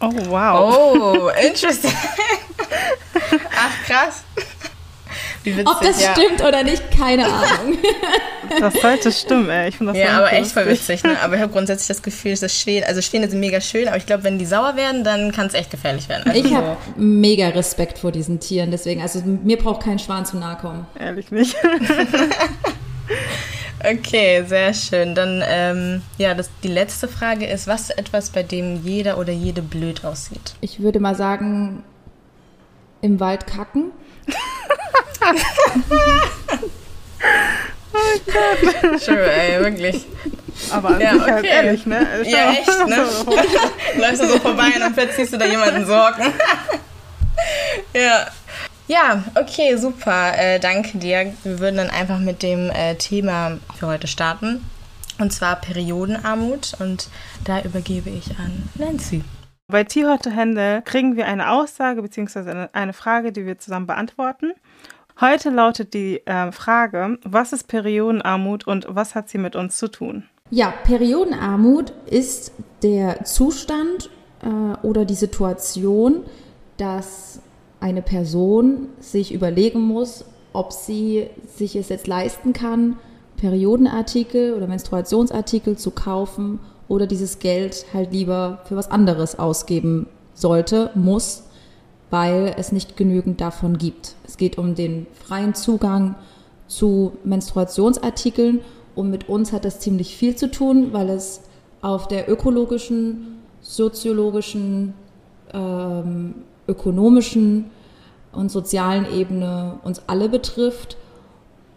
Oh, 0.00 0.12
wow. 0.28 0.72
Oh, 0.72 1.30
interesting. 1.44 1.90
Ach, 3.56 3.84
krass. 3.84 4.22
Ob 5.64 5.80
das 5.80 6.02
ja. 6.02 6.12
stimmt 6.12 6.42
oder 6.42 6.62
nicht, 6.62 6.90
keine 6.90 7.24
Ahnung. 7.24 7.78
das 8.60 8.74
sollte 8.74 9.10
stimmen, 9.10 9.48
ey. 9.48 9.70
Ich 9.70 9.78
das 9.78 9.96
Ja, 9.96 10.18
aber 10.18 10.32
echt 10.32 10.52
voll 10.52 10.66
witzig, 10.66 11.02
ne? 11.02 11.16
Aber 11.22 11.36
ich 11.36 11.40
habe 11.40 11.52
grundsätzlich 11.52 11.88
das 11.88 12.02
Gefühl, 12.02 12.36
dass 12.36 12.54
Schwäne, 12.54 12.86
also 12.86 13.00
Schwäne 13.00 13.28
sind 13.30 13.40
mega 13.40 13.60
schön, 13.60 13.88
aber 13.88 13.96
ich 13.96 14.06
glaube, 14.06 14.24
wenn 14.24 14.38
die 14.38 14.44
sauer 14.44 14.76
werden, 14.76 15.02
dann 15.02 15.32
kann 15.32 15.46
es 15.46 15.54
echt 15.54 15.70
gefährlich 15.70 16.08
werden. 16.08 16.24
Also 16.26 16.44
ich 16.44 16.54
habe 16.54 16.76
mega 16.96 17.48
Respekt 17.48 17.98
vor 17.98 18.12
diesen 18.12 18.38
Tieren, 18.40 18.70
deswegen, 18.70 19.00
also 19.00 19.20
mir 19.24 19.56
braucht 19.56 19.82
kein 19.82 19.98
Schwan 19.98 20.26
zu 20.26 20.36
nahe 20.36 20.56
kommen. 20.56 20.86
Ehrlich 20.98 21.30
nicht. 21.30 21.56
okay, 23.84 24.44
sehr 24.46 24.74
schön. 24.74 25.14
Dann, 25.14 25.42
ähm, 25.46 26.02
ja, 26.18 26.34
das, 26.34 26.50
die 26.62 26.68
letzte 26.68 27.08
Frage 27.08 27.46
ist, 27.46 27.66
was 27.66 27.82
ist 27.82 27.98
etwas, 27.98 28.30
bei 28.30 28.42
dem 28.42 28.82
jeder 28.84 29.18
oder 29.18 29.32
jede 29.32 29.62
blöd 29.62 30.04
aussieht? 30.04 30.54
Ich 30.60 30.80
würde 30.80 31.00
mal 31.00 31.14
sagen, 31.14 31.82
im 33.00 33.20
Wald 33.20 33.46
kacken 33.46 33.92
oh 35.20 35.32
Gott. 38.26 39.04
True, 39.04 39.32
ey, 39.32 39.60
wirklich. 39.60 40.06
Aber 40.70 40.90
an 40.90 41.00
ja, 41.00 41.12
sich 41.12 41.22
halt 41.22 41.38
okay. 41.38 41.52
halt 41.52 41.64
ehrlich, 41.64 41.86
ne? 41.86 42.06
Schau 42.24 42.30
ja, 42.30 42.52
echt, 42.52 42.86
ne? 42.86 43.06
Läufst 44.00 44.22
du 44.22 44.28
so 44.28 44.38
vorbei 44.38 44.66
und 44.74 44.80
dann 44.80 44.94
verziehst 44.94 45.32
du 45.32 45.38
da 45.38 45.46
jemanden 45.46 45.86
Sorgen. 45.86 46.22
ja. 47.94 48.26
Ja, 48.86 49.22
okay, 49.36 49.76
super. 49.76 50.36
Äh, 50.36 50.58
danke 50.58 50.98
dir. 50.98 51.32
Wir 51.44 51.60
würden 51.60 51.76
dann 51.76 51.90
einfach 51.90 52.18
mit 52.18 52.42
dem 52.42 52.70
äh, 52.70 52.96
Thema 52.96 53.58
für 53.78 53.86
heute 53.86 54.08
starten. 54.08 54.68
Und 55.18 55.32
zwar 55.32 55.56
Periodenarmut. 55.56 56.74
Und 56.80 57.08
da 57.44 57.60
übergebe 57.60 58.10
ich 58.10 58.30
an 58.38 58.68
Nancy. 58.74 59.22
Bei 59.68 59.84
Tierhorte 59.84 60.32
Hände 60.32 60.82
kriegen 60.84 61.16
wir 61.16 61.26
eine 61.26 61.50
Aussage 61.50 62.02
bzw. 62.02 62.66
eine 62.72 62.92
Frage, 62.92 63.30
die 63.30 63.46
wir 63.46 63.58
zusammen 63.58 63.86
beantworten. 63.86 64.54
Heute 65.20 65.50
lautet 65.50 65.92
die 65.92 66.26
äh, 66.26 66.50
Frage, 66.50 67.18
was 67.24 67.52
ist 67.52 67.68
Periodenarmut 67.68 68.66
und 68.66 68.86
was 68.88 69.14
hat 69.14 69.28
sie 69.28 69.36
mit 69.36 69.54
uns 69.54 69.76
zu 69.76 69.88
tun? 69.88 70.24
Ja, 70.48 70.72
Periodenarmut 70.84 71.92
ist 72.06 72.52
der 72.82 73.24
Zustand 73.24 74.08
äh, 74.42 74.86
oder 74.86 75.04
die 75.04 75.14
Situation, 75.14 76.22
dass 76.78 77.40
eine 77.80 78.00
Person 78.00 78.88
sich 78.98 79.34
überlegen 79.34 79.80
muss, 79.80 80.24
ob 80.54 80.72
sie 80.72 81.28
sich 81.54 81.76
es 81.76 81.90
jetzt 81.90 82.06
leisten 82.06 82.54
kann, 82.54 82.96
Periodenartikel 83.36 84.54
oder 84.54 84.68
Menstruationsartikel 84.68 85.76
zu 85.76 85.90
kaufen 85.90 86.60
oder 86.88 87.06
dieses 87.06 87.40
Geld 87.40 87.84
halt 87.92 88.10
lieber 88.12 88.62
für 88.64 88.76
was 88.76 88.90
anderes 88.90 89.38
ausgeben 89.38 90.06
sollte, 90.32 90.90
muss, 90.94 91.44
weil 92.10 92.54
es 92.58 92.72
nicht 92.72 92.96
genügend 92.96 93.40
davon 93.40 93.78
gibt. 93.78 94.14
Es 94.26 94.36
geht 94.36 94.58
um 94.58 94.74
den 94.74 95.06
freien 95.12 95.54
Zugang 95.54 96.16
zu 96.66 97.12
Menstruationsartikeln 97.24 98.60
und 98.94 99.10
mit 99.10 99.28
uns 99.28 99.52
hat 99.52 99.64
das 99.64 99.80
ziemlich 99.80 100.16
viel 100.16 100.36
zu 100.36 100.50
tun, 100.50 100.92
weil 100.92 101.08
es 101.08 101.42
auf 101.82 102.08
der 102.08 102.30
ökologischen, 102.30 103.38
soziologischen, 103.60 104.94
ähm, 105.52 106.34
ökonomischen 106.68 107.70
und 108.32 108.50
sozialen 108.50 109.06
Ebene 109.12 109.78
uns 109.82 110.02
alle 110.06 110.28
betrifft 110.28 110.96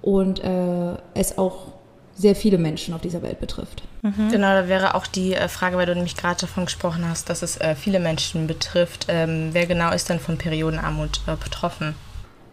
und 0.02 0.44
äh, 0.44 0.98
es 1.14 1.38
auch 1.38 1.73
sehr 2.16 2.36
viele 2.36 2.58
Menschen 2.58 2.94
auf 2.94 3.02
dieser 3.02 3.22
Welt 3.22 3.40
betrifft. 3.40 3.84
Mhm. 4.02 4.30
Genau, 4.32 4.54
da 4.54 4.68
wäre 4.68 4.96
auch 4.96 5.08
die 5.08 5.34
äh, 5.34 5.48
Frage, 5.48 5.78
weil 5.78 5.86
du 5.86 5.96
nämlich 5.96 6.16
gerade 6.16 6.42
davon 6.42 6.66
gesprochen 6.66 7.08
hast, 7.08 7.30
dass 7.30 7.42
es 7.42 7.58
äh, 7.58 7.76
viele 7.76 8.00
Menschen 8.00 8.48
betrifft. 8.48 9.08
Ähm, 9.10 9.50
wer 9.54 9.66
genau 9.66 9.92
ist 9.92 10.10
denn 10.10 10.20
von 10.20 10.38
Periodenarmut 10.38 11.22
äh, 11.28 11.36
betroffen? 11.36 11.96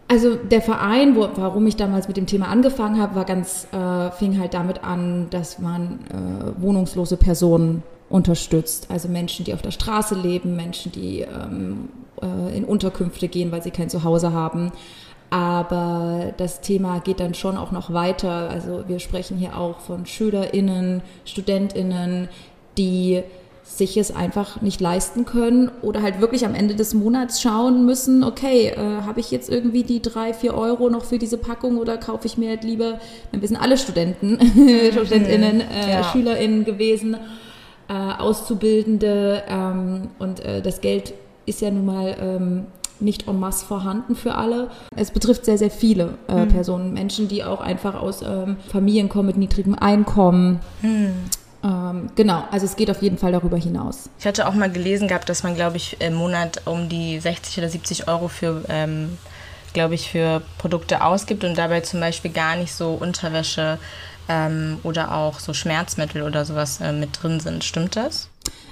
Also 0.08 0.34
der 0.34 0.60
Verein, 0.60 1.14
wo, 1.14 1.28
warum 1.36 1.66
ich 1.66 1.76
damals 1.76 2.08
mit 2.08 2.16
dem 2.16 2.26
Thema 2.26 2.48
angefangen 2.48 3.00
habe, 3.00 3.14
war 3.14 3.24
ganz, 3.24 3.68
äh, 3.72 4.10
fing 4.10 4.40
halt 4.40 4.54
damit 4.54 4.82
an, 4.82 5.28
dass 5.30 5.60
man 5.60 6.00
äh, 6.08 6.60
wohnungslose 6.60 7.16
Personen 7.16 7.84
unterstützt. 8.08 8.88
Also 8.90 9.08
Menschen, 9.08 9.44
die 9.44 9.54
auf 9.54 9.62
der 9.62 9.70
Straße 9.70 10.16
leben, 10.16 10.56
Menschen, 10.56 10.90
die 10.90 11.20
ähm, 11.20 11.90
äh, 12.20 12.56
in 12.56 12.64
Unterkünfte 12.64 13.28
gehen, 13.28 13.52
weil 13.52 13.62
sie 13.62 13.70
kein 13.70 13.88
Zuhause 13.88 14.32
haben. 14.32 14.72
Aber 15.30 16.34
das 16.36 16.60
Thema 16.60 16.98
geht 16.98 17.20
dann 17.20 17.34
schon 17.34 17.56
auch 17.56 17.70
noch 17.70 17.92
weiter. 17.92 18.50
Also 18.50 18.84
wir 18.88 18.98
sprechen 18.98 19.38
hier 19.38 19.56
auch 19.56 19.78
von 19.78 20.04
SchülerInnen, 20.04 21.02
StudentInnen, 21.24 22.28
die 22.76 23.22
sich 23.62 23.96
es 23.96 24.14
einfach 24.14 24.60
nicht 24.62 24.80
leisten 24.80 25.24
können 25.24 25.70
oder 25.82 26.02
halt 26.02 26.20
wirklich 26.20 26.44
am 26.44 26.54
Ende 26.54 26.74
des 26.74 26.92
Monats 26.92 27.40
schauen 27.40 27.86
müssen, 27.86 28.24
okay, 28.24 28.68
äh, 28.68 29.02
habe 29.02 29.20
ich 29.20 29.30
jetzt 29.30 29.48
irgendwie 29.48 29.84
die 29.84 30.02
drei, 30.02 30.34
vier 30.34 30.54
Euro 30.54 30.90
noch 30.90 31.04
für 31.04 31.18
diese 31.18 31.38
Packung 31.38 31.78
oder 31.78 31.96
kaufe 31.96 32.26
ich 32.26 32.36
mir 32.36 32.48
halt 32.50 32.64
lieber, 32.64 32.98
wir 33.30 33.46
sind 33.46 33.56
alle 33.58 33.78
Studenten, 33.78 34.38
StudentInnen, 34.92 35.60
äh, 35.60 35.90
ja. 35.90 36.04
SchülerInnen 36.04 36.64
gewesen, 36.64 37.16
äh, 37.88 37.92
Auszubildende 37.92 39.44
ähm, 39.48 40.08
und 40.18 40.40
äh, 40.40 40.62
das 40.62 40.80
Geld 40.80 41.14
ist 41.46 41.60
ja 41.60 41.70
nun 41.70 41.84
mal 41.84 42.16
ähm, 42.20 42.66
nicht 43.02 43.28
en 43.28 43.38
masse 43.38 43.64
vorhanden 43.64 44.14
für 44.14 44.34
alle. 44.34 44.70
Es 44.96 45.10
betrifft 45.10 45.44
sehr, 45.44 45.58
sehr 45.58 45.70
viele 45.70 46.14
äh, 46.28 46.44
mhm. 46.44 46.48
Personen, 46.48 46.92
Menschen, 46.92 47.28
die 47.28 47.44
auch 47.44 47.60
einfach 47.60 47.94
aus 47.94 48.22
ähm, 48.22 48.56
Familien 48.68 49.08
kommen 49.08 49.26
mit 49.26 49.36
niedrigem 49.36 49.74
Einkommen. 49.74 50.60
Mhm. 50.82 51.14
Ähm, 51.62 52.10
genau, 52.14 52.44
also 52.50 52.64
es 52.64 52.76
geht 52.76 52.90
auf 52.90 53.02
jeden 53.02 53.18
Fall 53.18 53.32
darüber 53.32 53.58
hinaus. 53.58 54.08
Ich 54.18 54.26
hatte 54.26 54.48
auch 54.48 54.54
mal 54.54 54.70
gelesen 54.70 55.08
gehabt, 55.08 55.28
dass 55.28 55.42
man, 55.42 55.54
glaube 55.54 55.76
ich, 55.76 56.00
im 56.00 56.14
Monat 56.14 56.62
um 56.64 56.88
die 56.88 57.20
60 57.20 57.58
oder 57.58 57.68
70 57.68 58.08
Euro 58.08 58.28
für, 58.28 58.62
ähm, 58.68 59.18
glaube 59.74 59.94
ich, 59.94 60.10
für 60.10 60.42
Produkte 60.58 61.04
ausgibt 61.04 61.44
und 61.44 61.58
dabei 61.58 61.80
zum 61.80 62.00
Beispiel 62.00 62.30
gar 62.30 62.56
nicht 62.56 62.72
so 62.72 62.92
Unterwäsche 62.92 63.78
ähm, 64.28 64.78
oder 64.84 65.14
auch 65.14 65.38
so 65.38 65.52
Schmerzmittel 65.52 66.22
oder 66.22 66.44
sowas 66.44 66.80
äh, 66.80 66.92
mit 66.92 67.22
drin 67.22 67.40
sind. 67.40 67.62
Stimmt 67.62 67.96
das? 67.96 68.29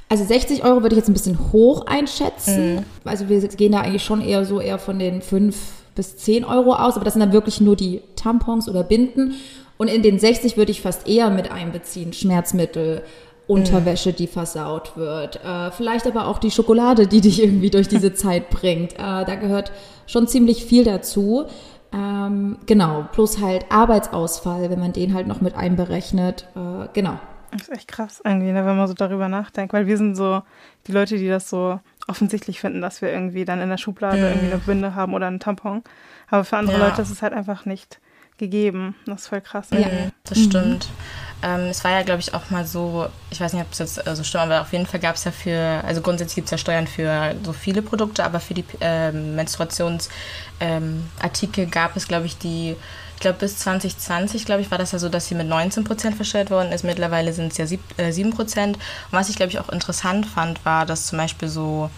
Also 0.09 0.25
60 0.25 0.65
Euro 0.65 0.83
würde 0.83 0.95
ich 0.95 0.99
jetzt 0.99 1.09
ein 1.09 1.13
bisschen 1.13 1.53
hoch 1.53 1.87
einschätzen. 1.87 2.77
Mhm. 2.77 2.85
Also 3.05 3.29
wir 3.29 3.41
gehen 3.49 3.73
da 3.73 3.81
eigentlich 3.81 4.05
schon 4.05 4.23
eher 4.23 4.45
so 4.45 4.61
eher 4.61 4.79
von 4.79 4.99
den 4.99 5.21
5 5.21 5.57
bis 5.95 6.17
10 6.17 6.45
Euro 6.45 6.75
aus, 6.75 6.97
aber 6.97 7.05
das 7.05 7.15
sind 7.15 7.21
dann 7.21 7.33
wirklich 7.33 7.61
nur 7.61 7.77
die 7.77 8.01
Tampons 8.17 8.69
oder 8.69 8.85
Binden. 8.85 9.35
Und 9.77 9.89
in 9.89 10.03
den 10.03 10.19
60 10.19 10.57
würde 10.57 10.73
ich 10.73 10.81
fast 10.81 11.09
eher 11.09 11.31
mit 11.31 11.53
einbeziehen, 11.53 12.13
Schmerzmittel, 12.13 13.03
Unterwäsche, 13.47 14.13
die 14.13 14.27
versaut 14.27 14.97
wird. 14.97 15.43
Äh, 15.45 15.71
vielleicht 15.71 16.07
aber 16.07 16.27
auch 16.27 16.39
die 16.39 16.51
Schokolade, 16.51 17.07
die 17.07 17.21
dich 17.21 17.43
irgendwie 17.43 17.71
durch 17.71 17.89
diese 17.89 18.13
Zeit 18.15 18.51
bringt. 18.51 18.95
Äh, 18.95 19.25
da 19.25 19.35
gehört 19.37 19.73
schon 20.07 20.27
ziemlich 20.27 20.65
viel 20.65 20.85
dazu. 20.85 21.47
Ähm, 21.93 22.59
genau, 22.67 23.07
plus 23.13 23.41
halt 23.41 23.65
Arbeitsausfall, 23.71 24.69
wenn 24.71 24.79
man 24.79 24.93
den 24.93 25.15
halt 25.15 25.27
noch 25.27 25.41
mit 25.41 25.55
einberechnet. 25.55 26.47
Äh, 26.55 26.89
genau. 26.93 27.19
Das 27.53 27.63
ist 27.63 27.71
echt 27.71 27.89
krass 27.89 28.21
irgendwie, 28.25 28.53
ne, 28.53 28.67
wenn 28.67 28.77
man 28.77 28.89
so 28.89 28.95
darüber 28.95 29.29
nachdenkt, 29.29 29.73
weil 29.73 29.87
wir 29.87 29.97
sind 29.97 30.15
so 30.15 30.43
die 30.87 30.93
Leute, 30.93 31.17
die 31.17 31.29
das 31.29 31.49
so 31.49 31.81
offensichtlich 32.07 32.61
finden, 32.61 32.81
dass 32.81 33.03
wir 33.03 33.13
irgendwie 33.13 33.45
dann 33.45 33.61
in 33.61 33.69
der 33.69 33.79
Schublade 33.79 34.19
mhm. 34.19 34.25
irgendwie 34.25 34.53
eine 34.53 34.59
Binde 34.59 34.95
haben 34.95 35.15
oder 35.15 35.27
einen 35.27 35.41
Tampon. 35.41 35.83
Aber 36.29 36.45
für 36.45 36.57
andere 36.57 36.79
ja. 36.79 36.89
Leute 36.89 37.03
ist 37.03 37.11
es 37.11 37.23
halt 37.23 37.33
einfach 37.33 37.65
nicht 37.65 38.01
gegeben. 38.39 38.95
Das 39.07 39.23
ist 39.23 39.29
voll 39.29 39.41
krass. 39.41 39.69
Ja, 39.71 39.89
das 40.25 40.39
stimmt. 40.39 40.89
Ähm, 41.43 41.69
es 41.71 41.85
war 41.85 41.93
ja, 41.93 42.03
glaube 42.03 42.21
ich, 42.21 42.35
auch 42.35 42.51
mal 42.51 42.67
so, 42.67 43.07
ich 43.31 43.41
weiß 43.41 43.53
nicht, 43.53 43.63
ob 43.63 43.73
es 43.73 43.79
jetzt 43.79 44.07
äh, 44.07 44.17
so 44.17 44.25
stimmt, 44.25 44.45
aber 44.45 44.63
auf 44.63 44.73
jeden 44.73 44.87
Fall 44.87 45.01
gab 45.01 45.17
es 45.17 45.25
ja 45.25 45.31
für, 45.31 45.83
also 45.85 46.01
grundsätzlich 46.01 46.37
gibt 46.37 46.47
es 46.47 46.53
ja 46.53 46.59
Steuern 46.59 46.87
für 46.87 47.35
so 47.45 47.53
viele 47.53 47.83
Produkte, 47.83 48.25
aber 48.25 48.41
für 48.41 48.55
die 48.55 48.65
äh, 48.81 49.13
Menstruationsartikel 49.13 51.65
ähm, 51.65 51.71
gab 51.71 51.97
es, 51.97 52.09
glaube 52.09 52.27
ich, 52.27 52.39
die, 52.39 52.77
ich 53.19 53.21
glaube 53.21 53.41
bis 53.41 53.59
2020, 53.59 54.45
glaube 54.45 54.61
ich, 54.61 54.71
war 54.71 54.79
das 54.79 54.93
ja 54.93 55.01
so, 55.01 55.09
dass 55.09 55.27
sie 55.27 55.35
mit 55.35 55.49
19 55.49 55.83
Prozent 55.83 56.15
versteuert 56.15 56.51
worden 56.51 56.71
ist. 56.71 56.85
Mittlerweile 56.85 57.33
sind 57.33 57.51
es 57.51 57.59
ja 57.59 57.67
sieb, 57.67 57.81
äh, 57.97 58.13
7 58.13 58.31
Prozent. 58.31 58.77
Und 58.77 58.83
was 59.11 59.29
ich, 59.29 59.35
glaube 59.35 59.51
ich, 59.51 59.59
auch 59.59 59.71
interessant 59.71 60.25
fand, 60.25 60.65
war, 60.65 60.87
dass 60.87 61.09
zum 61.09 61.19
Beispiel 61.19 61.49
so 61.49 61.91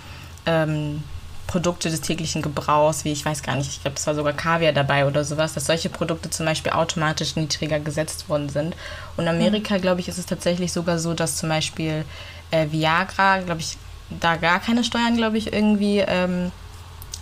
ähm, 0.47 1.03
Produkte 1.47 1.91
des 1.91 2.01
täglichen 2.01 2.41
Gebrauchs, 2.41 3.05
wie 3.05 3.13
ich 3.13 3.23
weiß 3.23 3.43
gar 3.43 3.55
nicht, 3.55 3.69
ich 3.69 3.83
glaube, 3.83 3.99
es 3.99 4.07
war 4.07 4.15
sogar 4.15 4.33
Kaviar 4.33 4.73
dabei 4.73 5.07
oder 5.07 5.23
sowas, 5.23 5.53
dass 5.53 5.67
solche 5.67 5.91
Produkte 5.91 6.31
zum 6.31 6.47
Beispiel 6.47 6.73
automatisch 6.73 7.37
niedriger 7.37 7.81
gesetzt 7.81 8.31
worden 8.31 8.49
sind. 8.49 8.75
Und 9.19 9.25
in 9.25 9.29
Amerika, 9.29 9.75
mhm. 9.75 9.83
glaube 9.83 10.01
ich, 10.01 10.09
ist 10.09 10.17
es 10.17 10.25
tatsächlich 10.25 10.73
sogar 10.73 10.99
so, 10.99 11.13
dass 11.13 11.37
zum 11.37 11.51
Beispiel 11.51 12.07
äh, 12.51 12.67
Viagra, 12.71 13.41
glaube 13.41 13.61
ich, 13.61 13.77
da 14.09 14.37
gar 14.37 14.59
keine 14.59 14.85
Steuern, 14.85 15.19
glaube 15.19 15.37
ich, 15.37 15.53
irgendwie 15.53 15.99
ähm, 15.99 16.51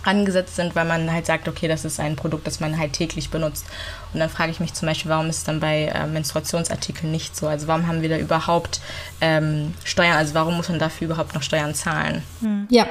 angesetzt 0.03 0.55
sind, 0.55 0.75
weil 0.75 0.85
man 0.85 1.11
halt 1.11 1.25
sagt, 1.25 1.47
okay, 1.47 1.67
das 1.67 1.85
ist 1.85 1.99
ein 1.99 2.15
Produkt, 2.15 2.47
das 2.47 2.59
man 2.59 2.77
halt 2.77 2.93
täglich 2.93 3.29
benutzt. 3.29 3.65
Und 4.13 4.19
dann 4.19 4.29
frage 4.29 4.51
ich 4.51 4.59
mich 4.59 4.73
zum 4.73 4.87
Beispiel, 4.87 5.11
warum 5.11 5.27
ist 5.27 5.37
es 5.39 5.43
dann 5.43 5.59
bei 5.59 5.85
äh, 5.85 6.07
Menstruationsartikeln 6.07 7.11
nicht 7.11 7.35
so? 7.35 7.47
Also 7.47 7.67
warum 7.67 7.87
haben 7.87 8.01
wir 8.01 8.09
da 8.09 8.17
überhaupt 8.17 8.81
ähm, 9.21 9.73
Steuern? 9.83 10.17
Also 10.17 10.33
warum 10.33 10.57
muss 10.57 10.69
man 10.69 10.79
dafür 10.79 11.05
überhaupt 11.05 11.35
noch 11.35 11.43
Steuern 11.43 11.73
zahlen? 11.75 12.23
Mhm. 12.41 12.67
Ja, 12.69 12.87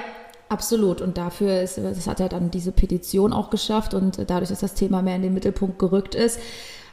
Absolut. 0.51 1.03
Und 1.03 1.19
dafür 1.19 1.61
ist, 1.61 1.77
das 1.77 2.07
hat 2.07 2.21
er 2.21 2.29
dann 2.29 2.51
diese 2.51 2.73
Petition 2.73 3.33
auch 3.33 3.51
geschafft 3.51 3.93
und 3.93 4.19
dadurch, 4.31 4.49
dass 4.49 4.61
das 4.61 4.75
Thema 4.75 5.03
mehr 5.03 5.17
in 5.17 5.23
den 5.23 5.35
Mittelpunkt 5.35 5.79
gerückt 5.79 6.15
ist, 6.15 6.41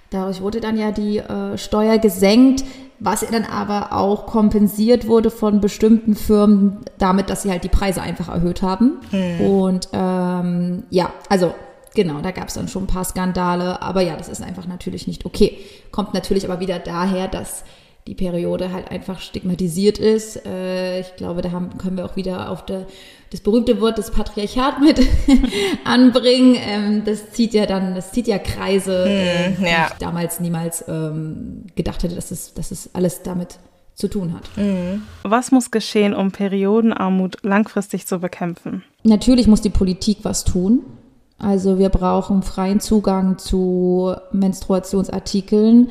dadurch 0.10 0.42
wurde 0.42 0.60
dann 0.60 0.78
ja 0.78 0.92
die 0.92 1.20
äh, 1.20 1.58
Steuer 1.58 1.98
gesenkt, 1.98 2.66
was 3.00 3.26
dann 3.30 3.44
aber 3.44 3.94
auch 3.94 4.26
kompensiert 4.26 5.08
wurde 5.08 5.30
von 5.30 5.62
bestimmten 5.62 6.16
Firmen 6.16 6.78
damit, 6.98 7.30
dass 7.30 7.44
sie 7.44 7.52
halt 7.52 7.64
die 7.64 7.70
Preise 7.70 8.02
einfach 8.02 8.30
erhöht 8.30 8.62
haben. 8.62 9.00
Hm. 9.12 9.42
Und 9.42 9.90
ähm, 9.94 10.84
ja, 10.90 11.12
also 11.30 11.54
Genau, 11.96 12.20
da 12.20 12.32
gab 12.32 12.50
es 12.50 12.56
dann 12.56 12.68
schon 12.68 12.84
ein 12.84 12.88
paar 12.88 13.06
Skandale, 13.06 13.82
aber 13.82 14.02
ja, 14.02 14.18
das 14.18 14.28
ist 14.28 14.44
einfach 14.44 14.68
natürlich 14.68 15.08
nicht 15.08 15.26
okay. 15.26 15.58
Kommt 15.92 16.14
natürlich 16.14 16.44
aber 16.44 16.60
wieder 16.60 16.78
daher, 16.78 17.30
dass 17.30 17.64
die 18.06 18.16
Periode 18.16 18.72
halt 18.72 18.92
einfach 18.92 19.20
stigmatisiert 19.20 19.98
ist. 19.98 20.46
Äh, 20.46 21.00
ich 21.00 21.16
glaube, 21.16 21.42
da 21.42 21.52
haben, 21.52 21.78
können 21.78 21.98
wir 21.98 22.06
auch 22.06 22.18
wieder 22.18 22.52
auf 22.52 22.66
der, 22.66 22.86
das 23.36 23.44
berühmte 23.44 23.82
Wort 23.82 23.98
des 23.98 24.12
Patriarchat 24.12 24.80
mit 24.80 24.98
anbringen. 25.84 26.56
Ähm, 26.58 27.04
das 27.04 27.32
zieht 27.32 27.54
ja 27.54 27.66
dann, 27.66 27.94
das 27.94 28.14
zieht 28.14 28.28
ja 28.28 28.40
Kreise, 28.40 29.04
hm, 29.04 29.66
äh, 29.66 29.72
ja. 29.72 29.88
ich 29.92 29.98
damals 30.00 30.40
niemals 30.40 30.86
ähm, 30.88 31.66
gedacht 31.76 32.04
hätte, 32.04 32.16
dass 32.16 32.32
es, 32.32 32.54
dass 32.54 32.72
es 32.72 32.96
alles 32.96 33.24
damit 33.24 33.60
zu 33.94 34.08
tun 34.08 34.34
hat. 34.34 34.44
Mhm. 34.56 35.04
Was 35.24 35.52
muss 35.52 35.70
geschehen, 35.70 36.14
um 36.14 36.32
Periodenarmut 36.32 37.40
langfristig 37.44 38.08
zu 38.08 38.20
bekämpfen? 38.20 38.84
Natürlich 39.04 39.48
muss 39.48 39.60
die 39.60 39.70
Politik 39.70 40.20
was 40.24 40.46
tun. 40.46 40.84
Also 41.38 41.78
wir 41.78 41.90
brauchen 41.90 42.42
freien 42.42 42.80
Zugang 42.80 43.38
zu 43.38 44.16
Menstruationsartikeln. 44.32 45.90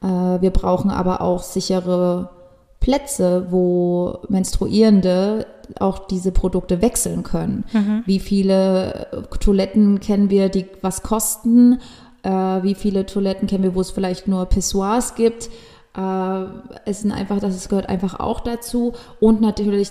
Äh, 0.00 0.06
wir 0.06 0.50
brauchen 0.50 0.92
aber 0.92 1.20
auch 1.22 1.42
sichere 1.42 2.30
Plätze, 2.78 3.48
wo 3.50 4.20
Menstruierende 4.28 5.46
auch 5.80 6.06
diese 6.06 6.32
Produkte 6.32 6.82
wechseln 6.82 7.22
können. 7.22 7.64
Mhm. 7.72 8.02
Wie 8.06 8.20
viele 8.20 9.26
Toiletten 9.40 10.00
kennen 10.00 10.30
wir, 10.30 10.48
die 10.48 10.66
was 10.82 11.02
kosten? 11.02 11.80
Äh, 12.22 12.30
wie 12.30 12.74
viele 12.74 13.06
Toiletten 13.06 13.48
kennen 13.48 13.62
wir, 13.62 13.74
wo 13.74 13.80
es 13.80 13.90
vielleicht 13.90 14.28
nur 14.28 14.46
Pissoirs 14.46 15.14
gibt? 15.14 15.50
Äh, 15.96 16.44
es 16.84 17.00
sind 17.00 17.12
einfach, 17.12 17.38
das 17.40 17.68
gehört 17.68 17.88
einfach 17.88 18.18
auch 18.20 18.40
dazu. 18.40 18.94
Und 19.20 19.40
natürlich 19.40 19.90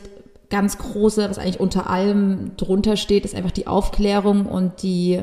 ganz 0.49 0.77
große, 0.77 1.29
was 1.29 1.39
eigentlich 1.39 1.59
unter 1.59 1.89
allem 1.89 2.51
drunter 2.57 2.95
steht, 2.95 3.25
ist 3.25 3.36
einfach 3.36 3.51
die 3.51 3.67
Aufklärung 3.67 4.45
und 4.45 4.83
die, 4.83 5.21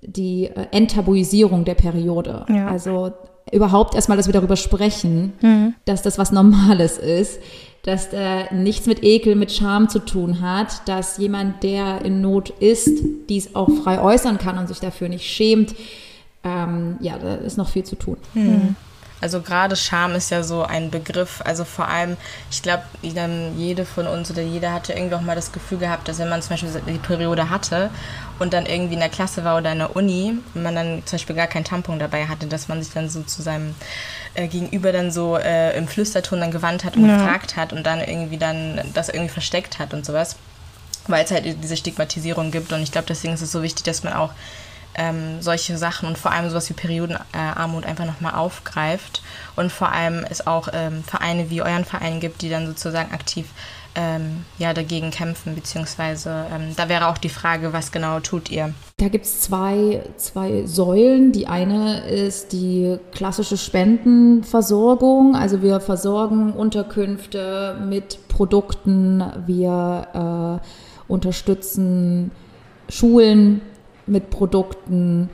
die 0.00 0.50
Enttabuisierung 0.70 1.64
der 1.64 1.74
Periode. 1.74 2.46
Ja. 2.48 2.68
Also 2.68 3.12
überhaupt 3.50 3.94
erstmal, 3.94 4.16
dass 4.16 4.26
wir 4.26 4.32
darüber 4.32 4.56
sprechen, 4.56 5.34
mhm. 5.40 5.74
dass 5.84 6.02
das 6.02 6.18
was 6.18 6.32
Normales 6.32 6.98
ist, 6.98 7.40
dass 7.82 8.10
da 8.10 8.52
nichts 8.52 8.86
mit 8.86 9.02
Ekel, 9.02 9.34
mit 9.34 9.52
Scham 9.52 9.88
zu 9.88 9.98
tun 9.98 10.40
hat, 10.40 10.88
dass 10.88 11.18
jemand, 11.18 11.62
der 11.64 12.04
in 12.04 12.20
Not 12.20 12.50
ist, 12.50 13.02
dies 13.28 13.54
auch 13.54 13.68
frei 13.82 14.00
äußern 14.00 14.38
kann 14.38 14.58
und 14.58 14.68
sich 14.68 14.78
dafür 14.78 15.08
nicht 15.08 15.28
schämt. 15.28 15.74
Ähm, 16.44 16.96
ja, 17.00 17.18
da 17.18 17.34
ist 17.36 17.58
noch 17.58 17.68
viel 17.68 17.84
zu 17.84 17.96
tun. 17.96 18.16
Mhm. 18.34 18.76
Also 19.22 19.40
gerade 19.40 19.76
Scham 19.76 20.16
ist 20.16 20.30
ja 20.30 20.42
so 20.42 20.64
ein 20.64 20.90
Begriff. 20.90 21.40
Also 21.44 21.64
vor 21.64 21.86
allem, 21.86 22.16
ich 22.50 22.60
glaube, 22.60 22.82
jede 23.02 23.84
von 23.86 24.08
uns 24.08 24.30
oder 24.32 24.42
jeder 24.42 24.72
hatte 24.72 24.92
irgendwie 24.92 25.14
auch 25.14 25.20
mal 25.20 25.36
das 25.36 25.52
Gefühl 25.52 25.78
gehabt, 25.78 26.08
dass 26.08 26.18
wenn 26.18 26.28
man 26.28 26.42
zum 26.42 26.50
Beispiel 26.50 26.82
die 26.88 26.98
Periode 26.98 27.48
hatte 27.48 27.90
und 28.40 28.52
dann 28.52 28.66
irgendwie 28.66 28.94
in 28.94 29.00
der 29.00 29.08
Klasse 29.08 29.44
war 29.44 29.56
oder 29.56 29.70
in 29.70 29.78
der 29.78 29.94
Uni, 29.94 30.34
und 30.54 30.62
man 30.62 30.74
dann 30.74 31.02
zum 31.06 31.18
Beispiel 31.18 31.36
gar 31.36 31.46
keinen 31.46 31.64
Tampon 31.64 32.00
dabei 32.00 32.26
hatte, 32.26 32.48
dass 32.48 32.66
man 32.66 32.82
sich 32.82 32.92
dann 32.92 33.08
so 33.08 33.22
zu 33.22 33.42
seinem 33.42 33.76
äh, 34.34 34.48
Gegenüber 34.48 34.90
dann 34.90 35.12
so 35.12 35.36
äh, 35.36 35.76
im 35.78 35.86
Flüsterton 35.86 36.40
dann 36.40 36.50
gewandt 36.50 36.84
hat 36.84 36.96
und 36.96 37.08
ja. 37.08 37.16
gefragt 37.16 37.56
hat 37.56 37.72
und 37.72 37.86
dann 37.86 38.00
irgendwie 38.00 38.38
dann 38.38 38.80
das 38.92 39.08
irgendwie 39.08 39.32
versteckt 39.32 39.78
hat 39.78 39.94
und 39.94 40.04
sowas. 40.04 40.34
Weil 41.06 41.24
es 41.24 41.30
halt 41.30 41.44
diese 41.62 41.76
Stigmatisierung 41.76 42.50
gibt. 42.50 42.72
Und 42.72 42.82
ich 42.82 42.92
glaube, 42.92 43.06
deswegen 43.08 43.34
ist 43.34 43.42
es 43.42 43.52
so 43.52 43.62
wichtig, 43.62 43.84
dass 43.84 44.02
man 44.02 44.12
auch 44.12 44.30
ähm, 44.94 45.40
solche 45.40 45.78
Sachen 45.78 46.08
und 46.08 46.18
vor 46.18 46.32
allem 46.32 46.48
sowas 46.50 46.68
wie 46.68 46.74
Periodenarmut 46.74 47.86
einfach 47.86 48.04
nochmal 48.04 48.34
aufgreift 48.34 49.22
und 49.56 49.72
vor 49.72 49.92
allem 49.92 50.24
es 50.28 50.46
auch 50.46 50.68
ähm, 50.72 51.02
Vereine 51.04 51.50
wie 51.50 51.62
euren 51.62 51.84
Verein 51.84 52.20
gibt, 52.20 52.42
die 52.42 52.50
dann 52.50 52.66
sozusagen 52.66 53.12
aktiv 53.12 53.46
ähm, 53.94 54.44
ja, 54.58 54.72
dagegen 54.72 55.10
kämpfen, 55.10 55.54
beziehungsweise 55.54 56.46
ähm, 56.52 56.74
da 56.76 56.88
wäre 56.88 57.08
auch 57.08 57.18
die 57.18 57.28
Frage, 57.28 57.72
was 57.72 57.92
genau 57.92 58.20
tut 58.20 58.50
ihr? 58.50 58.72
Da 58.96 59.08
gibt 59.08 59.26
es 59.26 59.40
zwei, 59.40 60.02
zwei 60.16 60.64
Säulen. 60.64 61.32
Die 61.32 61.46
eine 61.46 62.06
ist 62.08 62.52
die 62.52 62.98
klassische 63.12 63.56
Spendenversorgung. 63.56 65.36
Also 65.36 65.60
wir 65.62 65.80
versorgen 65.80 66.52
Unterkünfte 66.52 67.76
mit 67.86 68.28
Produkten, 68.28 69.22
wir 69.46 70.60
äh, 70.62 71.12
unterstützen 71.12 72.30
Schulen 72.88 73.60
mit 74.06 74.30
Produkten. 74.30 75.30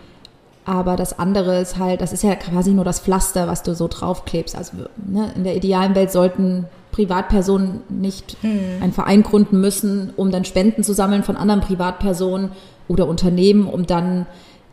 Aber 0.65 0.97
das 0.97 1.19
andere 1.19 1.61
ist 1.61 1.79
halt, 1.79 2.01
das 2.01 2.13
ist 2.13 2.23
ja 2.23 2.35
quasi 2.35 2.73
nur 2.73 2.85
das 2.85 3.01
Pflaster, 3.01 3.49
was 3.49 3.63
du 3.63 3.75
so 3.75 3.89
draufklebst. 3.89 4.55
Also 4.57 4.73
ne, 4.97 5.33
in 5.35 5.45
der 5.45 5.57
idealen 5.57 5.95
Welt 5.95 6.13
sollten 6.13 6.67
Privatpersonen 6.93 7.81
nicht 7.89 8.43
mhm. 8.43 8.83
einen 8.83 8.93
Verein 8.93 9.23
gründen 9.23 9.61
müssen, 9.61 10.13
um 10.17 10.31
dann 10.31 10.45
Spenden 10.45 10.83
zu 10.83 10.93
sammeln 10.93 11.23
von 11.23 11.37
anderen 11.37 11.61
Privatpersonen 11.61 12.51
oder 12.89 13.07
Unternehmen, 13.07 13.67
um 13.67 13.87
dann 13.87 14.27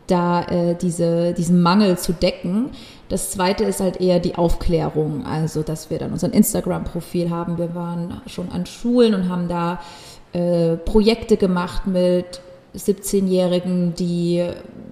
da 0.06 0.42
äh, 0.42 0.74
diese, 0.74 1.32
diesen 1.32 1.62
Mangel 1.62 1.98
zu 1.98 2.12
decken. 2.12 2.70
Das 3.08 3.30
zweite 3.30 3.64
ist 3.64 3.80
halt 3.80 4.00
eher 4.00 4.18
die 4.18 4.34
Aufklärung, 4.34 5.24
also 5.24 5.62
dass 5.62 5.90
wir 5.90 5.98
dann 5.98 6.12
unser 6.12 6.32
Instagram-Profil 6.32 7.30
haben. 7.30 7.58
Wir 7.58 7.74
waren 7.74 8.20
schon 8.26 8.50
an 8.50 8.66
Schulen 8.66 9.14
und 9.14 9.28
haben 9.28 9.48
da 9.48 9.80
äh, 10.32 10.76
Projekte 10.76 11.36
gemacht 11.36 11.86
mit 11.86 12.40
17-Jährigen, 12.76 13.94
die 13.94 14.46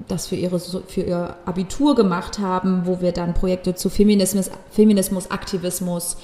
das 0.09 0.27
für, 0.27 0.37
ihre, 0.37 0.59
für 0.61 1.01
ihr 1.03 1.37
Abitur 1.45 1.95
gemacht 1.95 2.39
haben, 2.39 2.83
wo 2.85 3.01
wir 3.01 3.13
dann 3.13 3.35
Projekte 3.35 3.75
zu 3.75 3.89
Feminismus, 3.91 4.51
Feminismus 4.71 5.31
Aktivismus 5.31 6.17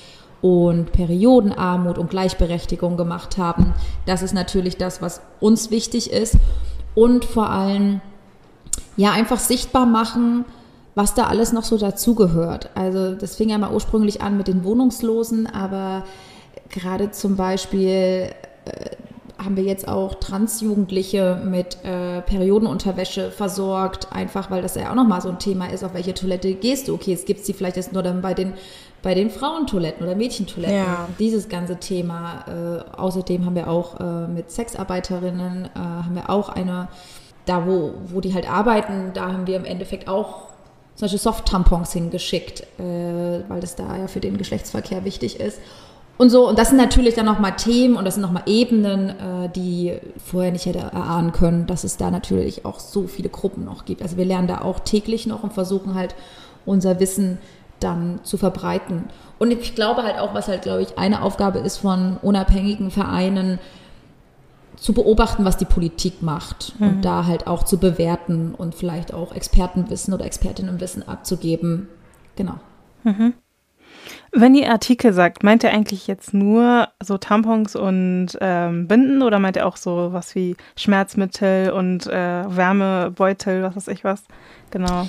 und 0.42 0.92
Periodenarmut 0.92 1.98
und 1.98 2.10
Gleichberechtigung 2.10 2.96
gemacht 2.96 3.36
haben. 3.36 3.74
Das 4.06 4.22
ist 4.22 4.32
natürlich 4.32 4.76
das, 4.76 5.02
was 5.02 5.20
uns 5.38 5.70
wichtig 5.70 6.10
ist. 6.12 6.36
Und 6.94 7.24
vor 7.24 7.50
allem, 7.50 8.00
ja, 8.96 9.12
einfach 9.12 9.38
sichtbar 9.38 9.86
machen, 9.86 10.44
was 10.94 11.14
da 11.14 11.24
alles 11.24 11.52
noch 11.52 11.64
so 11.64 11.78
dazugehört. 11.78 12.70
Also 12.74 13.14
das 13.14 13.36
fing 13.36 13.50
ja 13.50 13.58
mal 13.58 13.72
ursprünglich 13.72 14.22
an 14.22 14.36
mit 14.36 14.48
den 14.48 14.64
Wohnungslosen, 14.64 15.46
aber 15.46 16.04
gerade 16.68 17.10
zum 17.10 17.36
Beispiel 17.36 18.30
äh, 18.64 18.90
haben 19.42 19.56
wir 19.56 19.64
jetzt 19.64 19.88
auch 19.88 20.14
Transjugendliche 20.16 21.40
mit 21.44 21.82
äh, 21.84 22.20
Periodenunterwäsche 22.22 23.30
versorgt, 23.30 24.08
einfach 24.12 24.50
weil 24.50 24.62
das 24.62 24.74
ja 24.74 24.90
auch 24.90 24.94
nochmal 24.94 25.20
so 25.20 25.28
ein 25.28 25.38
Thema 25.38 25.66
ist, 25.66 25.82
auf 25.82 25.94
welche 25.94 26.14
Toilette 26.14 26.54
gehst 26.54 26.88
du. 26.88 26.94
Okay, 26.94 27.12
jetzt 27.12 27.26
gibt 27.26 27.40
es 27.40 27.46
die 27.46 27.52
vielleicht 27.52 27.76
jetzt 27.76 27.92
nur 27.92 28.02
dann 28.02 28.20
bei 28.20 28.34
den, 28.34 28.52
bei 29.02 29.14
den 29.14 29.30
Frauentoiletten 29.30 30.06
oder 30.06 30.14
Mädchentoiletten. 30.14 30.76
Ja. 30.76 31.08
Dieses 31.18 31.48
ganze 31.48 31.76
Thema. 31.76 32.44
Äh, 32.46 32.96
außerdem 32.96 33.46
haben 33.46 33.54
wir 33.54 33.68
auch 33.68 33.98
äh, 33.98 34.28
mit 34.28 34.50
Sexarbeiterinnen, 34.50 35.64
äh, 35.64 35.78
haben 35.78 36.14
wir 36.14 36.28
auch 36.28 36.50
eine, 36.50 36.88
da 37.46 37.66
wo, 37.66 37.94
wo 38.06 38.20
die 38.20 38.34
halt 38.34 38.50
arbeiten, 38.50 39.12
da 39.14 39.32
haben 39.32 39.46
wir 39.46 39.56
im 39.56 39.64
Endeffekt 39.64 40.08
auch 40.08 40.50
zum 40.96 41.06
Beispiel 41.06 41.18
Soft-Tampons 41.18 41.94
hingeschickt, 41.94 42.60
äh, 42.78 43.42
weil 43.48 43.60
das 43.60 43.74
da 43.74 43.96
ja 43.96 44.06
für 44.06 44.20
den 44.20 44.36
Geschlechtsverkehr 44.36 45.04
wichtig 45.06 45.40
ist. 45.40 45.58
Und 46.20 46.28
so, 46.28 46.46
und 46.46 46.58
das 46.58 46.68
sind 46.68 46.76
natürlich 46.76 47.14
dann 47.14 47.24
nochmal 47.24 47.56
Themen 47.56 47.96
und 47.96 48.04
das 48.04 48.16
sind 48.16 48.20
nochmal 48.20 48.42
Ebenen, 48.44 49.08
äh, 49.08 49.48
die 49.56 49.98
vorher 50.22 50.52
nicht 50.52 50.66
hätte 50.66 50.80
erahnen 50.80 51.32
können, 51.32 51.66
dass 51.66 51.82
es 51.82 51.96
da 51.96 52.10
natürlich 52.10 52.66
auch 52.66 52.78
so 52.78 53.06
viele 53.06 53.30
Gruppen 53.30 53.64
noch 53.64 53.86
gibt. 53.86 54.02
Also 54.02 54.18
wir 54.18 54.26
lernen 54.26 54.46
da 54.46 54.60
auch 54.60 54.80
täglich 54.80 55.26
noch 55.26 55.44
und 55.44 55.54
versuchen 55.54 55.94
halt 55.94 56.14
unser 56.66 57.00
Wissen 57.00 57.38
dann 57.80 58.20
zu 58.22 58.36
verbreiten. 58.36 59.04
Und 59.38 59.50
ich 59.50 59.74
glaube 59.74 60.02
halt 60.02 60.18
auch, 60.18 60.34
was 60.34 60.46
halt, 60.46 60.60
glaube 60.60 60.82
ich, 60.82 60.98
eine 60.98 61.22
Aufgabe 61.22 61.60
ist 61.60 61.78
von 61.78 62.18
unabhängigen 62.20 62.90
Vereinen, 62.90 63.58
zu 64.76 64.92
beobachten, 64.92 65.46
was 65.46 65.56
die 65.56 65.64
Politik 65.64 66.20
macht 66.20 66.74
mhm. 66.78 66.86
und 66.86 67.04
da 67.06 67.24
halt 67.24 67.46
auch 67.46 67.62
zu 67.62 67.78
bewerten 67.78 68.54
und 68.54 68.74
vielleicht 68.74 69.14
auch 69.14 69.34
Expertenwissen 69.34 70.12
oder 70.12 70.26
Expertinnenwissen 70.26 71.08
abzugeben. 71.08 71.88
Genau. 72.36 72.56
Mhm. 73.04 73.32
Wenn 74.32 74.54
ihr 74.54 74.70
Artikel 74.70 75.12
sagt, 75.12 75.42
meint 75.42 75.64
ihr 75.64 75.70
eigentlich 75.70 76.06
jetzt 76.06 76.32
nur 76.34 76.88
so 77.02 77.18
Tampons 77.18 77.76
und 77.76 78.28
ähm, 78.40 78.86
Binden 78.86 79.22
oder 79.22 79.38
meint 79.38 79.56
ihr 79.56 79.66
auch 79.66 79.76
so 79.76 80.12
was 80.12 80.34
wie 80.34 80.56
Schmerzmittel 80.76 81.70
und 81.70 82.06
äh, 82.06 82.44
Wärmebeutel, 82.46 83.62
was 83.62 83.76
weiß 83.76 83.88
ich 83.88 84.04
was? 84.04 84.22
Genau. 84.70 85.08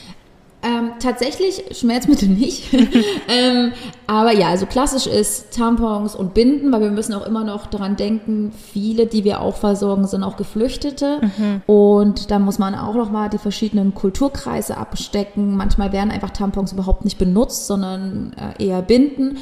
Ähm, 0.64 0.92
tatsächlich 1.00 1.64
Schmerzmittel 1.72 2.30
nicht. 2.30 2.72
ähm, 3.28 3.72
aber 4.06 4.32
ja, 4.32 4.50
also 4.50 4.68
klassisch 4.68 5.08
ist 5.08 5.56
Tampons 5.56 6.16
und 6.16 6.36
Binden, 6.36 6.72
weil 6.72 6.82
wir 6.82 6.92
müssen 6.92 7.14
auch 7.14 7.26
immer 7.26 7.44
noch 7.44 7.66
daran 7.66 7.96
denken, 7.96 8.54
viele, 8.72 9.08
die 9.08 9.24
wir 9.24 9.42
auch 9.42 9.56
versorgen, 9.56 10.06
sind 10.06 10.24
auch 10.24 10.38
Geflüchtete. 10.38 11.20
Mhm. 11.22 11.62
Und 11.66 12.30
da 12.30 12.38
muss 12.38 12.60
man 12.60 12.76
auch 12.76 12.94
noch 12.94 13.10
mal 13.12 13.30
die 13.30 13.40
verschiedenen 13.40 13.96
Kulturkreise 13.96 14.78
abstecken. 14.78 15.56
Manchmal 15.58 15.92
werden 15.94 16.12
einfach 16.12 16.30
Tampons 16.30 16.74
überhaupt 16.74 17.06
nicht 17.06 17.18
benutzt, 17.18 17.66
sondern 17.66 18.34
äh, 18.60 18.64
eher 18.64 18.84
Binden. 18.84 19.38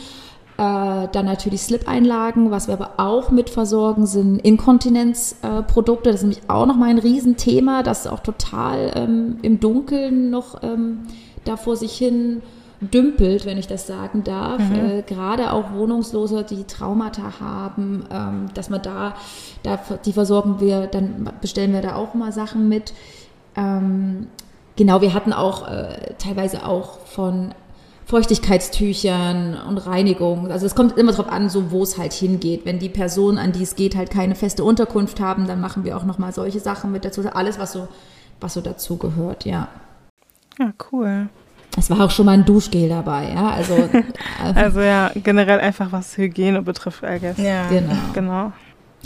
Äh, 0.59 1.07
dann 1.13 1.25
natürlich 1.25 1.61
Slip-Einlagen, 1.61 2.51
was 2.51 2.67
wir 2.67 2.73
aber 2.73 2.95
auch 2.97 3.31
mit 3.31 3.49
versorgen, 3.49 4.05
sind 4.05 4.39
Inkontinenzprodukte. 4.39 6.09
Äh, 6.09 6.11
das 6.11 6.21
ist 6.21 6.27
nämlich 6.27 6.49
auch 6.49 6.65
nochmal 6.65 6.89
ein 6.89 6.97
Riesenthema, 6.97 7.81
das 7.81 8.07
auch 8.07 8.19
total 8.19 8.91
ähm, 8.93 9.37
im 9.41 9.61
Dunkeln 9.61 10.29
noch 10.29 10.61
ähm, 10.61 11.03
da 11.45 11.55
vor 11.55 11.77
sich 11.77 11.97
hin 11.97 12.41
dümpelt, 12.81 13.45
wenn 13.45 13.57
ich 13.57 13.67
das 13.67 13.87
sagen 13.87 14.25
darf. 14.25 14.59
Mhm. 14.59 14.75
Äh, 14.75 15.01
Gerade 15.03 15.53
auch 15.53 15.71
Wohnungslose, 15.71 16.43
die 16.43 16.65
Traumata 16.65 17.39
haben, 17.39 18.03
ähm, 18.11 18.47
dass 18.53 18.69
man 18.69 18.81
da, 18.81 19.15
da, 19.63 19.79
die 20.03 20.11
versorgen 20.11 20.59
wir, 20.59 20.87
dann 20.87 21.29
bestellen 21.39 21.71
wir 21.71 21.81
da 21.81 21.95
auch 21.95 22.15
mal 22.15 22.33
Sachen 22.33 22.67
mit. 22.67 22.93
Ähm, 23.55 24.27
genau, 24.75 24.99
wir 24.99 25.13
hatten 25.13 25.31
auch 25.31 25.69
äh, 25.69 26.15
teilweise 26.17 26.65
auch 26.65 26.99
von 27.05 27.53
Feuchtigkeitstüchern 28.09 29.55
und 29.67 29.77
Reinigung. 29.77 30.51
Also 30.51 30.65
es 30.65 30.73
kommt 30.73 30.97
immer 30.97 31.11
darauf 31.11 31.31
an, 31.31 31.47
so 31.47 31.69
wo 31.69 31.83
es 31.83 31.99
halt 31.99 32.11
hingeht. 32.11 32.65
Wenn 32.65 32.79
die 32.79 32.89
Person, 32.89 33.37
an 33.37 33.51
die 33.51 33.61
es 33.61 33.75
geht, 33.75 33.95
halt 33.95 34.09
keine 34.09 34.33
feste 34.33 34.63
Unterkunft 34.63 35.19
haben, 35.19 35.45
dann 35.45 35.61
machen 35.61 35.83
wir 35.83 35.95
auch 35.95 36.05
nochmal 36.05 36.33
solche 36.33 36.59
Sachen 36.59 36.91
mit 36.91 37.05
dazu. 37.05 37.21
Alles, 37.31 37.59
was 37.59 37.71
so, 37.71 37.87
was 38.41 38.55
so 38.55 38.61
dazu 38.61 38.97
gehört, 38.97 39.45
ja. 39.45 39.67
Ja, 40.57 40.73
cool. 40.91 41.29
Es 41.77 41.91
war 41.91 42.01
auch 42.01 42.09
schon 42.09 42.25
mal 42.25 42.31
ein 42.31 42.45
Duschgel 42.45 42.89
dabei, 42.89 43.31
ja. 43.31 43.51
Also, 43.51 43.75
also 44.55 44.81
ja, 44.81 45.11
generell 45.13 45.59
einfach 45.59 45.91
was 45.91 46.17
Hygiene 46.17 46.63
betrifft, 46.63 47.03
I 47.03 47.19
guess. 47.19 47.37
Ja, 47.37 47.67
genau. 47.67 47.93
genau 48.13 48.53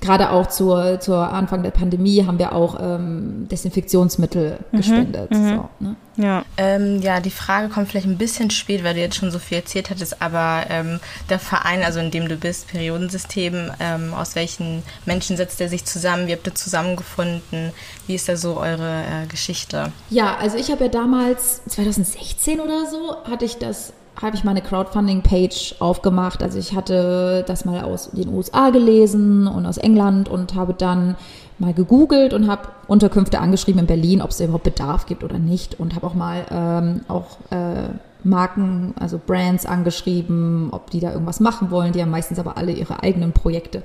gerade 0.04 0.32
auch 0.32 0.47
zur, 0.47 0.99
zur 0.99 1.32
Anfang 1.32 1.64
der 1.64 1.72
Pandemie 1.72 2.26
haben 2.26 2.38
wir 2.38 2.54
auch 2.54 2.78
ähm, 2.80 3.47
Desinfektionsmittel 3.49 4.60
mhm, 4.72 4.78
gespendet. 4.78 5.32
Mhm. 5.32 5.49
So, 5.49 5.70
ne? 5.80 5.95
ja. 6.18 6.45
Ähm, 6.58 7.01
ja, 7.01 7.22
die 7.22 7.32
Frage 7.32 7.70
kommt 7.70 7.88
vielleicht 7.88 8.06
ein 8.06 8.18
bisschen 8.18 8.49
spät, 8.49 8.84
weil 8.84 8.93
du 8.93 8.99
jetzt 8.99 9.16
schon 9.16 9.32
so 9.32 9.39
viel 9.39 9.60
erzählt 9.60 9.89
hattest, 9.89 10.22
aber 10.22 10.66
ähm, 10.70 10.99
der 11.30 11.39
Verein, 11.39 11.84
also 11.84 11.99
in 11.99 12.12
dem 12.12 12.28
du 12.28 12.36
bist, 12.36 12.68
Periodensystem, 12.68 13.72
ähm, 13.80 14.14
aus 14.14 14.36
welchen 14.36 14.84
Menschen 15.06 15.38
setzt 15.38 15.62
er 15.62 15.70
sich 15.70 15.86
zusammen? 15.86 16.28
Wie 16.28 16.34
habt 16.34 16.45
ihr 16.45 16.56
zusammengefunden? 16.56 17.72
Wie 18.06 18.16
ist 18.16 18.28
da 18.28 18.36
so 18.36 18.58
eure 18.58 19.04
äh, 19.04 19.28
Geschichte? 19.28 19.91
Ja, 20.10 20.36
also 20.36 20.58
ich 20.58 20.70
habe 20.70 20.84
ja 20.84 20.89
damals, 20.89 21.62
2016 21.70 22.60
oder 22.60 22.86
so, 22.86 23.16
hatte 23.30 23.45
ich 23.45 23.58
das 23.58 23.93
habe 24.22 24.36
ich 24.36 24.43
meine 24.43 24.61
Crowdfunding-Page 24.61 25.76
aufgemacht. 25.80 26.43
Also 26.43 26.59
ich 26.59 26.74
hatte 26.74 27.43
das 27.47 27.66
mal 27.66 27.84
aus 27.84 28.11
den 28.11 28.30
USA 28.30 28.70
gelesen 28.70 29.47
und 29.47 29.66
aus 29.66 29.78
England 29.78 30.30
und 30.30 30.55
habe 30.55 30.74
dann 30.74 31.16
mal 31.59 31.74
gegoogelt 31.74 32.34
und 32.34 32.49
habe 32.49 32.70
Unterkünfte 32.88 33.39
angeschrieben 33.39 33.82
in 33.82 33.88
Berlin, 33.88 34.22
ob 34.22 34.30
es 34.30 34.39
überhaupt 34.39 34.64
Bedarf 34.64 35.05
gibt 35.05 35.24
oder 35.24 35.39
nicht 35.39 35.80
und 35.80 35.95
habe 35.95 36.07
auch 36.07 36.14
mal 36.14 36.45
ähm, 36.51 37.01
auch 37.07 37.38
äh, 37.51 37.89
Marken, 38.24 38.93
also 38.99 39.20
Brands 39.24 39.66
angeschrieben, 39.66 40.70
ob 40.72 40.89
die 40.91 40.99
da 40.99 41.11
irgendwas 41.11 41.39
machen 41.39 41.72
wollen. 41.72 41.91
Die 41.91 42.01
haben 42.01 42.11
meistens 42.11 42.39
aber 42.39 42.57
alle 42.57 42.72
ihre 42.72 43.03
eigenen 43.03 43.34
Projekte. 43.34 43.84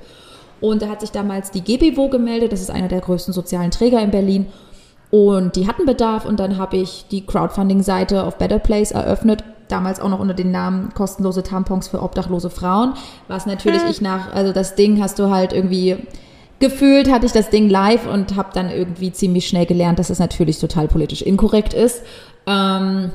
Und 0.61 0.81
da 0.81 0.87
hat 0.87 1.01
sich 1.01 1.11
damals 1.11 1.51
die 1.51 1.61
GBWO 1.61 2.09
gemeldet, 2.09 2.51
das 2.51 2.61
ist 2.61 2.71
einer 2.71 2.87
der 2.87 3.01
größten 3.01 3.33
sozialen 3.33 3.71
Träger 3.71 4.01
in 4.01 4.11
Berlin. 4.11 4.47
Und 5.09 5.55
die 5.55 5.67
hatten 5.67 5.85
Bedarf 5.85 6.25
und 6.25 6.39
dann 6.39 6.57
habe 6.57 6.77
ich 6.77 7.05
die 7.09 7.25
Crowdfunding-Seite 7.25 8.23
auf 8.23 8.37
Better 8.37 8.59
Place 8.59 8.91
eröffnet 8.91 9.43
damals 9.69 9.99
auch 9.99 10.09
noch 10.09 10.19
unter 10.19 10.33
dem 10.33 10.51
Namen 10.51 10.93
kostenlose 10.93 11.43
Tampons 11.43 11.87
für 11.87 12.01
obdachlose 12.01 12.49
Frauen, 12.49 12.93
was 13.27 13.45
natürlich 13.45 13.83
hm. 13.83 13.89
ich 13.89 14.01
nach, 14.01 14.33
also 14.33 14.51
das 14.51 14.75
Ding 14.75 15.01
hast 15.01 15.19
du 15.19 15.29
halt 15.29 15.53
irgendwie 15.53 15.97
gefühlt 16.59 17.09
hatte 17.09 17.25
ich 17.25 17.31
das 17.31 17.49
Ding 17.49 17.69
live 17.69 18.05
und 18.05 18.35
habe 18.35 18.49
dann 18.53 18.69
irgendwie 18.69 19.11
ziemlich 19.11 19.47
schnell 19.47 19.65
gelernt, 19.65 19.97
dass 19.97 20.09
es 20.09 20.19
natürlich 20.19 20.59
total 20.59 20.87
politisch 20.87 21.21
inkorrekt 21.21 21.73
ist. 21.73 22.01
Ähm, 22.45 23.11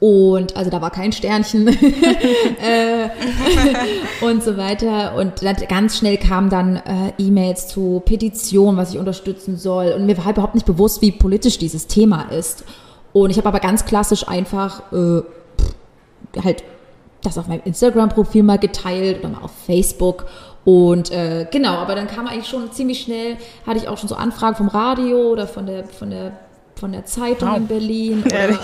und 0.00 0.56
also 0.56 0.68
da 0.68 0.80
war 0.80 0.90
kein 0.90 1.12
Sternchen 1.12 1.68
äh, 2.60 3.08
und 4.20 4.42
so 4.42 4.56
weiter. 4.56 5.14
Und 5.14 5.34
ganz 5.68 5.98
schnell 5.98 6.16
kamen 6.16 6.50
dann 6.50 6.76
äh, 6.76 7.12
E-Mails 7.18 7.68
zu 7.68 8.02
Petitionen, 8.04 8.76
was 8.76 8.92
ich 8.92 8.98
unterstützen 8.98 9.56
soll. 9.56 9.92
Und 9.92 10.06
mir 10.06 10.18
war 10.18 10.32
überhaupt 10.32 10.56
nicht 10.56 10.66
bewusst, 10.66 11.02
wie 11.02 11.12
politisch 11.12 11.58
dieses 11.58 11.86
Thema 11.86 12.22
ist. 12.32 12.64
Und 13.12 13.30
ich 13.30 13.36
habe 13.36 13.46
aber 13.46 13.60
ganz 13.60 13.84
klassisch 13.84 14.26
einfach 14.26 14.92
äh, 14.92 15.22
halt 16.42 16.64
das 17.22 17.38
auf 17.38 17.46
meinem 17.46 17.62
Instagram-Profil 17.64 18.42
mal 18.42 18.58
geteilt 18.58 19.20
oder 19.20 19.28
mal 19.28 19.42
auf 19.42 19.52
Facebook. 19.66 20.26
Und 20.64 21.10
äh, 21.10 21.46
genau, 21.50 21.74
aber 21.74 21.94
dann 21.94 22.06
kam 22.06 22.26
eigentlich 22.26 22.46
schon 22.46 22.70
ziemlich 22.72 23.00
schnell, 23.00 23.36
hatte 23.66 23.78
ich 23.78 23.88
auch 23.88 23.98
schon 23.98 24.08
so 24.08 24.14
Anfragen 24.14 24.56
vom 24.56 24.68
Radio 24.68 25.30
oder 25.30 25.46
von 25.46 25.66
der, 25.66 25.84
von 25.84 26.10
der, 26.10 26.32
von 26.76 26.92
der 26.92 27.04
Zeitung 27.04 27.48
wow. 27.48 27.56
in 27.56 27.66
Berlin. 27.66 28.24
Oder, 28.26 28.58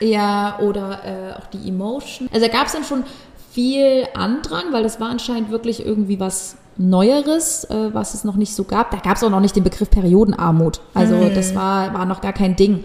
ja, 0.00 0.58
oder 0.60 1.00
äh, 1.04 1.38
auch 1.38 1.46
die 1.46 1.68
Emotion. 1.68 2.28
Also 2.32 2.46
da 2.46 2.52
gab 2.52 2.66
es 2.66 2.72
dann 2.72 2.84
schon 2.84 3.04
viel 3.50 4.06
Andrang, 4.14 4.72
weil 4.72 4.82
das 4.82 5.00
war 5.00 5.08
anscheinend 5.08 5.50
wirklich 5.50 5.84
irgendwie 5.84 6.20
was 6.20 6.56
Neueres, 6.76 7.64
äh, 7.64 7.92
was 7.92 8.14
es 8.14 8.24
noch 8.24 8.36
nicht 8.36 8.54
so 8.54 8.64
gab. 8.64 8.90
Da 8.90 8.98
gab 8.98 9.16
es 9.16 9.22
auch 9.22 9.30
noch 9.30 9.40
nicht 9.40 9.56
den 9.56 9.64
Begriff 9.64 9.90
Periodenarmut. 9.90 10.80
Also 10.94 11.16
mhm. 11.16 11.34
das 11.34 11.54
war, 11.54 11.92
war 11.94 12.06
noch 12.06 12.20
gar 12.20 12.32
kein 12.32 12.56
Ding. 12.56 12.84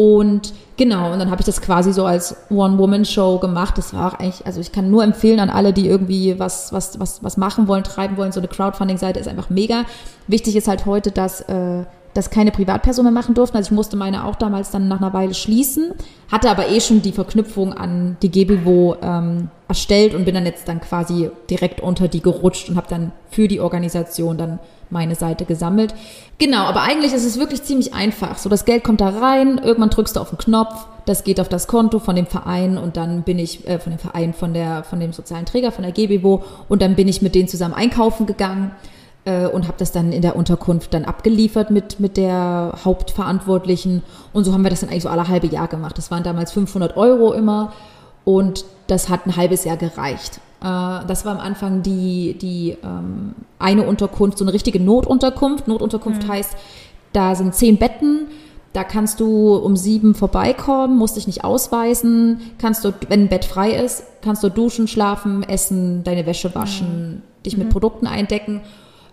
Und 0.00 0.54
genau, 0.78 1.12
und 1.12 1.18
dann 1.18 1.30
habe 1.30 1.42
ich 1.42 1.44
das 1.44 1.60
quasi 1.60 1.92
so 1.92 2.06
als 2.06 2.34
One-Woman-Show 2.48 3.38
gemacht. 3.38 3.76
Das 3.76 3.92
war 3.92 4.10
auch 4.10 4.18
eigentlich, 4.18 4.46
also 4.46 4.58
ich 4.58 4.72
kann 4.72 4.90
nur 4.90 5.04
empfehlen 5.04 5.40
an 5.40 5.50
alle, 5.50 5.74
die 5.74 5.86
irgendwie 5.86 6.38
was, 6.38 6.72
was, 6.72 6.98
was, 6.98 7.22
was 7.22 7.36
machen 7.36 7.68
wollen, 7.68 7.84
treiben 7.84 8.16
wollen. 8.16 8.32
So 8.32 8.40
eine 8.40 8.48
Crowdfunding-Seite 8.48 9.20
ist 9.20 9.28
einfach 9.28 9.50
mega. 9.50 9.84
Wichtig 10.26 10.56
ist 10.56 10.68
halt 10.68 10.86
heute, 10.86 11.10
dass 11.10 11.42
äh, 11.42 11.84
das 12.14 12.30
keine 12.30 12.50
Privatpersonen 12.50 13.12
mehr 13.12 13.20
machen 13.22 13.34
durften. 13.34 13.58
Also 13.58 13.68
ich 13.68 13.76
musste 13.76 13.98
meine 13.98 14.24
auch 14.24 14.36
damals 14.36 14.70
dann 14.70 14.88
nach 14.88 15.02
einer 15.02 15.12
Weile 15.12 15.34
schließen, 15.34 15.92
hatte 16.32 16.48
aber 16.48 16.70
eh 16.70 16.80
schon 16.80 17.02
die 17.02 17.12
Verknüpfung 17.12 17.74
an 17.74 18.16
die 18.22 18.30
GBWO 18.30 18.96
ähm, 19.02 19.48
erstellt 19.68 20.14
und 20.14 20.24
bin 20.24 20.34
dann 20.34 20.46
jetzt 20.46 20.66
dann 20.66 20.80
quasi 20.80 21.30
direkt 21.50 21.82
unter 21.82 22.08
die 22.08 22.22
gerutscht 22.22 22.70
und 22.70 22.76
habe 22.76 22.88
dann 22.88 23.12
für 23.30 23.48
die 23.48 23.60
Organisation 23.60 24.38
dann 24.38 24.60
meine 24.90 25.14
Seite 25.14 25.44
gesammelt. 25.44 25.94
Genau, 26.38 26.64
aber 26.64 26.82
eigentlich 26.82 27.12
ist 27.12 27.24
es 27.24 27.38
wirklich 27.38 27.62
ziemlich 27.62 27.94
einfach. 27.94 28.38
So, 28.38 28.48
das 28.48 28.64
Geld 28.64 28.84
kommt 28.84 29.00
da 29.00 29.08
rein, 29.08 29.58
irgendwann 29.58 29.90
drückst 29.90 30.16
du 30.16 30.20
auf 30.20 30.30
den 30.30 30.38
Knopf, 30.38 30.86
das 31.06 31.24
geht 31.24 31.40
auf 31.40 31.48
das 31.48 31.66
Konto 31.66 31.98
von 31.98 32.16
dem 32.16 32.26
Verein 32.26 32.78
und 32.78 32.96
dann 32.96 33.22
bin 33.22 33.38
ich, 33.38 33.66
äh, 33.68 33.78
von 33.78 33.92
dem 33.92 33.98
Verein, 33.98 34.34
von 34.34 34.54
der, 34.54 34.84
von 34.84 35.00
dem 35.00 35.12
sozialen 35.12 35.46
Träger, 35.46 35.72
von 35.72 35.82
der 35.82 35.92
GBWO 35.92 36.42
und 36.68 36.82
dann 36.82 36.96
bin 36.96 37.08
ich 37.08 37.22
mit 37.22 37.34
denen 37.34 37.48
zusammen 37.48 37.74
einkaufen 37.74 38.26
gegangen 38.26 38.72
äh, 39.24 39.46
und 39.46 39.66
habe 39.66 39.78
das 39.78 39.92
dann 39.92 40.12
in 40.12 40.22
der 40.22 40.36
Unterkunft 40.36 40.94
dann 40.94 41.04
abgeliefert 41.04 41.70
mit, 41.70 42.00
mit 42.00 42.16
der 42.16 42.74
Hauptverantwortlichen. 42.84 44.02
Und 44.32 44.44
so 44.44 44.52
haben 44.52 44.62
wir 44.62 44.70
das 44.70 44.80
dann 44.80 44.90
eigentlich 44.90 45.02
so 45.02 45.08
alle 45.08 45.28
halbe 45.28 45.46
Jahr 45.46 45.68
gemacht. 45.68 45.98
Das 45.98 46.10
waren 46.10 46.22
damals 46.22 46.52
500 46.52 46.96
Euro 46.96 47.32
immer 47.32 47.72
und 48.24 48.64
das 48.86 49.08
hat 49.08 49.26
ein 49.26 49.36
halbes 49.36 49.64
Jahr 49.64 49.76
gereicht. 49.76 50.40
Äh, 50.60 51.06
das 51.06 51.24
war 51.24 51.32
am 51.32 51.40
Anfang 51.40 51.82
die, 51.82 52.36
die 52.38 52.76
ähm, 52.82 53.34
eine 53.58 53.82
Unterkunft, 53.82 54.38
so 54.38 54.44
eine 54.44 54.52
richtige 54.52 54.80
Notunterkunft. 54.80 55.68
Notunterkunft 55.68 56.24
mhm. 56.24 56.28
heißt, 56.28 56.56
da 57.12 57.34
sind 57.34 57.54
zehn 57.54 57.78
Betten. 57.78 58.28
Da 58.72 58.84
kannst 58.84 59.18
du 59.18 59.56
um 59.56 59.76
sieben 59.76 60.14
vorbeikommen, 60.14 60.96
musst 60.96 61.16
dich 61.16 61.26
nicht 61.26 61.42
ausweisen, 61.42 62.40
kannst 62.58 62.84
du, 62.84 62.92
wenn 63.08 63.22
ein 63.22 63.28
Bett 63.28 63.44
frei 63.44 63.72
ist, 63.72 64.04
kannst 64.22 64.44
du 64.44 64.48
duschen, 64.48 64.86
schlafen, 64.86 65.42
essen, 65.42 66.04
deine 66.04 66.24
Wäsche 66.24 66.54
waschen, 66.54 67.16
mhm. 67.16 67.42
dich 67.44 67.56
mit 67.56 67.66
mhm. 67.66 67.72
Produkten 67.72 68.06
eindecken 68.06 68.60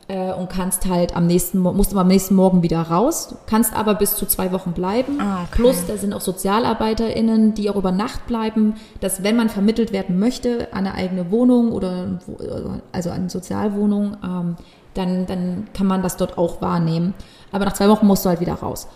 äh, 0.07 0.33
und 0.33 0.49
kannst 0.49 0.87
halt 0.87 1.15
am 1.15 1.27
nächsten, 1.27 1.59
musst 1.59 1.95
am 1.95 2.07
nächsten 2.07 2.35
Morgen 2.35 2.63
wieder 2.63 2.81
raus, 2.81 3.35
kannst 3.45 3.75
aber 3.75 3.95
bis 3.95 4.15
zu 4.15 4.25
zwei 4.25 4.51
Wochen 4.51 4.71
bleiben. 4.71 5.19
Ah, 5.19 5.43
okay. 5.43 5.61
Plus, 5.61 5.85
da 5.85 5.97
sind 5.97 6.13
auch 6.13 6.21
SozialarbeiterInnen, 6.21 7.53
die 7.53 7.69
auch 7.69 7.75
über 7.75 7.91
Nacht 7.91 8.25
bleiben, 8.27 8.75
dass 9.01 9.23
wenn 9.23 9.35
man 9.35 9.49
vermittelt 9.49 9.91
werden 9.91 10.19
möchte 10.19 10.69
an 10.71 10.87
eine 10.87 10.93
eigene 10.93 11.31
Wohnung 11.31 11.71
oder 11.71 12.19
also 12.91 13.09
an 13.09 13.21
eine 13.21 13.29
Sozialwohnung, 13.29 14.17
ähm, 14.23 14.55
dann, 14.93 15.25
dann 15.25 15.67
kann 15.73 15.87
man 15.87 16.01
das 16.01 16.17
dort 16.17 16.37
auch 16.37 16.61
wahrnehmen. 16.61 17.13
Aber 17.51 17.65
nach 17.65 17.73
zwei 17.73 17.89
Wochen 17.89 18.07
musst 18.07 18.25
du 18.25 18.29
halt 18.29 18.39
wieder 18.39 18.55
raus. 18.55 18.87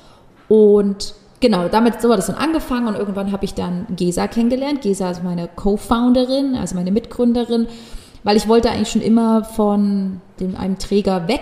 Und 0.48 1.14
genau, 1.40 1.68
damit 1.68 2.02
so 2.02 2.12
hat 2.12 2.20
es 2.20 2.28
dann 2.28 2.36
angefangen 2.38 2.88
und 2.88 2.96
irgendwann 2.96 3.32
habe 3.32 3.46
ich 3.46 3.54
dann 3.54 3.86
Gesa 3.96 4.28
kennengelernt. 4.28 4.82
Gesa 4.82 5.12
ist 5.12 5.24
meine 5.24 5.48
Co-Founderin, 5.56 6.56
also 6.56 6.76
meine 6.76 6.92
Mitgründerin 6.92 7.68
weil 8.24 8.38
ich 8.38 8.48
wollte 8.48 8.70
eigentlich 8.70 8.92
schon 8.92 9.02
immer 9.02 9.44
von 9.44 10.22
dem, 10.40 10.56
einem 10.56 10.78
Träger 10.78 11.28
weg 11.28 11.42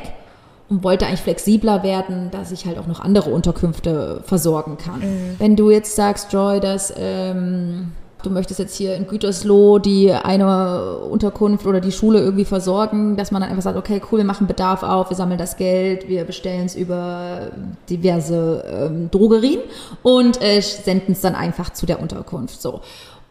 und 0.69 0.83
wollte 0.83 1.07
eigentlich 1.07 1.21
flexibler 1.21 1.83
werden, 1.83 2.29
dass 2.31 2.51
ich 2.51 2.65
halt 2.65 2.77
auch 2.77 2.87
noch 2.87 2.99
andere 2.99 3.31
Unterkünfte 3.31 4.21
versorgen 4.25 4.77
kann. 4.77 4.99
Mhm. 4.99 5.35
Wenn 5.39 5.55
du 5.55 5.71
jetzt 5.71 5.95
sagst, 5.95 6.31
Joy, 6.31 6.59
dass 6.59 6.93
ähm, 6.95 7.91
du 8.23 8.29
möchtest 8.29 8.59
jetzt 8.59 8.75
hier 8.75 8.95
in 8.95 9.07
Gütersloh 9.07 9.79
die 9.79 10.11
eine 10.11 10.97
Unterkunft 10.97 11.65
oder 11.65 11.79
die 11.79 11.91
Schule 11.91 12.19
irgendwie 12.19 12.45
versorgen, 12.45 13.15
dass 13.15 13.31
man 13.31 13.41
dann 13.41 13.49
einfach 13.49 13.63
sagt, 13.63 13.77
okay, 13.77 14.01
cool, 14.11 14.19
wir 14.19 14.25
machen 14.25 14.47
Bedarf 14.47 14.83
auf, 14.83 15.09
wir 15.09 15.17
sammeln 15.17 15.39
das 15.39 15.57
Geld, 15.57 16.07
wir 16.07 16.25
bestellen 16.25 16.65
es 16.65 16.75
über 16.75 17.51
diverse 17.89 18.63
ähm, 18.67 19.09
Drogerien 19.11 19.61
und 20.03 20.41
äh, 20.41 20.61
senden 20.61 21.13
es 21.13 21.21
dann 21.21 21.35
einfach 21.35 21.71
zu 21.71 21.85
der 21.85 22.01
Unterkunft. 22.01 22.61
So. 22.61 22.81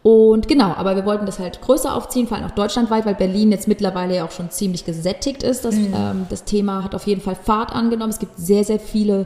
Und 0.01 0.47
genau, 0.47 0.73
aber 0.75 0.95
wir 0.95 1.05
wollten 1.05 1.25
das 1.25 1.39
halt 1.39 1.61
größer 1.61 1.93
aufziehen, 1.93 2.27
vor 2.27 2.37
allem 2.37 2.47
auch 2.47 2.51
deutschlandweit, 2.51 3.05
weil 3.05 3.15
Berlin 3.15 3.51
jetzt 3.51 3.67
mittlerweile 3.67 4.15
ja 4.15 4.25
auch 4.25 4.31
schon 4.31 4.49
ziemlich 4.49 4.85
gesättigt 4.85 5.43
ist. 5.43 5.65
Das, 5.65 5.75
mhm. 5.75 5.93
ähm, 5.93 6.25
das 6.29 6.45
Thema 6.45 6.83
hat 6.83 6.95
auf 6.95 7.05
jeden 7.05 7.21
Fall 7.21 7.35
Fahrt 7.35 7.73
angenommen. 7.73 8.11
Es 8.11 8.19
gibt 8.19 8.37
sehr, 8.37 8.63
sehr 8.63 8.79
viele 8.79 9.25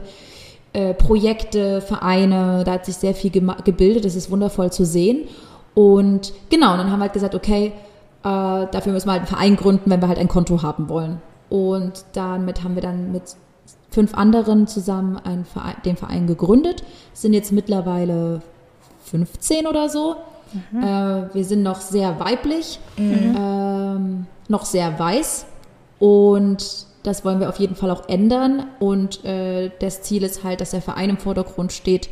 äh, 0.72 0.92
Projekte, 0.92 1.80
Vereine, 1.80 2.64
da 2.64 2.72
hat 2.72 2.86
sich 2.86 2.96
sehr 2.96 3.14
viel 3.14 3.30
gebildet. 3.30 4.04
Das 4.04 4.16
ist 4.16 4.30
wundervoll 4.30 4.72
zu 4.72 4.84
sehen. 4.84 5.28
Und 5.74 6.32
genau, 6.50 6.76
dann 6.76 6.90
haben 6.90 6.98
wir 6.98 7.04
halt 7.04 7.12
gesagt, 7.12 7.36
okay, 7.36 7.66
äh, 7.66 7.72
dafür 8.22 8.92
müssen 8.92 9.06
wir 9.06 9.12
halt 9.12 9.22
einen 9.22 9.28
Verein 9.28 9.56
gründen, 9.56 9.90
wenn 9.90 10.00
wir 10.00 10.08
halt 10.08 10.18
ein 10.18 10.28
Konto 10.28 10.62
haben 10.62 10.88
wollen. 10.88 11.22
Und 11.50 12.04
damit 12.14 12.64
haben 12.64 12.74
wir 12.74 12.82
dann 12.82 13.12
mit 13.12 13.22
fünf 13.90 14.14
anderen 14.14 14.66
zusammen 14.66 15.20
Verein, 15.44 15.76
den 15.84 15.96
Verein 15.96 16.26
gegründet, 16.26 16.82
sind 17.12 17.32
jetzt 17.32 17.52
mittlerweile 17.52 18.42
15 19.04 19.68
oder 19.68 19.88
so. 19.88 20.16
Mhm. 20.70 20.82
Äh, 20.82 21.34
wir 21.34 21.44
sind 21.44 21.62
noch 21.62 21.80
sehr 21.80 22.18
weiblich, 22.20 22.78
mhm. 22.96 23.36
ähm, 23.36 24.26
noch 24.48 24.64
sehr 24.64 24.98
weiß 24.98 25.46
und 25.98 26.86
das 27.04 27.24
wollen 27.24 27.38
wir 27.38 27.48
auf 27.48 27.58
jeden 27.58 27.76
Fall 27.76 27.90
auch 27.90 28.08
ändern. 28.08 28.66
Und 28.80 29.24
äh, 29.24 29.70
das 29.78 30.02
Ziel 30.02 30.24
ist 30.24 30.42
halt, 30.42 30.60
dass 30.60 30.70
der 30.70 30.82
Verein 30.82 31.10
im 31.10 31.18
Vordergrund 31.18 31.72
steht 31.72 32.08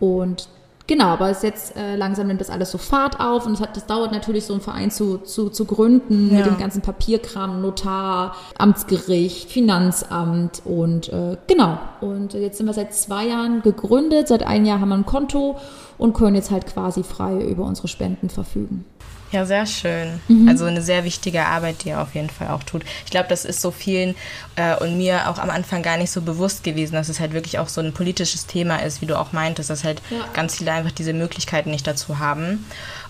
und 0.00 0.48
Genau, 0.90 1.04
aber 1.04 1.30
es 1.30 1.42
jetzt 1.42 1.76
äh, 1.76 1.94
langsam 1.94 2.26
nimmt 2.26 2.40
das 2.40 2.50
alles 2.50 2.72
so 2.72 2.76
Fahrt 2.76 3.20
auf 3.20 3.46
und 3.46 3.52
es 3.52 3.60
hat, 3.60 3.76
das 3.76 3.86
dauert 3.86 4.10
natürlich 4.10 4.44
so 4.44 4.54
einen 4.54 4.60
Verein 4.60 4.90
zu, 4.90 5.18
zu, 5.18 5.48
zu 5.48 5.64
gründen 5.64 6.30
ja. 6.32 6.38
mit 6.38 6.46
dem 6.46 6.58
ganzen 6.58 6.82
Papierkram, 6.82 7.62
Notar, 7.62 8.34
Amtsgericht, 8.58 9.52
Finanzamt 9.52 10.62
und 10.64 11.08
äh, 11.12 11.36
genau. 11.46 11.78
Und 12.00 12.34
jetzt 12.34 12.58
sind 12.58 12.66
wir 12.66 12.72
seit 12.72 12.92
zwei 12.92 13.28
Jahren 13.28 13.62
gegründet, 13.62 14.26
seit 14.26 14.44
einem 14.44 14.64
Jahr 14.64 14.80
haben 14.80 14.88
wir 14.88 14.96
ein 14.96 15.06
Konto 15.06 15.58
und 15.96 16.12
können 16.12 16.34
jetzt 16.34 16.50
halt 16.50 16.66
quasi 16.66 17.04
frei 17.04 17.40
über 17.40 17.66
unsere 17.66 17.86
Spenden 17.86 18.28
verfügen. 18.28 18.84
Ja, 19.32 19.46
sehr 19.46 19.64
schön. 19.66 20.20
Mhm. 20.26 20.48
Also 20.48 20.64
eine 20.64 20.82
sehr 20.82 21.04
wichtige 21.04 21.46
Arbeit, 21.46 21.84
die 21.84 21.90
er 21.90 22.02
auf 22.02 22.14
jeden 22.14 22.30
Fall 22.30 22.48
auch 22.48 22.64
tut. 22.64 22.82
Ich 23.04 23.10
glaube, 23.10 23.28
das 23.28 23.44
ist 23.44 23.60
so 23.60 23.70
vielen 23.70 24.16
äh, 24.56 24.74
und 24.76 24.96
mir 24.96 25.30
auch 25.30 25.38
am 25.38 25.50
Anfang 25.50 25.82
gar 25.82 25.96
nicht 25.96 26.10
so 26.10 26.20
bewusst 26.20 26.64
gewesen, 26.64 26.94
dass 26.94 27.08
es 27.08 27.20
halt 27.20 27.32
wirklich 27.32 27.58
auch 27.58 27.68
so 27.68 27.80
ein 27.80 27.92
politisches 27.92 28.46
Thema 28.46 28.76
ist, 28.76 29.00
wie 29.00 29.06
du 29.06 29.16
auch 29.18 29.32
meintest, 29.32 29.70
dass 29.70 29.84
halt 29.84 30.02
ja. 30.10 30.18
ganz 30.34 30.56
viele 30.56 30.72
einfach 30.72 30.90
diese 30.90 31.12
Möglichkeiten 31.12 31.70
nicht 31.70 31.86
dazu 31.86 32.18
haben. 32.18 32.64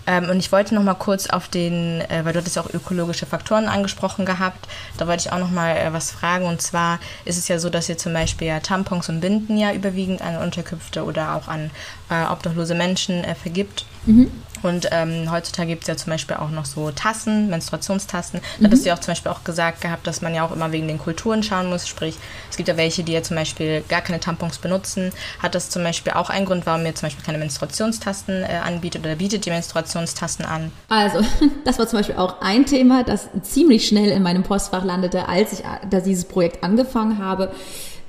Ähm, 0.07 0.29
und 0.29 0.39
ich 0.39 0.53
wollte 0.53 0.75
noch 0.75 0.83
mal 0.83 0.95
kurz 0.95 1.29
auf 1.29 1.49
den, 1.49 2.01
äh, 2.03 2.25
weil 2.25 2.33
du 2.33 2.41
hattest 2.41 2.59
auch 2.59 2.73
ökologische 2.73 3.27
Faktoren 3.27 3.67
angesprochen 3.67 4.27
gehabt, 4.27 4.69
da 4.99 5.07
wollte 5.07 5.27
ich 5.27 5.33
auch 5.33 5.39
noch 5.39 5.51
mal 5.51 5.77
äh, 5.77 5.93
was 5.93 6.11
fragen. 6.11 6.47
Und 6.47 6.61
zwar 6.61 6.99
ist 7.25 7.39
es 7.39 7.49
ja 7.49 7.59
so, 7.59 7.71
dass 7.71 7.89
ihr 7.89 7.97
zum 7.97 8.13
Beispiel 8.13 8.49
ja 8.49 8.61
Tampons 8.61 9.09
und 9.09 9.21
Binden 9.21 9.57
ja 9.57 9.73
überwiegend 9.73 10.21
an 10.21 10.37
Unterkünfte 10.37 11.05
oder 11.05 11.35
auch 11.35 11.49
an 11.49 11.71
äh, 12.11 12.25
obdachlose 12.31 12.75
Menschen 12.75 13.25
äh, 13.25 13.35
vergibt. 13.35 13.85
Mhm. 14.07 14.31
Und 14.63 14.89
ähm, 14.93 15.31
heutzutage 15.31 15.69
gibt 15.69 15.83
es 15.83 15.89
ja 15.89 15.97
zum 15.97 16.11
Beispiel 16.11 16.37
auch 16.37 16.51
noch 16.51 16.65
so 16.65 16.91
Tassen, 16.91 17.49
Menstruationstassen. 17.49 18.41
Da 18.41 18.47
mhm. 18.59 18.65
hattest 18.67 18.85
du 18.85 18.89
ja 18.89 18.95
auch 18.95 19.01
zum 19.01 19.13
Beispiel 19.13 19.33
auch 19.33 19.45
gesagt 19.45 19.81
gehabt, 19.81 20.07
dass 20.07 20.23
man 20.23 20.35
ja 20.35 20.45
auch 20.45 20.53
immer 20.53 20.73
wegen 20.73 20.89
den 20.89 20.99
Kulturen 20.99 21.43
schauen 21.43 21.69
muss. 21.69 21.89
Sprich, 21.89 22.17
es 22.51 22.57
gibt 22.57 22.69
ja 22.69 22.77
welche, 22.77 23.03
die 23.03 23.13
ja 23.13 23.23
zum 23.23 23.37
Beispiel 23.37 23.83
gar 23.89 24.01
keine 24.01 24.21
Tampons 24.21 24.59
benutzen. 24.59 25.13
Hat 25.39 25.55
das 25.55 25.71
zum 25.71 25.83
Beispiel 25.83 26.13
auch 26.13 26.31
einen 26.31 26.47
Grund, 26.47 26.67
warum 26.67 26.85
ihr 26.85 26.95
zum 26.95 27.07
Beispiel 27.07 27.25
keine 27.25 27.39
Menstruationstasten 27.39 28.43
äh, 28.43 28.61
anbietet 28.65 29.05
oder 29.05 29.17
bietet 29.17 29.47
die 29.47 29.51
Menstruationstasten 29.51 30.45
an? 30.45 30.73
Also, 30.89 31.21
das 31.65 31.79
war 31.79 31.89
zum 31.89 31.99
Beispiel 31.99 32.17
auch 32.17 32.41
ein 32.41 32.67
Thema, 32.67 33.05
das 33.05 33.29
ziemlich 33.43 33.87
schnell 33.87 34.11
in 34.11 34.23
meinem 34.23 34.43
Postfach 34.43 34.85
landete, 34.85 35.29
als 35.29 35.53
ich 35.53 35.63
da 35.91 36.01
dieses 36.01 36.25
Projekt 36.25 36.63
angefangen 36.63 37.19
habe 37.19 37.51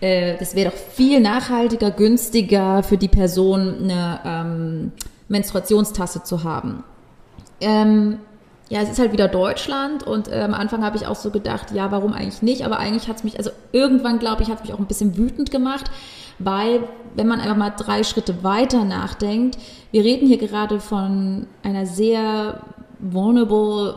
äh, 0.01 0.35
das 0.37 0.55
wäre 0.55 0.71
doch 0.71 0.77
viel 0.77 1.19
nachhaltiger, 1.19 1.91
günstiger 1.91 2.81
für 2.81 2.97
die 2.97 3.07
Person, 3.07 3.83
eine 3.83 4.19
ähm, 4.25 4.91
Menstruationstasse 5.31 6.23
zu 6.23 6.43
haben. 6.43 6.83
Ähm, 7.61 8.19
ja, 8.69 8.81
es 8.81 8.89
ist 8.89 8.99
halt 8.99 9.11
wieder 9.11 9.27
Deutschland 9.27 10.03
und 10.03 10.27
äh, 10.27 10.41
am 10.41 10.53
Anfang 10.53 10.83
habe 10.83 10.95
ich 10.97 11.05
auch 11.05 11.15
so 11.15 11.29
gedacht, 11.29 11.71
ja, 11.71 11.91
warum 11.91 12.13
eigentlich 12.13 12.41
nicht? 12.41 12.65
Aber 12.65 12.79
eigentlich 12.79 13.07
hat 13.07 13.17
es 13.17 13.23
mich, 13.23 13.37
also 13.37 13.49
irgendwann 13.71 14.19
glaube 14.19 14.43
ich, 14.43 14.49
hat 14.49 14.59
es 14.59 14.63
mich 14.63 14.73
auch 14.73 14.79
ein 14.79 14.85
bisschen 14.85 15.17
wütend 15.17 15.51
gemacht, 15.51 15.91
weil 16.39 16.83
wenn 17.15 17.27
man 17.27 17.39
einfach 17.39 17.57
mal 17.57 17.71
drei 17.71 18.03
Schritte 18.03 18.43
weiter 18.43 18.85
nachdenkt, 18.85 19.57
wir 19.91 20.03
reden 20.03 20.27
hier 20.27 20.37
gerade 20.37 20.79
von 20.79 21.47
einer 21.63 21.85
sehr 21.85 22.61
vulnerable, 22.99 23.95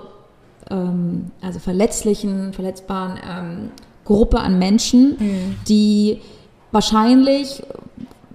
ähm, 0.70 1.30
also 1.40 1.60
verletzlichen, 1.60 2.52
verletzbaren 2.52 3.18
ähm, 3.28 3.70
Gruppe 4.04 4.40
an 4.40 4.58
Menschen, 4.58 5.16
mhm. 5.18 5.56
die 5.68 6.20
wahrscheinlich 6.72 7.62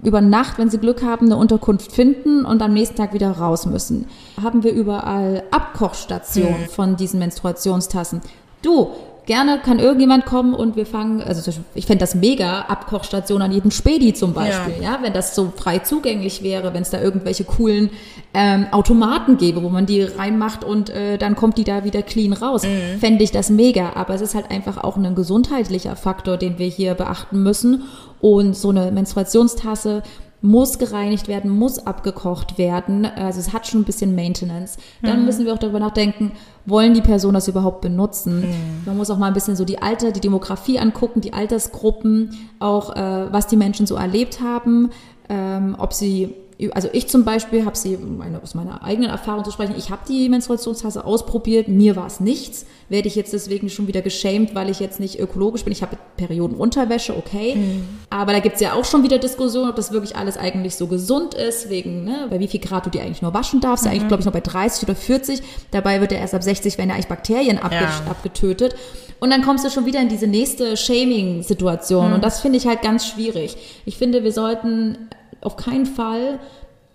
über 0.02 0.20
Nacht, 0.20 0.58
wenn 0.58 0.70
sie 0.70 0.78
Glück 0.78 1.02
haben, 1.02 1.26
eine 1.26 1.36
Unterkunft 1.36 1.92
finden 1.92 2.44
und 2.44 2.62
am 2.62 2.72
nächsten 2.72 2.96
Tag 2.96 3.12
wieder 3.12 3.30
raus 3.32 3.66
müssen. 3.66 4.06
Haben 4.42 4.62
wir 4.62 4.72
überall 4.72 5.42
Abkochstationen 5.50 6.62
mhm. 6.62 6.68
von 6.68 6.96
diesen 6.96 7.18
Menstruationstassen. 7.18 8.20
Du, 8.62 8.90
gerne 9.30 9.60
kann 9.64 9.78
irgendjemand 9.78 10.26
kommen 10.26 10.54
und 10.54 10.74
wir 10.74 10.84
fangen, 10.84 11.22
also 11.22 11.52
ich 11.76 11.86
fände 11.86 12.00
das 12.00 12.16
mega, 12.16 12.62
Abkochstation 12.62 13.40
an 13.42 13.52
jedem 13.52 13.70
Spedi 13.70 14.12
zum 14.12 14.34
Beispiel, 14.34 14.82
ja, 14.82 14.94
ja 14.94 14.98
wenn 15.02 15.12
das 15.12 15.36
so 15.36 15.52
frei 15.56 15.78
zugänglich 15.78 16.42
wäre, 16.42 16.74
wenn 16.74 16.82
es 16.82 16.90
da 16.90 17.00
irgendwelche 17.00 17.44
coolen 17.44 17.90
ähm, 18.34 18.66
Automaten 18.72 19.36
gäbe, 19.36 19.62
wo 19.62 19.68
man 19.68 19.86
die 19.86 20.02
reinmacht 20.02 20.64
und 20.64 20.90
äh, 20.90 21.16
dann 21.16 21.36
kommt 21.36 21.58
die 21.58 21.64
da 21.64 21.84
wieder 21.84 22.02
clean 22.02 22.32
raus, 22.32 22.64
mhm. 22.64 22.98
fände 22.98 23.22
ich 23.22 23.30
das 23.30 23.50
mega, 23.50 23.92
aber 23.94 24.14
es 24.14 24.20
ist 24.20 24.34
halt 24.34 24.50
einfach 24.50 24.82
auch 24.82 24.96
ein 24.96 25.14
gesundheitlicher 25.14 25.94
Faktor, 25.94 26.36
den 26.36 26.58
wir 26.58 26.66
hier 26.66 26.94
beachten 26.94 27.40
müssen. 27.44 27.84
Und 28.20 28.54
so 28.54 28.68
eine 28.68 28.90
Menstruationstasse 28.90 30.02
muss 30.42 30.78
gereinigt 30.78 31.28
werden, 31.28 31.50
muss 31.50 31.86
abgekocht 31.86 32.56
werden. 32.56 33.04
Also 33.04 33.40
es 33.40 33.52
hat 33.52 33.66
schon 33.66 33.80
ein 33.80 33.84
bisschen 33.84 34.14
Maintenance. 34.14 34.78
Dann 35.02 35.20
mhm. 35.20 35.26
müssen 35.26 35.44
wir 35.44 35.52
auch 35.52 35.58
darüber 35.58 35.80
nachdenken, 35.80 36.32
wollen 36.66 36.94
die 36.94 37.02
Personen 37.02 37.34
das 37.34 37.48
überhaupt 37.48 37.82
benutzen? 37.82 38.40
Mhm. 38.40 38.54
Man 38.86 38.96
muss 38.96 39.10
auch 39.10 39.18
mal 39.18 39.26
ein 39.26 39.34
bisschen 39.34 39.56
so 39.56 39.64
die 39.64 39.82
Alter, 39.82 40.12
die 40.12 40.20
Demografie 40.20 40.78
angucken, 40.78 41.20
die 41.20 41.32
Altersgruppen, 41.32 42.36
auch 42.58 42.96
äh, 42.96 43.32
was 43.32 43.46
die 43.48 43.56
Menschen 43.56 43.86
so 43.86 43.96
erlebt 43.96 44.40
haben, 44.40 44.90
ähm, 45.28 45.76
ob 45.78 45.92
sie 45.92 46.34
also 46.72 46.88
ich 46.92 47.08
zum 47.08 47.24
Beispiel 47.24 47.64
habe 47.64 47.76
sie, 47.76 47.96
meine, 47.96 48.42
aus 48.42 48.54
meiner 48.54 48.82
eigenen 48.82 49.10
Erfahrung 49.10 49.44
zu 49.44 49.50
sprechen, 49.50 49.74
ich 49.76 49.90
habe 49.90 50.02
die 50.08 50.28
Menstruationstasse 50.28 51.04
ausprobiert, 51.04 51.68
mir 51.68 51.96
war 51.96 52.06
es 52.06 52.20
nichts. 52.20 52.66
Werde 52.88 53.08
ich 53.08 53.14
jetzt 53.14 53.32
deswegen 53.32 53.70
schon 53.70 53.86
wieder 53.86 54.02
geschämt, 54.02 54.54
weil 54.54 54.68
ich 54.68 54.80
jetzt 54.80 54.98
nicht 54.98 55.20
ökologisch 55.20 55.64
bin. 55.64 55.72
Ich 55.72 55.82
habe 55.82 55.96
Periodenunterwäsche, 56.16 57.16
okay. 57.16 57.54
Mhm. 57.54 57.88
Aber 58.10 58.32
da 58.32 58.40
gibt 58.40 58.56
es 58.56 58.60
ja 58.60 58.74
auch 58.74 58.84
schon 58.84 59.02
wieder 59.04 59.18
Diskussionen, 59.18 59.70
ob 59.70 59.76
das 59.76 59.92
wirklich 59.92 60.16
alles 60.16 60.36
eigentlich 60.36 60.74
so 60.74 60.88
gesund 60.88 61.34
ist, 61.34 61.70
wegen, 61.70 62.04
ne, 62.04 62.26
bei 62.28 62.40
wie 62.40 62.48
viel 62.48 62.60
Grad 62.60 62.86
du 62.86 62.90
die 62.90 63.00
eigentlich 63.00 63.22
nur 63.22 63.32
waschen 63.32 63.60
darfst. 63.60 63.84
Mhm. 63.84 63.92
Eigentlich, 63.92 64.08
glaube 64.08 64.20
ich, 64.20 64.26
noch 64.26 64.32
bei 64.32 64.40
30 64.40 64.82
oder 64.82 64.96
40. 64.96 65.42
Dabei 65.70 66.00
wird 66.00 66.12
ja 66.12 66.18
erst 66.18 66.34
ab 66.34 66.42
60 66.42 66.76
werden 66.78 66.90
ja 66.90 66.94
eigentlich 66.96 67.08
Bakterien 67.08 67.58
abge 67.58 67.76
ja. 67.76 68.02
abgetötet. 68.10 68.74
Und 69.20 69.30
dann 69.30 69.42
kommst 69.42 69.64
du 69.64 69.70
schon 69.70 69.86
wieder 69.86 70.00
in 70.00 70.08
diese 70.08 70.26
nächste 70.26 70.76
Shaming-Situation. 70.76 72.08
Mhm. 72.08 72.14
Und 72.14 72.24
das 72.24 72.40
finde 72.40 72.58
ich 72.58 72.66
halt 72.66 72.82
ganz 72.82 73.06
schwierig. 73.06 73.56
Ich 73.84 73.98
finde, 73.98 74.24
wir 74.24 74.32
sollten 74.32 75.10
auf 75.40 75.56
keinen 75.56 75.86
Fall 75.86 76.38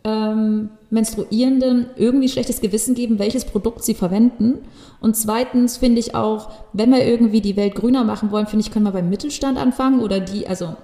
ähm, 0.06 0.70
Menstruierenden 0.92 1.88
irgendwie 1.96 2.30
schlechtes 2.30 2.62
Gewissen 2.62 2.94
geben, 2.94 3.18
welches 3.18 3.44
Produkt 3.46 3.84
sie 3.84 3.96
verwenden. 3.96 4.60
Und 5.02 5.18
zweitens 5.18 5.78
finde 5.78 6.00
ich 6.00 6.14
auch, 6.16 6.52
wenn 6.74 6.92
wir 6.92 7.04
irgendwie 7.04 7.42
die 7.42 7.58
Welt 7.58 7.76
grüner 7.76 8.04
machen 8.04 8.32
wollen, 8.32 8.46
finde 8.46 8.64
ich, 8.66 8.72
können 8.72 8.86
wir 8.86 8.92
beim 8.92 9.10
Mittelstand 9.10 9.58
anfangen 9.58 10.02
oder 10.02 10.20
die, 10.20 10.48
also, 10.48 10.76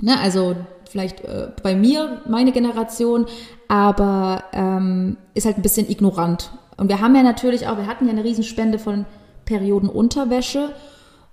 ne, 0.00 0.18
also 0.20 0.54
vielleicht 0.88 1.24
äh, 1.24 1.48
bei 1.62 1.74
mir, 1.74 2.22
meine 2.28 2.52
Generation, 2.52 3.26
aber 3.66 4.44
ähm, 4.52 5.16
ist 5.34 5.46
halt 5.46 5.58
ein 5.58 5.62
bisschen 5.62 5.90
ignorant. 5.90 6.52
Und 6.76 6.88
wir 6.88 7.00
haben 7.00 7.14
ja 7.14 7.22
natürlich 7.22 7.66
auch, 7.66 7.76
wir 7.76 7.86
hatten 7.86 8.06
ja 8.06 8.12
eine 8.12 8.24
Riesenspende 8.24 8.78
von 8.78 9.04
Periodenunterwäsche 9.46 10.70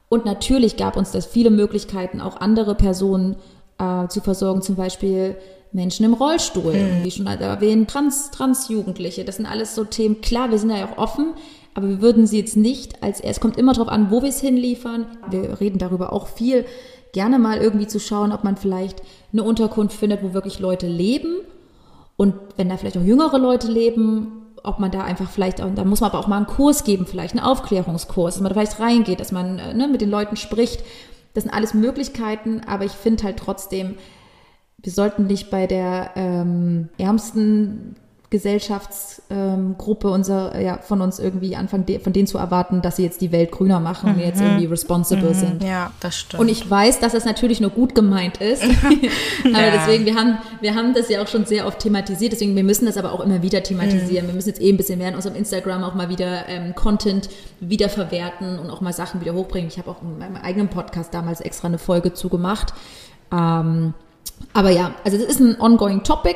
und 0.10 0.26
natürlich 0.26 0.76
gab 0.76 0.98
uns 0.98 1.12
das 1.12 1.26
viele 1.26 1.52
Möglichkeiten, 1.52 2.20
auch 2.20 2.38
andere 2.38 2.76
Personen 2.76 3.36
äh, 3.78 4.08
zu 4.08 4.22
versorgen, 4.22 4.62
zum 4.62 4.76
Beispiel 4.76 5.36
Menschen 5.72 6.06
im 6.06 6.14
Rollstuhl, 6.14 6.74
mhm. 6.74 7.04
wie 7.04 7.12
schon 7.12 7.28
erwähnt, 7.28 7.90
Trans, 7.90 8.32
Transjugendliche, 8.32 9.26
das 9.26 9.38
sind 9.38 9.46
alles 9.46 9.76
so 9.76 9.84
Themen. 9.84 10.22
Klar, 10.22 10.52
wir 10.52 10.58
sind 10.58 10.70
ja 10.70 10.86
auch 10.86 10.98
offen, 10.98 11.34
aber 11.74 11.90
wir 11.90 12.02
würden 12.02 12.26
sie 12.26 12.40
jetzt 12.40 12.58
nicht 12.58 13.04
als, 13.04 13.20
es 13.20 13.40
kommt 13.40 13.58
immer 13.58 13.74
darauf 13.74 13.90
an, 13.90 14.10
wo 14.10 14.22
wir 14.22 14.30
es 14.30 14.42
hinliefern. 14.42 15.06
Wir 15.30 15.60
reden 15.60 15.78
darüber 15.78 16.14
auch 16.14 16.28
viel, 16.28 16.66
gerne 17.12 17.38
mal 17.38 17.58
irgendwie 17.58 17.88
zu 17.88 18.00
schauen, 18.00 18.32
ob 18.32 18.44
man 18.44 18.58
vielleicht 18.58 19.02
eine 19.32 19.44
Unterkunft 19.44 19.98
findet, 19.98 20.24
wo 20.24 20.34
wirklich 20.34 20.60
Leute 20.60 20.88
leben. 20.88 21.36
Und 22.16 22.34
wenn 22.56 22.70
da 22.70 22.78
vielleicht 22.78 22.98
auch 22.98 23.04
jüngere 23.04 23.38
Leute 23.38 23.72
leben, 23.72 24.48
ob 24.64 24.80
man 24.80 24.92
da 24.92 25.04
einfach 25.04 25.30
vielleicht, 25.30 25.60
da 25.60 25.84
muss 25.84 26.02
man 26.02 26.10
aber 26.10 26.20
auch 26.20 26.28
mal 26.28 26.38
einen 26.38 26.48
Kurs 26.48 26.84
geben, 26.84 27.06
vielleicht 27.06 27.36
einen 27.36 27.46
Aufklärungskurs, 27.46 28.36
dass 28.36 28.42
man 28.42 28.50
da 28.50 28.60
vielleicht 28.60 28.80
reingeht, 28.80 29.20
dass 29.20 29.32
man 29.32 29.60
äh, 29.60 29.74
ne, 29.74 29.88
mit 29.88 30.02
den 30.02 30.10
Leuten 30.10 30.36
spricht. 30.36 30.84
Das 31.38 31.44
sind 31.44 31.54
alles 31.54 31.76
Möglichkeiten, 31.76 32.62
aber 32.66 32.86
ich 32.86 32.94
finde 32.94 33.26
halt 33.26 33.38
trotzdem, 33.38 34.00
wir 34.80 34.92
sollten 34.92 35.28
nicht 35.28 35.52
bei 35.52 35.68
der 35.68 36.14
ähm, 36.16 36.90
ärmsten 36.98 37.96
Gesellschaftsgruppe 38.30 40.08
ähm, 40.10 40.14
unser, 40.14 40.60
ja, 40.60 40.80
von 40.80 41.00
uns 41.00 41.18
irgendwie 41.18 41.56
anfangen, 41.56 41.86
de 41.86 42.00
von 42.00 42.12
denen 42.12 42.28
zu 42.28 42.38
erwarten, 42.38 42.82
dass 42.82 42.98
sie 42.98 43.04
jetzt 43.04 43.22
die 43.22 43.32
Welt 43.32 43.52
grüner 43.52 43.80
machen 43.80 44.16
und 44.16 44.20
jetzt 44.20 44.42
mhm. 44.42 44.48
irgendwie 44.48 44.66
responsible 44.66 45.30
mhm. 45.30 45.34
sind. 45.34 45.64
Ja, 45.64 45.92
das 46.02 46.18
stimmt. 46.18 46.42
Und 46.42 46.50
ich 46.50 46.70
weiß, 46.70 47.00
dass 47.00 47.14
das 47.14 47.24
natürlich 47.24 47.62
nur 47.62 47.70
gut 47.70 47.96
gemeint 47.96 48.38
ist. 48.42 48.64
aber 49.46 49.50
ja. 49.50 49.72
deswegen, 49.72 50.06
wir 50.06 50.16
haben, 50.16 50.40
wir 50.60 50.76
haben 50.76 50.94
das 50.94 51.08
ja 51.08 51.24
auch 51.24 51.28
schon 51.28 51.46
sehr 51.46 51.66
oft 51.68 51.80
thematisiert, 51.80 52.34
deswegen, 52.34 52.54
wir 52.58 52.66
müssen 52.66 52.86
das 52.86 52.98
aber 52.98 53.14
auch 53.14 53.22
immer 53.22 53.42
wieder 53.42 53.64
thematisieren. 53.64 54.26
Mhm. 54.26 54.30
Wir 54.30 54.36
müssen 54.36 54.50
jetzt 54.50 54.62
eh 54.62 54.70
ein 54.72 54.78
bisschen 54.78 55.00
mehr 55.00 55.10
in 55.10 55.16
unserem 55.16 55.38
Instagram 55.38 55.86
auch 55.86 55.96
mal 55.96 56.10
wieder 56.10 56.50
ähm, 56.50 56.76
Content 56.76 57.30
wiederverwerten 57.62 58.60
und 58.60 58.70
auch 58.70 58.82
mal 58.82 58.92
Sachen 58.92 59.22
wieder 59.22 59.36
hochbringen. 59.36 59.70
Ich 59.70 59.78
habe 59.78 59.90
auch 59.90 60.02
in 60.02 60.18
meinem 60.18 60.36
eigenen 60.36 60.68
Podcast 60.68 61.14
damals 61.14 61.40
extra 61.40 61.70
eine 61.70 61.78
Folge 61.78 62.14
zugemacht. 62.14 62.74
Ähm, 63.32 63.94
aber 64.52 64.70
ja, 64.70 64.92
also 65.06 65.18
das 65.18 65.28
ist 65.28 65.40
ein 65.40 65.62
ongoing 65.62 66.04
topic 66.04 66.36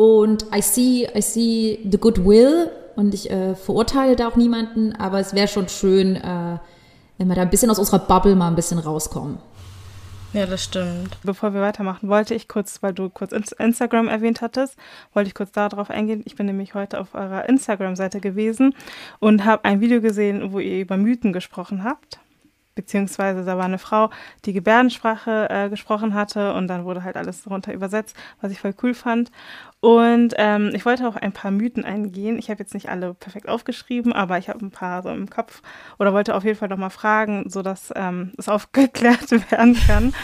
und 0.00 0.46
I 0.56 0.62
see, 0.62 1.06
I 1.14 1.20
see 1.20 1.78
the 1.90 1.98
goodwill 1.98 2.70
und 2.96 3.12
ich 3.12 3.30
äh, 3.30 3.54
verurteile 3.54 4.16
da 4.16 4.28
auch 4.28 4.36
niemanden, 4.36 4.94
aber 4.94 5.20
es 5.20 5.34
wäre 5.34 5.46
schon 5.46 5.68
schön, 5.68 6.16
äh, 6.16 6.56
wenn 7.18 7.28
wir 7.28 7.34
da 7.34 7.42
ein 7.42 7.50
bisschen 7.50 7.68
aus 7.68 7.78
unserer 7.78 7.98
Bubble 7.98 8.34
mal 8.34 8.48
ein 8.48 8.54
bisschen 8.54 8.78
rauskommen. 8.78 9.36
Ja, 10.32 10.46
das 10.46 10.64
stimmt. 10.64 11.18
Bevor 11.22 11.52
wir 11.52 11.60
weitermachen, 11.60 12.08
wollte 12.08 12.34
ich 12.34 12.48
kurz, 12.48 12.82
weil 12.82 12.94
du 12.94 13.10
kurz 13.10 13.32
Instagram 13.32 14.08
erwähnt 14.08 14.40
hattest, 14.40 14.76
wollte 15.12 15.28
ich 15.28 15.34
kurz 15.34 15.52
darauf 15.52 15.90
eingehen. 15.90 16.22
Ich 16.24 16.34
bin 16.34 16.46
nämlich 16.46 16.72
heute 16.72 16.98
auf 16.98 17.14
eurer 17.14 17.46
Instagram-Seite 17.46 18.20
gewesen 18.20 18.74
und 19.18 19.44
habe 19.44 19.66
ein 19.66 19.82
Video 19.82 20.00
gesehen, 20.00 20.54
wo 20.54 20.60
ihr 20.60 20.80
über 20.80 20.96
Mythen 20.96 21.34
gesprochen 21.34 21.84
habt 21.84 22.20
beziehungsweise 22.80 23.44
da 23.44 23.58
war 23.58 23.66
eine 23.66 23.78
Frau, 23.78 24.08
die 24.46 24.54
Gebärdensprache 24.54 25.48
äh, 25.50 25.68
gesprochen 25.68 26.14
hatte 26.14 26.54
und 26.54 26.66
dann 26.66 26.84
wurde 26.86 27.04
halt 27.04 27.16
alles 27.16 27.42
darunter 27.42 27.74
übersetzt, 27.74 28.16
was 28.40 28.50
ich 28.50 28.60
voll 28.60 28.74
cool 28.82 28.94
fand. 28.94 29.30
Und 29.80 30.34
ähm, 30.38 30.70
ich 30.74 30.86
wollte 30.86 31.06
auch 31.06 31.16
ein 31.16 31.32
paar 31.32 31.50
Mythen 31.50 31.84
eingehen. 31.84 32.38
Ich 32.38 32.48
habe 32.48 32.60
jetzt 32.60 32.72
nicht 32.72 32.88
alle 32.88 33.12
perfekt 33.12 33.48
aufgeschrieben, 33.48 34.14
aber 34.14 34.38
ich 34.38 34.48
habe 34.48 34.64
ein 34.64 34.70
paar 34.70 35.02
so 35.02 35.10
im 35.10 35.28
Kopf 35.28 35.60
oder 35.98 36.14
wollte 36.14 36.34
auf 36.34 36.44
jeden 36.44 36.58
Fall 36.58 36.68
nochmal 36.68 36.90
fragen, 36.90 37.50
sodass 37.50 37.92
ähm, 37.94 38.32
es 38.38 38.48
aufgeklärt 38.56 39.30
werden 39.50 39.76
kann. 39.86 40.14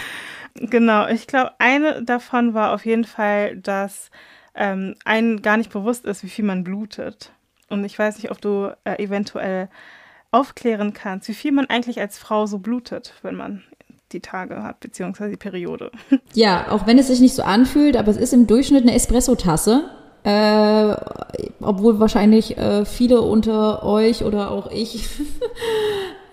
genau, 0.54 1.06
ich 1.08 1.26
glaube, 1.26 1.52
eine 1.58 2.02
davon 2.02 2.54
war 2.54 2.72
auf 2.72 2.86
jeden 2.86 3.04
Fall, 3.04 3.56
dass 3.58 4.10
ähm, 4.54 4.94
einem 5.04 5.42
gar 5.42 5.58
nicht 5.58 5.70
bewusst 5.70 6.06
ist, 6.06 6.22
wie 6.22 6.30
viel 6.30 6.44
man 6.46 6.64
blutet. 6.64 7.32
Und 7.68 7.84
ich 7.84 7.98
weiß 7.98 8.16
nicht, 8.16 8.30
ob 8.30 8.40
du 8.40 8.74
äh, 8.84 9.02
eventuell 9.02 9.68
aufklären 10.36 10.92
kannst, 10.92 11.28
wie 11.28 11.34
viel 11.34 11.52
man 11.52 11.66
eigentlich 11.66 12.00
als 12.00 12.18
Frau 12.18 12.46
so 12.46 12.58
blutet, 12.58 13.14
wenn 13.22 13.34
man 13.34 13.62
die 14.12 14.20
Tage 14.20 14.62
hat, 14.62 14.80
beziehungsweise 14.80 15.30
die 15.30 15.36
Periode. 15.36 15.90
Ja, 16.34 16.66
auch 16.70 16.86
wenn 16.86 16.98
es 16.98 17.06
sich 17.06 17.20
nicht 17.20 17.34
so 17.34 17.42
anfühlt, 17.42 17.96
aber 17.96 18.10
es 18.10 18.18
ist 18.18 18.34
im 18.34 18.46
Durchschnitt 18.46 18.82
eine 18.82 18.94
Espressotasse. 18.94 19.88
Äh, 20.22 20.96
obwohl 21.60 21.98
wahrscheinlich 22.00 22.58
äh, 22.58 22.84
viele 22.84 23.22
unter 23.22 23.84
euch 23.84 24.24
oder 24.24 24.50
auch 24.50 24.70
ich 24.70 25.08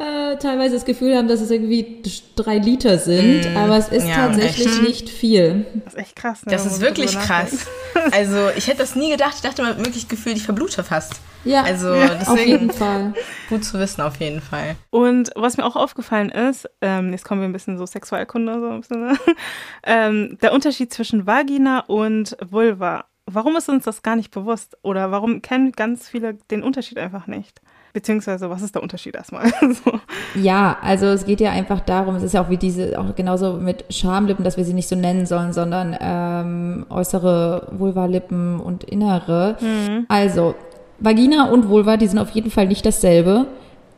äh, 0.04 0.38
teilweise 0.38 0.76
das 0.76 0.86
Gefühl 0.86 1.16
haben, 1.16 1.28
dass 1.28 1.42
es 1.42 1.50
irgendwie 1.50 2.02
drei 2.36 2.58
Liter 2.58 2.98
sind, 2.98 3.54
mm, 3.54 3.58
aber 3.58 3.78
es 3.78 3.90
ist 3.90 4.08
ja, 4.08 4.16
tatsächlich 4.16 4.68
echt. 4.68 4.82
nicht 4.82 5.10
viel. 5.10 5.66
Das 5.86 5.94
ist 5.94 6.00
echt 6.00 6.16
krass. 6.16 6.46
Ne? 6.46 6.52
Das 6.52 6.66
ist 6.66 6.82
wirklich 6.82 7.18
krass. 7.18 7.68
Also 8.12 8.50
ich 8.58 8.68
hätte 8.68 8.80
das 8.80 8.96
nie 8.96 9.12
gedacht. 9.12 9.36
Ich 9.36 9.42
dachte 9.42 9.62
mal 9.62 9.78
wirklich 9.78 10.08
gefühlt, 10.08 10.36
ich 10.36 10.44
verblute 10.44 10.84
fast. 10.84 11.22
Ja, 11.46 11.62
also 11.62 11.94
ja, 11.94 12.16
deswegen 12.16 12.32
auf 12.32 12.46
jeden 12.46 12.72
Fall. 12.72 13.14
Gut 13.50 13.64
zu 13.64 13.80
wissen, 13.80 14.02
auf 14.02 14.18
jeden 14.18 14.42
Fall. 14.42 14.76
Und 14.90 15.32
was 15.36 15.58
mir 15.58 15.66
auch 15.66 15.76
aufgefallen 15.76 16.30
ist, 16.30 16.70
ähm, 16.82 17.12
jetzt 17.12 17.24
kommen 17.24 17.42
wir 17.42 17.48
ein 17.48 17.54
bisschen 17.54 17.78
so 17.78 17.86
Sexualkunde, 17.86 18.60
so 18.60 18.70
ein 18.70 18.82
bisschen, 18.82 19.08
ne? 19.08 19.18
ähm, 19.84 20.38
der 20.42 20.54
Unterschied 20.54 20.92
zwischen 20.92 21.28
Vagina 21.28 21.82
und 21.82 22.36
Vulva. 22.44 23.06
Warum 23.26 23.56
ist 23.56 23.70
uns 23.70 23.86
das 23.86 24.02
gar 24.02 24.16
nicht 24.16 24.32
bewusst? 24.32 24.76
Oder 24.82 25.12
warum 25.12 25.42
kennen 25.42 25.72
ganz 25.72 26.10
viele 26.10 26.34
den 26.50 26.64
Unterschied 26.64 26.98
einfach 26.98 27.28
nicht? 27.28 27.62
Beziehungsweise, 27.94 28.50
was 28.50 28.64
ist 28.64 28.74
der 28.74 28.82
Unterschied 28.82 29.16
erstmal? 29.16 29.48
so. 29.86 30.00
Ja, 30.34 30.78
also 30.82 31.06
es 31.06 31.26
geht 31.26 31.40
ja 31.40 31.52
einfach 31.52 31.80
darum, 31.80 32.16
es 32.16 32.24
ist 32.24 32.34
ja 32.34 32.44
auch 32.44 32.50
wie 32.50 32.58
diese, 32.58 33.00
auch 33.00 33.14
genauso 33.16 33.54
mit 33.54 33.86
Schamlippen, 33.94 34.44
dass 34.44 34.58
wir 34.58 34.66
sie 34.66 34.74
nicht 34.74 34.90
so 34.90 34.96
nennen 34.96 35.28
sollen, 35.28 35.54
sondern 35.54 35.96
ähm, 36.02 36.86
äußere 36.90 37.68
Vulvalippen 37.72 38.60
und 38.60 38.84
innere. 38.84 39.58
Mhm. 39.62 40.06
Also, 40.08 40.56
Vagina 41.00 41.52
und 41.52 41.70
Vulva, 41.70 41.98
die 41.98 42.08
sind 42.08 42.18
auf 42.18 42.32
jeden 42.32 42.50
Fall 42.50 42.68
nicht 42.68 42.84
dasselbe. 42.84 43.46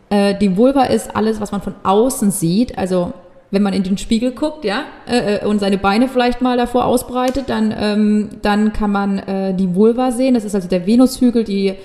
Äh, 0.10 0.36
die 0.36 0.58
Vulva 0.58 0.84
ist 0.84 1.16
alles, 1.16 1.40
was 1.40 1.52
man 1.52 1.62
von 1.62 1.76
außen 1.84 2.32
sieht. 2.32 2.78
Also 2.78 3.14
wenn 3.52 3.64
man 3.64 3.74
in 3.74 3.84
den 3.84 3.98
Spiegel 3.98 4.32
guckt, 4.32 4.66
ja, 4.66 4.84
äh, 5.08 5.38
äh, 5.38 5.46
und 5.46 5.60
seine 5.60 5.78
Beine 5.78 6.08
vielleicht 6.08 6.42
mal 6.42 6.58
davor 6.58 6.86
ausbreitet, 6.86 7.46
dann, 7.48 7.74
ähm, 7.78 8.30
dann 8.42 8.74
kann 8.74 8.92
man 8.92 9.20
äh, 9.20 9.54
die 9.54 9.76
Vulva 9.76 10.12
sehen. 10.12 10.34
Das 10.34 10.44
ist 10.44 10.56
also 10.56 10.68
der 10.68 10.86
Venushügel, 10.86 11.44
die 11.44 11.76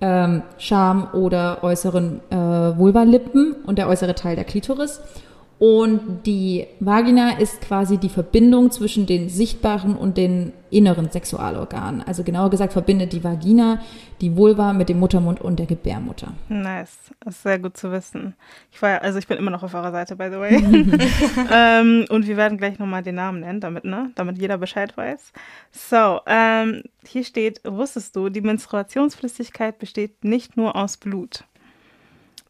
ähm, 0.00 0.42
Scham- 0.58 1.08
oder 1.12 1.62
äußeren 1.62 2.20
äh, 2.30 2.36
Vulvalippen 2.36 3.54
und 3.66 3.78
der 3.78 3.88
äußere 3.88 4.14
Teil 4.14 4.36
der 4.36 4.44
Klitoris. 4.44 5.00
Und 5.58 6.24
die 6.26 6.66
Vagina 6.80 7.38
ist 7.38 7.60
quasi 7.60 7.96
die 7.96 8.08
Verbindung 8.08 8.70
zwischen 8.72 9.06
den 9.06 9.28
sichtbaren 9.28 9.96
und 9.96 10.16
den 10.16 10.52
inneren 10.70 11.10
Sexualorganen. 11.10 12.02
Also 12.02 12.24
genauer 12.24 12.50
gesagt 12.50 12.72
verbindet 12.72 13.12
die 13.12 13.22
Vagina 13.22 13.78
die 14.20 14.36
Vulva 14.36 14.72
mit 14.72 14.88
dem 14.88 14.98
Muttermund 14.98 15.40
und 15.40 15.58
der 15.58 15.66
Gebärmutter. 15.66 16.32
Nice, 16.48 17.10
das 17.20 17.36
ist 17.36 17.42
sehr 17.42 17.58
gut 17.58 17.76
zu 17.76 17.92
wissen. 17.92 18.34
Ich 18.72 18.82
war, 18.82 19.00
also 19.02 19.18
ich 19.18 19.28
bin 19.28 19.38
immer 19.38 19.50
noch 19.50 19.62
auf 19.62 19.74
eurer 19.74 19.92
Seite, 19.92 20.16
by 20.16 20.28
the 20.30 20.38
way. 20.38 20.56
ähm, 21.52 22.04
und 22.08 22.26
wir 22.26 22.36
werden 22.36 22.58
gleich 22.58 22.78
nochmal 22.78 23.02
den 23.02 23.14
Namen 23.16 23.40
nennen, 23.40 23.60
damit, 23.60 23.84
ne, 23.84 24.10
damit 24.16 24.38
jeder 24.38 24.58
Bescheid 24.58 24.96
weiß. 24.96 25.32
So, 25.70 26.20
ähm, 26.26 26.82
hier 27.06 27.24
steht, 27.24 27.60
wusstest 27.64 28.16
du, 28.16 28.28
die 28.28 28.40
Menstruationsflüssigkeit 28.40 29.78
besteht 29.78 30.24
nicht 30.24 30.56
nur 30.56 30.74
aus 30.74 30.96
Blut. 30.96 31.44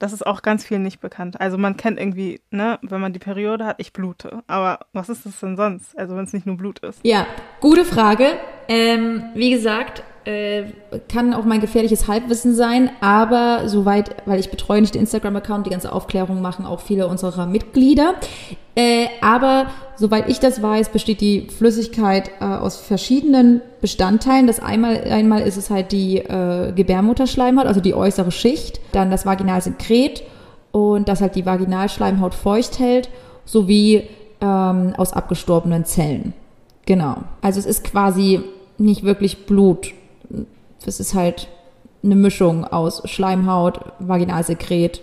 Das 0.05 0.13
ist 0.13 0.27
auch 0.27 0.43
ganz 0.43 0.67
viel 0.67 0.79
nicht 0.79 1.01
bekannt. 1.01 1.41
Also 1.41 1.57
man 1.57 1.79
kennt 1.79 1.99
irgendwie, 1.99 2.43
ne, 2.51 2.79
wenn 2.83 3.01
man 3.01 3.15
die 3.15 3.19
Periode 3.19 3.65
hat, 3.65 3.77
ich 3.79 3.95
blute. 3.95 4.43
Aber 4.47 4.81
was 4.93 5.09
ist 5.09 5.25
das 5.25 5.41
denn 5.41 5.57
sonst? 5.57 5.97
Also 5.99 6.15
wenn 6.15 6.25
es 6.25 6.35
nicht 6.35 6.45
nur 6.45 6.59
Blut 6.59 6.81
ist. 6.81 7.01
Ja, 7.03 7.27
gute 7.61 7.87
Frage. 7.87 8.37
Ähm, 8.69 9.25
wie 9.35 9.51
gesagt, 9.51 10.03
äh, 10.25 10.65
kann 11.09 11.35
auch 11.35 11.45
mein 11.45 11.61
gefährliches 11.61 12.09
Halbwissen 12.09 12.55
sein, 12.55 12.91
aber 13.01 13.69
soweit, 13.69 14.17
weil 14.27 14.41
ich 14.41 14.51
betreue 14.51 14.81
nicht 14.81 14.95
den 14.95 15.03
Instagram-Account, 15.03 15.67
die 15.67 15.71
ganze 15.71 15.93
Aufklärung 15.93 16.41
machen 16.41 16.67
auch 16.67 16.81
viele 16.81 17.09
unserer 17.09 17.47
Mitglieder. 17.47 18.15
Äh, 18.77 19.07
aber 19.21 19.67
soweit 19.97 20.29
ich 20.29 20.41
das 20.41 20.61
weiß, 20.63 20.89
besteht 20.89 21.21
die 21.21 21.49
Flüssigkeit 21.49 22.31
äh, 22.41 22.45
aus 22.45 22.77
verschiedenen 22.77 23.61
Bestandteilen. 23.81 24.47
Das 24.47 24.61
einmal, 24.61 25.05
einmal 25.05 25.43
ist 25.43 25.57
es 25.57 25.71
halt 25.71 25.93
die 25.93 26.19
äh, 26.19 26.73
Gebärmutterschleimhaut, 26.73 27.67
also 27.67 27.81
die 27.81 27.95
äußere 27.95 28.33
Schicht, 28.33 28.81
dann 28.93 29.11
das 29.11 29.27
Vaginalsekret 29.27 30.25
und 30.73 31.09
das 31.09 31.21
halt 31.21 31.37
die 31.37 31.47
Vaginalschleimhaut 31.47 32.35
feucht 32.35 32.81
hält, 32.81 33.11
sowie 33.45 34.09
ähm, 34.41 34.95
aus 34.97 35.13
abgestorbenen 35.13 35.85
Zellen. 35.85 36.33
Genau. 36.87 37.19
Also 37.43 37.61
es 37.61 37.67
ist 37.67 37.85
quasi 37.85 38.41
nicht 38.79 39.05
wirklich 39.05 39.47
Blut. 39.47 39.93
Es 40.87 41.01
ist 41.01 41.15
halt 41.15 41.49
eine 42.03 42.17
Mischung 42.17 42.65
aus 42.65 43.03
Schleimhaut, 43.09 43.81
Vaginalsekret, 43.99 45.01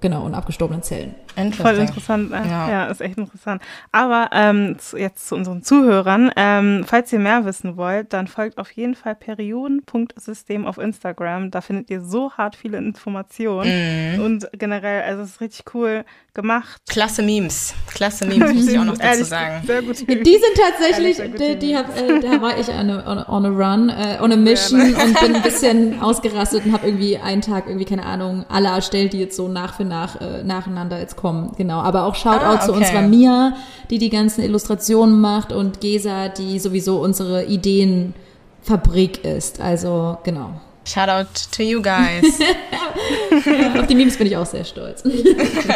genau, 0.00 0.24
und 0.24 0.34
abgestorbenen 0.34 0.82
Zellen. 0.82 1.14
Voll 1.56 1.76
interessant. 1.76 2.32
Äh, 2.32 2.48
ja. 2.48 2.70
ja. 2.70 2.84
ist 2.86 3.00
echt 3.00 3.18
interessant. 3.18 3.62
Aber 3.92 4.30
ähm, 4.32 4.78
zu, 4.78 4.96
jetzt 4.96 5.28
zu 5.28 5.34
unseren 5.34 5.62
Zuhörern. 5.62 6.30
Ähm, 6.36 6.84
falls 6.86 7.12
ihr 7.12 7.18
mehr 7.18 7.44
wissen 7.44 7.76
wollt, 7.76 8.12
dann 8.12 8.26
folgt 8.26 8.58
auf 8.58 8.70
jeden 8.72 8.94
Fall 8.94 9.14
Perioden.system 9.14 10.66
auf 10.66 10.78
Instagram. 10.78 11.50
Da 11.50 11.60
findet 11.60 11.90
ihr 11.90 12.02
so 12.02 12.32
hart 12.32 12.56
viele 12.56 12.78
Informationen. 12.78 14.16
Mhm. 14.16 14.24
Und 14.24 14.48
generell, 14.52 15.02
also 15.02 15.22
es 15.22 15.30
ist 15.30 15.40
richtig 15.40 15.74
cool 15.74 16.04
gemacht. 16.34 16.82
Klasse 16.88 17.22
Memes. 17.22 17.74
Klasse 17.88 18.26
Memes, 18.26 18.54
muss 18.54 18.68
ich 18.68 18.78
auch 18.78 18.84
noch 18.84 18.94
dazu 18.98 19.08
Ehrlich, 19.08 19.26
sagen. 19.26 19.66
Sehr 19.66 19.82
gut. 19.82 19.98
Die 19.98 20.04
sind 20.04 20.56
tatsächlich, 20.56 21.16
die, 21.38 21.58
die 21.58 21.76
hab, 21.76 21.96
äh, 21.96 22.20
da 22.20 22.40
war 22.40 22.58
ich 22.58 22.68
on 22.68 22.90
a, 22.90 23.10
on 23.10 23.18
a, 23.18 23.28
on 23.28 23.46
a 23.46 23.48
run, 23.48 23.88
äh, 23.88 24.18
on 24.20 24.32
a 24.32 24.36
mission 24.36 24.92
ja, 24.92 25.02
und 25.02 25.20
bin 25.20 25.34
ein 25.34 25.42
bisschen 25.42 26.00
ausgerastet 26.00 26.64
und 26.66 26.72
habe 26.72 26.86
irgendwie 26.86 27.18
einen 27.18 27.42
Tag 27.42 27.66
irgendwie, 27.66 27.84
keine 27.84 28.04
Ahnung, 28.04 28.44
alle 28.48 28.68
erstellt, 28.68 29.12
die 29.12 29.20
jetzt 29.20 29.36
so 29.36 29.48
nach 29.48 29.76
für 29.76 29.84
nach 29.84 30.20
äh, 30.20 30.42
nacheinander 30.44 30.98
jetzt 30.98 31.16
kommen. 31.20 31.52
Genau. 31.56 31.80
Aber 31.80 32.04
auch 32.04 32.14
Shoutout 32.14 32.44
ah, 32.44 32.54
okay. 32.54 32.66
zu 32.66 32.72
unserer 32.72 33.02
Mia, 33.02 33.54
die 33.90 33.98
die 33.98 34.10
ganzen 34.10 34.42
Illustrationen 34.42 35.20
macht 35.20 35.52
und 35.52 35.80
Gesa, 35.80 36.28
die 36.28 36.58
sowieso 36.58 37.00
unsere 37.00 37.44
Ideenfabrik 37.44 39.24
ist. 39.24 39.60
Also, 39.60 40.18
genau. 40.24 40.60
Shoutout 40.84 41.28
to 41.52 41.62
you 41.62 41.82
guys. 41.82 42.38
ja, 42.38 43.80
auf 43.80 43.86
die 43.86 43.94
Memes 43.94 44.16
bin 44.16 44.26
ich 44.26 44.36
auch 44.36 44.46
sehr 44.46 44.64
stolz. 44.64 45.04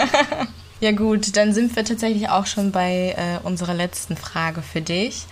ja 0.81 0.93
gut, 0.93 1.37
dann 1.37 1.53
sind 1.53 1.77
wir 1.77 1.85
tatsächlich 1.85 2.29
auch 2.29 2.47
schon 2.47 2.73
bei 2.73 3.15
äh, 3.17 3.47
unserer 3.47 3.75
letzten 3.75 4.17
Frage 4.17 4.63
für 4.63 4.81
dich. 4.81 5.27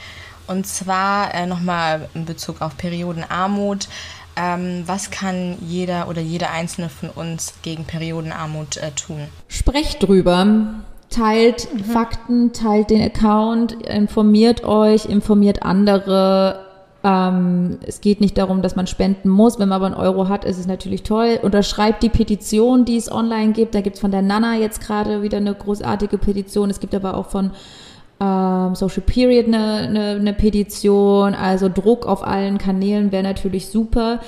Und 0.46 0.66
zwar 0.66 1.34
äh, 1.34 1.46
nochmal 1.46 2.08
in 2.14 2.24
Bezug 2.26 2.60
auf 2.60 2.76
Periodenarmut. 2.76 3.88
Ähm, 4.36 4.84
was 4.86 5.10
kann 5.10 5.56
jeder 5.60 6.08
oder 6.08 6.22
jede 6.22 6.50
einzelne 6.50 6.88
von 6.88 7.10
uns 7.10 7.54
gegen 7.62 7.84
Periodenarmut 7.84 8.78
äh, 8.78 8.90
tun? 8.92 9.28
Sprecht 9.48 10.02
drüber. 10.02 10.46
Teilt 11.10 11.68
mhm. 11.72 11.84
Fakten, 11.84 12.52
teilt 12.54 12.88
den 12.88 13.02
Account, 13.02 13.72
informiert 13.72 14.64
euch, 14.64 15.04
informiert 15.04 15.62
andere. 15.62 16.64
Ähm, 17.04 17.78
es 17.84 18.00
geht 18.00 18.22
nicht 18.22 18.38
darum, 18.38 18.62
dass 18.62 18.76
man 18.76 18.86
spenden 18.86 19.28
muss. 19.28 19.58
Wenn 19.58 19.68
man 19.68 19.76
aber 19.76 19.86
einen 19.86 19.94
Euro 19.94 20.28
hat, 20.28 20.46
ist 20.46 20.58
es 20.58 20.66
natürlich 20.66 21.02
toll. 21.02 21.38
Unterschreibt 21.42 22.02
die 22.02 22.08
Petition, 22.08 22.86
die 22.86 22.96
es 22.96 23.12
online 23.12 23.52
gibt. 23.52 23.74
Da 23.74 23.82
gibt 23.82 23.96
es 23.96 24.00
von 24.00 24.12
der 24.12 24.22
Nana 24.22 24.56
jetzt 24.56 24.80
gerade 24.80 25.20
wieder 25.20 25.38
eine 25.38 25.54
großartige 25.54 26.16
Petition. 26.16 26.70
Es 26.70 26.80
gibt 26.80 26.94
aber 26.94 27.16
auch 27.18 27.28
von 27.28 27.50
ähm, 28.22 28.74
Social 28.74 29.02
Period 29.04 29.46
eine, 29.46 29.88
eine, 29.88 30.10
eine 30.10 30.32
Petition, 30.32 31.34
also 31.34 31.68
Druck 31.68 32.06
auf 32.06 32.24
allen 32.26 32.58
Kanälen 32.58 33.10
wäre 33.10 33.22
natürlich 33.22 33.68
super. 33.68 34.20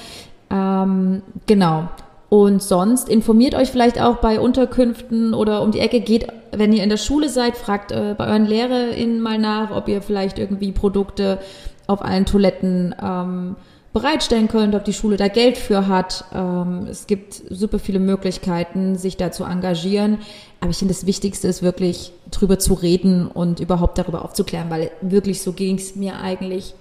Ähm, 0.50 1.22
genau. 1.46 1.88
Und 2.28 2.62
sonst 2.62 3.08
informiert 3.08 3.54
euch 3.54 3.70
vielleicht 3.70 4.00
auch 4.00 4.16
bei 4.16 4.40
Unterkünften 4.40 5.34
oder 5.34 5.62
um 5.62 5.70
die 5.70 5.78
Ecke. 5.78 6.00
Geht, 6.00 6.26
wenn 6.50 6.72
ihr 6.72 6.82
in 6.82 6.88
der 6.88 6.96
Schule 6.96 7.28
seid, 7.28 7.56
fragt 7.56 7.92
äh, 7.92 8.14
bei 8.18 8.26
euren 8.26 8.46
LehrerInnen 8.46 9.20
mal 9.20 9.38
nach, 9.38 9.70
ob 9.70 9.88
ihr 9.88 10.02
vielleicht 10.02 10.38
irgendwie 10.40 10.72
Produkte 10.72 11.38
auf 11.86 12.02
allen 12.04 12.26
Toiletten 12.26 12.94
ähm, 13.00 13.56
bereitstellen 13.94 14.48
könnt, 14.48 14.74
ob 14.74 14.84
die 14.84 14.92
Schule 14.92 15.16
da 15.16 15.28
Geld 15.28 15.56
für 15.56 15.86
hat. 15.86 16.24
Ähm, 16.34 16.88
es 16.90 17.06
gibt 17.06 17.40
super 17.48 17.78
viele 17.78 18.00
Möglichkeiten, 18.00 18.96
sich 18.96 19.16
da 19.16 19.30
zu 19.30 19.44
engagieren. 19.44 20.18
Aber 20.60 20.70
ich 20.70 20.78
finde, 20.78 20.92
das 20.92 21.06
Wichtigste 21.06 21.46
ist 21.46 21.62
wirklich 21.62 22.12
drüber 22.30 22.58
zu 22.58 22.74
reden 22.74 23.28
und 23.28 23.60
überhaupt 23.60 23.96
darüber 23.96 24.24
aufzuklären, 24.24 24.68
weil 24.68 24.90
wirklich 25.00 25.42
so 25.42 25.52
ging 25.52 25.76
es 25.76 25.94
mir 25.94 26.18
eigentlich 26.18 26.74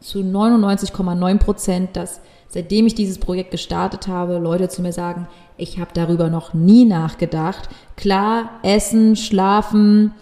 zu 0.00 0.20
99,9 0.20 1.38
Prozent, 1.38 1.96
dass 1.96 2.20
seitdem 2.48 2.86
ich 2.86 2.94
dieses 2.94 3.18
Projekt 3.18 3.50
gestartet 3.50 4.06
habe, 4.06 4.38
Leute 4.38 4.68
zu 4.68 4.82
mir 4.82 4.92
sagen, 4.92 5.26
ich 5.56 5.80
habe 5.80 5.90
darüber 5.94 6.30
noch 6.30 6.54
nie 6.54 6.84
nachgedacht. 6.84 7.68
Klar, 7.96 8.50
Essen, 8.62 9.16
Schlafen 9.16 10.12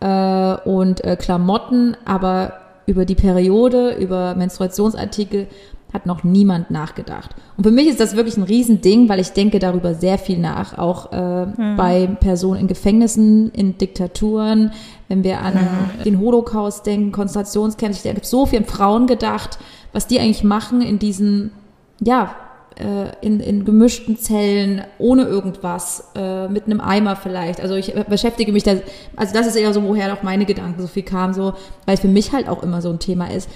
äh, 0.00 0.54
und 0.64 1.04
äh, 1.04 1.16
Klamotten, 1.16 1.98
aber 2.06 2.54
über 2.86 3.04
die 3.04 3.14
Periode, 3.14 3.94
über 3.94 4.34
Menstruationsartikel 4.34 5.48
hat 5.92 6.06
noch 6.06 6.24
niemand 6.24 6.70
nachgedacht. 6.70 7.30
Und 7.56 7.64
für 7.64 7.70
mich 7.70 7.86
ist 7.86 8.00
das 8.00 8.16
wirklich 8.16 8.36
ein 8.36 8.42
Riesending, 8.44 9.08
weil 9.08 9.20
ich 9.20 9.32
denke 9.32 9.58
darüber 9.58 9.94
sehr 9.94 10.18
viel 10.18 10.38
nach, 10.38 10.78
auch 10.78 11.12
äh, 11.12 11.46
mhm. 11.46 11.76
bei 11.76 12.06
Personen 12.06 12.60
in 12.60 12.66
Gefängnissen, 12.66 13.50
in 13.52 13.76
Diktaturen, 13.76 14.72
wenn 15.08 15.22
wir 15.22 15.40
an 15.40 15.54
mhm. 15.54 16.02
den 16.04 16.20
Holocaust 16.20 16.86
denken, 16.86 17.12
Konzentrationscamps, 17.12 18.04
ich 18.04 18.10
habe 18.10 18.20
so 18.22 18.46
viel 18.46 18.60
an 18.60 18.64
Frauen 18.64 19.06
gedacht, 19.06 19.58
was 19.92 20.06
die 20.06 20.18
eigentlich 20.18 20.44
machen 20.44 20.80
in 20.80 20.98
diesen, 20.98 21.52
ja, 22.00 22.34
äh, 22.78 23.14
in, 23.20 23.40
in 23.40 23.66
gemischten 23.66 24.16
Zellen, 24.16 24.82
ohne 24.98 25.24
irgendwas, 25.24 26.10
äh, 26.14 26.48
mit 26.48 26.64
einem 26.64 26.80
Eimer 26.80 27.16
vielleicht. 27.16 27.60
Also 27.60 27.74
ich 27.74 27.92
beschäftige 28.08 28.50
mich 28.50 28.62
da, 28.62 28.76
also 29.14 29.34
das 29.34 29.46
ist 29.46 29.56
eher 29.56 29.74
so, 29.74 29.82
woher 29.82 30.10
auch 30.14 30.22
meine 30.22 30.46
Gedanken 30.46 30.80
so 30.80 30.88
viel 30.88 31.02
kamen, 31.02 31.34
so, 31.34 31.52
weil 31.84 31.94
es 31.94 32.00
für 32.00 32.08
mich 32.08 32.32
halt 32.32 32.48
auch 32.48 32.62
immer 32.62 32.80
so 32.80 32.88
ein 32.88 32.98
Thema 32.98 33.30
ist 33.30 33.50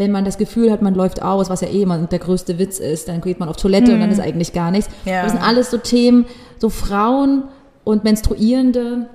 wenn 0.00 0.10
man 0.10 0.24
das 0.24 0.36
Gefühl 0.36 0.72
hat, 0.72 0.82
man 0.82 0.94
läuft 0.94 1.22
aus, 1.22 1.48
was 1.48 1.60
ja 1.60 1.68
eh 1.68 1.82
immer 1.82 1.98
der 1.98 2.18
größte 2.18 2.58
Witz 2.58 2.80
ist, 2.80 3.06
dann 3.06 3.20
geht 3.20 3.38
man 3.38 3.48
auf 3.48 3.56
Toilette 3.56 3.88
hm. 3.88 3.94
und 3.94 4.00
dann 4.00 4.08
mhm. 4.08 4.14
ist 4.14 4.20
eigentlich 4.20 4.52
gar 4.52 4.72
nichts. 4.72 4.92
Ja. 5.04 5.22
Das 5.22 5.32
sind 5.32 5.42
alles 5.42 5.70
so 5.70 5.78
Themen, 5.78 6.26
so 6.58 6.70
Frauen 6.70 7.44
und 7.84 8.02
Menstruierende, 8.02 9.06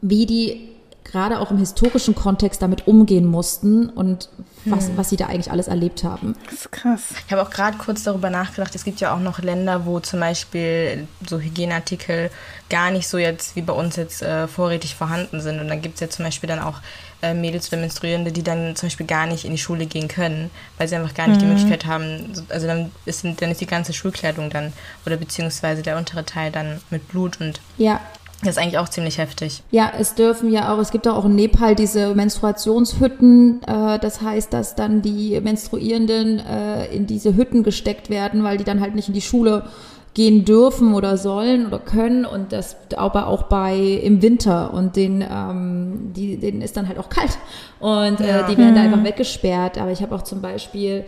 wie 0.00 0.24
die 0.24 0.68
gerade 1.04 1.38
auch 1.38 1.50
im 1.50 1.58
historischen 1.58 2.14
Kontext 2.14 2.62
damit 2.62 2.88
umgehen 2.88 3.26
mussten 3.26 3.90
und 3.90 4.30
was, 4.64 4.88
hm. 4.88 4.96
was 4.96 5.10
sie 5.10 5.16
da 5.16 5.26
eigentlich 5.26 5.50
alles 5.50 5.68
erlebt 5.68 6.04
haben. 6.04 6.34
Das 6.44 6.54
ist 6.54 6.72
krass. 6.72 7.00
Ich 7.26 7.32
habe 7.32 7.42
auch 7.42 7.50
gerade 7.50 7.76
kurz 7.78 8.02
darüber 8.02 8.30
nachgedacht, 8.30 8.74
es 8.74 8.84
gibt 8.84 9.00
ja 9.00 9.14
auch 9.14 9.20
noch 9.20 9.40
Länder, 9.40 9.86
wo 9.86 10.00
zum 10.00 10.20
Beispiel 10.20 11.06
so 11.26 11.38
Hygieneartikel 11.38 12.30
gar 12.70 12.90
nicht 12.90 13.08
so 13.08 13.18
jetzt 13.18 13.56
wie 13.56 13.62
bei 13.62 13.72
uns 13.72 13.96
jetzt 13.96 14.22
äh, 14.22 14.48
vorrätig 14.48 14.94
vorhanden 14.94 15.40
sind. 15.40 15.60
Und 15.60 15.68
dann 15.68 15.82
gibt 15.82 15.94
es 15.94 16.00
ja 16.00 16.08
zum 16.08 16.24
Beispiel 16.24 16.48
dann 16.48 16.60
auch 16.60 16.80
äh, 17.22 17.34
Mädels 17.34 17.68
oder 17.68 17.80
Menstruierende, 17.80 18.32
die 18.32 18.42
dann 18.42 18.76
zum 18.76 18.88
Beispiel 18.88 19.06
gar 19.06 19.26
nicht 19.26 19.44
in 19.44 19.52
die 19.52 19.58
Schule 19.58 19.86
gehen 19.86 20.08
können, 20.08 20.50
weil 20.78 20.88
sie 20.88 20.96
einfach 20.96 21.14
gar 21.14 21.28
nicht 21.28 21.36
mhm. 21.36 21.40
die 21.40 21.46
Möglichkeit 21.46 21.86
haben. 21.86 22.32
Also 22.48 22.66
dann 22.66 22.90
ist, 23.04 23.24
dann 23.24 23.50
ist 23.50 23.60
die 23.60 23.66
ganze 23.66 23.92
Schulkleidung 23.92 24.50
dann 24.50 24.72
oder 25.06 25.16
beziehungsweise 25.16 25.82
der 25.82 25.96
untere 25.96 26.24
Teil 26.24 26.50
dann 26.50 26.80
mit 26.90 27.08
Blut 27.08 27.40
und 27.40 27.60
ja. 27.78 28.00
Das 28.44 28.56
ist 28.56 28.62
eigentlich 28.62 28.78
auch 28.78 28.88
ziemlich 28.88 29.18
heftig. 29.18 29.62
Ja, 29.70 29.90
es 29.98 30.14
dürfen 30.14 30.52
ja 30.52 30.72
auch, 30.72 30.78
es 30.78 30.90
gibt 30.90 31.08
auch 31.08 31.24
in 31.24 31.34
Nepal 31.34 31.74
diese 31.74 32.14
Menstruationshütten. 32.14 33.62
Äh, 33.62 33.98
das 33.98 34.20
heißt, 34.20 34.52
dass 34.52 34.74
dann 34.74 35.00
die 35.02 35.40
Menstruierenden 35.40 36.40
äh, 36.40 36.86
in 36.94 37.06
diese 37.06 37.36
Hütten 37.36 37.62
gesteckt 37.62 38.10
werden, 38.10 38.44
weil 38.44 38.58
die 38.58 38.64
dann 38.64 38.80
halt 38.80 38.94
nicht 38.94 39.08
in 39.08 39.14
die 39.14 39.22
Schule 39.22 39.64
gehen 40.12 40.44
dürfen 40.44 40.94
oder 40.94 41.16
sollen 41.16 41.66
oder 41.66 41.80
können 41.80 42.24
und 42.24 42.52
das 42.52 42.76
aber 42.96 43.26
auch 43.26 43.44
bei 43.44 43.76
im 43.76 44.22
Winter 44.22 44.72
und 44.72 44.94
den 44.94 45.22
ähm, 45.28 46.12
die 46.14 46.36
denen 46.36 46.62
ist 46.62 46.76
dann 46.76 46.86
halt 46.86 46.98
auch 46.98 47.08
kalt 47.10 47.36
und 47.80 48.20
äh, 48.20 48.28
ja. 48.28 48.42
die 48.48 48.56
werden 48.56 48.76
da 48.76 48.82
einfach 48.82 48.98
mhm. 48.98 49.04
weggesperrt. 49.04 49.76
Aber 49.78 49.90
ich 49.90 50.02
habe 50.02 50.14
auch 50.14 50.22
zum 50.22 50.40
Beispiel 50.40 51.04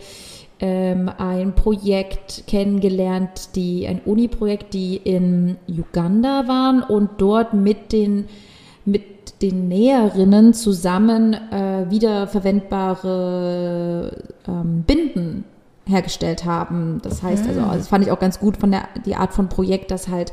ähm, 0.59 1.09
ein 1.17 1.53
Projekt 1.53 2.43
kennengelernt, 2.47 3.55
die 3.55 3.87
ein 3.87 4.01
Uni-Projekt, 4.03 4.73
die 4.73 4.97
in 4.97 5.55
Uganda 5.67 6.47
waren 6.47 6.81
und 6.83 7.11
dort 7.19 7.53
mit 7.53 7.91
den 7.91 8.25
mit 8.85 9.41
den 9.41 9.67
Näherinnen 9.67 10.53
zusammen 10.53 11.33
äh, 11.33 11.87
wiederverwendbare 11.89 14.23
ähm, 14.47 14.83
Binden 14.87 15.43
hergestellt 15.85 16.45
haben. 16.45 17.01
Das 17.03 17.21
heißt, 17.21 17.45
also, 17.47 17.59
ah. 17.61 17.75
das 17.75 17.89
fand 17.89 18.05
ich 18.05 18.11
auch 18.11 18.19
ganz 18.19 18.39
gut 18.39 18.57
von 18.57 18.71
der 18.71 18.87
die 19.05 19.15
Art 19.15 19.33
von 19.33 19.49
Projekt, 19.49 19.91
dass 19.91 20.07
halt 20.07 20.31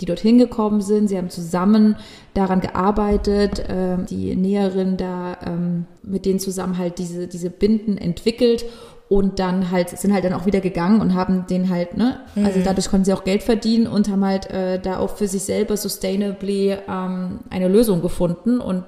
die 0.00 0.06
dorthin 0.06 0.38
gekommen 0.38 0.80
sind. 0.80 1.08
Sie 1.08 1.18
haben 1.18 1.30
zusammen 1.30 1.96
daran 2.34 2.60
gearbeitet, 2.60 3.60
äh, 3.60 3.98
die 4.08 4.34
Näherin 4.36 4.96
da 4.96 5.36
ähm, 5.44 5.86
mit 6.02 6.24
denen 6.24 6.40
zusammen 6.40 6.78
halt 6.78 6.98
diese, 6.98 7.28
diese 7.28 7.50
Binden 7.50 7.98
entwickelt 7.98 8.64
und 9.12 9.38
dann 9.38 9.70
halt 9.70 9.90
sind 9.90 10.14
halt 10.14 10.24
dann 10.24 10.32
auch 10.32 10.46
wieder 10.46 10.60
gegangen 10.60 11.02
und 11.02 11.14
haben 11.14 11.44
den 11.46 11.68
halt, 11.68 11.98
ne, 11.98 12.20
also 12.34 12.60
Mhm. 12.60 12.64
dadurch 12.64 12.88
konnten 12.88 13.04
sie 13.04 13.12
auch 13.12 13.24
Geld 13.24 13.42
verdienen 13.42 13.86
und 13.86 14.08
haben 14.08 14.24
halt 14.24 14.48
äh, 14.48 14.80
da 14.80 14.98
auch 15.00 15.16
für 15.16 15.28
sich 15.28 15.42
selber 15.42 15.76
sustainably 15.76 16.78
ähm, 16.88 17.40
eine 17.50 17.68
Lösung 17.68 18.00
gefunden 18.00 18.58
und 18.58 18.84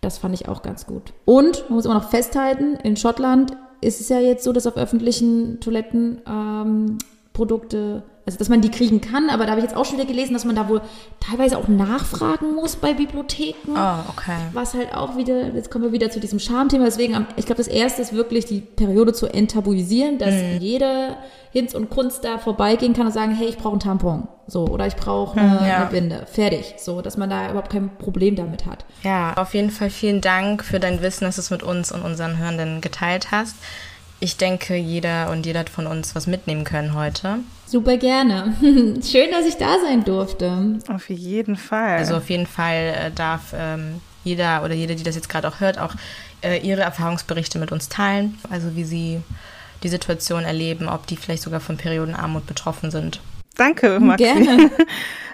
das 0.00 0.18
fand 0.18 0.32
ich 0.32 0.48
auch 0.48 0.62
ganz 0.62 0.86
gut. 0.86 1.12
Und 1.24 1.64
man 1.68 1.74
muss 1.74 1.86
immer 1.86 1.94
noch 1.94 2.08
festhalten, 2.10 2.76
in 2.84 2.96
Schottland 2.96 3.56
ist 3.80 4.00
es 4.00 4.08
ja 4.10 4.20
jetzt 4.20 4.44
so, 4.44 4.52
dass 4.52 4.68
auf 4.68 4.76
öffentlichen 4.76 5.58
Toiletten 5.58 6.20
ähm, 6.24 6.98
Produkte, 7.34 8.04
also 8.26 8.38
dass 8.38 8.48
man 8.48 8.60
die 8.60 8.70
kriegen 8.70 9.00
kann, 9.00 9.28
aber 9.28 9.44
da 9.44 9.50
habe 9.50 9.60
ich 9.60 9.66
jetzt 9.66 9.76
auch 9.76 9.84
schon 9.84 9.98
wieder 9.98 10.06
gelesen, 10.06 10.32
dass 10.34 10.44
man 10.44 10.54
da 10.54 10.68
wohl 10.68 10.80
teilweise 11.18 11.58
auch 11.58 11.66
nachfragen 11.66 12.54
muss 12.54 12.76
bei 12.76 12.94
Bibliotheken. 12.94 13.72
Oh, 13.76 13.98
okay. 14.08 14.36
Was 14.52 14.72
halt 14.72 14.94
auch 14.94 15.16
wieder, 15.16 15.52
jetzt 15.52 15.70
kommen 15.70 15.84
wir 15.84 15.92
wieder 15.92 16.10
zu 16.10 16.20
diesem 16.20 16.38
Schamthema. 16.38 16.84
Deswegen, 16.84 17.26
ich 17.36 17.44
glaube, 17.44 17.58
das 17.58 17.66
erste 17.66 18.02
ist 18.02 18.12
wirklich 18.12 18.46
die 18.46 18.60
Periode 18.60 19.12
zu 19.12 19.26
enttabuisieren, 19.26 20.18
dass 20.18 20.32
jede 20.60 21.16
Hinz 21.50 21.74
und 21.74 21.90
Kunst 21.90 22.24
da 22.24 22.38
vorbeigehen 22.38 22.94
kann 22.94 23.06
und 23.06 23.12
sagen, 23.12 23.34
hey, 23.34 23.48
ich 23.48 23.58
brauche 23.58 23.72
einen 23.72 23.80
Tampon. 23.80 24.28
So, 24.46 24.66
oder 24.68 24.86
ich 24.86 24.94
brauche 24.94 25.38
eine, 25.38 25.68
ja. 25.68 25.76
eine 25.78 25.86
Binde. 25.86 26.26
Fertig. 26.30 26.74
So, 26.78 27.02
dass 27.02 27.16
man 27.16 27.30
da 27.30 27.50
überhaupt 27.50 27.72
kein 27.72 27.96
Problem 27.98 28.36
damit 28.36 28.64
hat. 28.64 28.84
Ja, 29.02 29.34
auf 29.36 29.54
jeden 29.54 29.70
Fall 29.70 29.90
vielen 29.90 30.20
Dank 30.20 30.64
für 30.64 30.78
dein 30.78 31.02
Wissen, 31.02 31.24
dass 31.24 31.34
du 31.34 31.40
es 31.40 31.50
mit 31.50 31.64
uns 31.64 31.90
und 31.90 32.02
unseren 32.02 32.38
Hörenden 32.38 32.80
geteilt 32.80 33.32
hast. 33.32 33.56
Ich 34.24 34.38
denke, 34.38 34.74
jeder 34.74 35.30
und 35.30 35.44
jeder 35.44 35.60
hat 35.60 35.68
von 35.68 35.86
uns 35.86 36.14
was 36.14 36.26
mitnehmen 36.26 36.64
können 36.64 36.94
heute. 36.94 37.40
Super 37.66 37.98
gerne. 37.98 38.54
Schön, 39.02 39.30
dass 39.30 39.44
ich 39.44 39.58
da 39.58 39.76
sein 39.84 40.02
durfte. 40.02 40.78
Auf 40.88 41.10
jeden 41.10 41.56
Fall. 41.56 41.98
Also 41.98 42.16
auf 42.16 42.30
jeden 42.30 42.46
Fall 42.46 42.94
äh, 42.96 43.10
darf 43.10 43.54
ähm, 43.54 44.00
jeder 44.24 44.64
oder 44.64 44.72
jede, 44.72 44.96
die 44.96 45.02
das 45.02 45.14
jetzt 45.14 45.28
gerade 45.28 45.46
auch 45.46 45.60
hört, 45.60 45.78
auch 45.78 45.94
äh, 46.42 46.58
ihre 46.66 46.80
Erfahrungsberichte 46.80 47.58
mit 47.58 47.70
uns 47.70 47.90
teilen. 47.90 48.38
Also 48.48 48.74
wie 48.76 48.84
sie 48.84 49.20
die 49.82 49.88
Situation 49.90 50.44
erleben, 50.44 50.88
ob 50.88 51.06
die 51.06 51.18
vielleicht 51.18 51.42
sogar 51.42 51.60
von 51.60 51.76
Periodenarmut 51.76 52.46
betroffen 52.46 52.90
sind. 52.90 53.20
danke, 53.58 54.00
Maxi. 54.00 54.24
Gerne. 54.24 54.70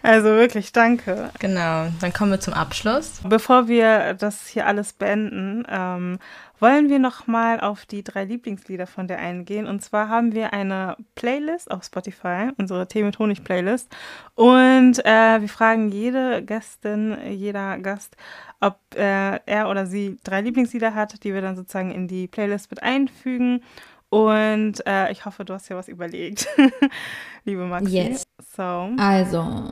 Also 0.03 0.29
wirklich 0.29 0.73
danke. 0.73 1.31
Genau, 1.41 1.89
dann 2.01 2.13
kommen 2.15 2.31
wir 2.31 2.41
zum 2.41 2.55
Abschluss. 2.55 3.21
Bevor 3.23 3.69
wir 3.69 4.15
das 4.15 4.47
hier 4.47 4.67
alles 4.67 4.95
beenden, 4.95 5.65
ähm, 5.69 6.19
wollen 6.61 6.89
wir 6.89 6.99
noch 6.99 7.27
mal 7.27 7.61
auf 7.61 7.87
die 7.87 8.05
drei 8.05 8.25
Lieblingslieder 8.25 8.87
von 8.87 9.09
der 9.09 9.19
eingehen. 9.19 9.67
Und 9.67 9.81
zwar 9.81 10.09
haben 10.09 10.33
wir 10.33 10.53
eine 10.53 10.97
Playlist 11.15 11.71
auf 11.71 11.85
Spotify, 11.85 12.51
unsere 12.59 12.87
Tee 12.87 13.03
mit 13.03 13.19
Honig 13.19 13.45
Playlist. 13.45 13.89
Und 14.35 15.05
äh, 15.05 15.41
wir 15.41 15.49
fragen 15.49 15.91
jede 15.91 16.43
Gästin, 16.45 17.17
jeder 17.31 17.79
Gast, 17.79 18.17
ob 18.61 18.79
äh, 18.95 19.41
er 19.47 19.69
oder 19.69 19.87
sie 19.87 20.19
drei 20.23 20.41
Lieblingslieder 20.41 20.95
hat, 20.95 21.25
die 21.25 21.33
wir 21.35 21.41
dann 21.41 21.57
sozusagen 21.57 21.91
in 21.91 22.09
die 22.09 22.29
Playlist 22.29 22.71
mit 22.71 22.83
einfügen. 22.83 23.63
Und 24.11 24.85
äh, 24.87 25.11
ich 25.13 25.25
hoffe, 25.25 25.45
du 25.45 25.55
hast 25.55 25.69
ja 25.69 25.77
was 25.77 25.89
überlegt, 25.89 26.49
liebe 27.45 27.65
Maxi. 27.65 27.97
Yes. 27.97 28.25
So. 28.57 28.91
Also, 28.99 29.71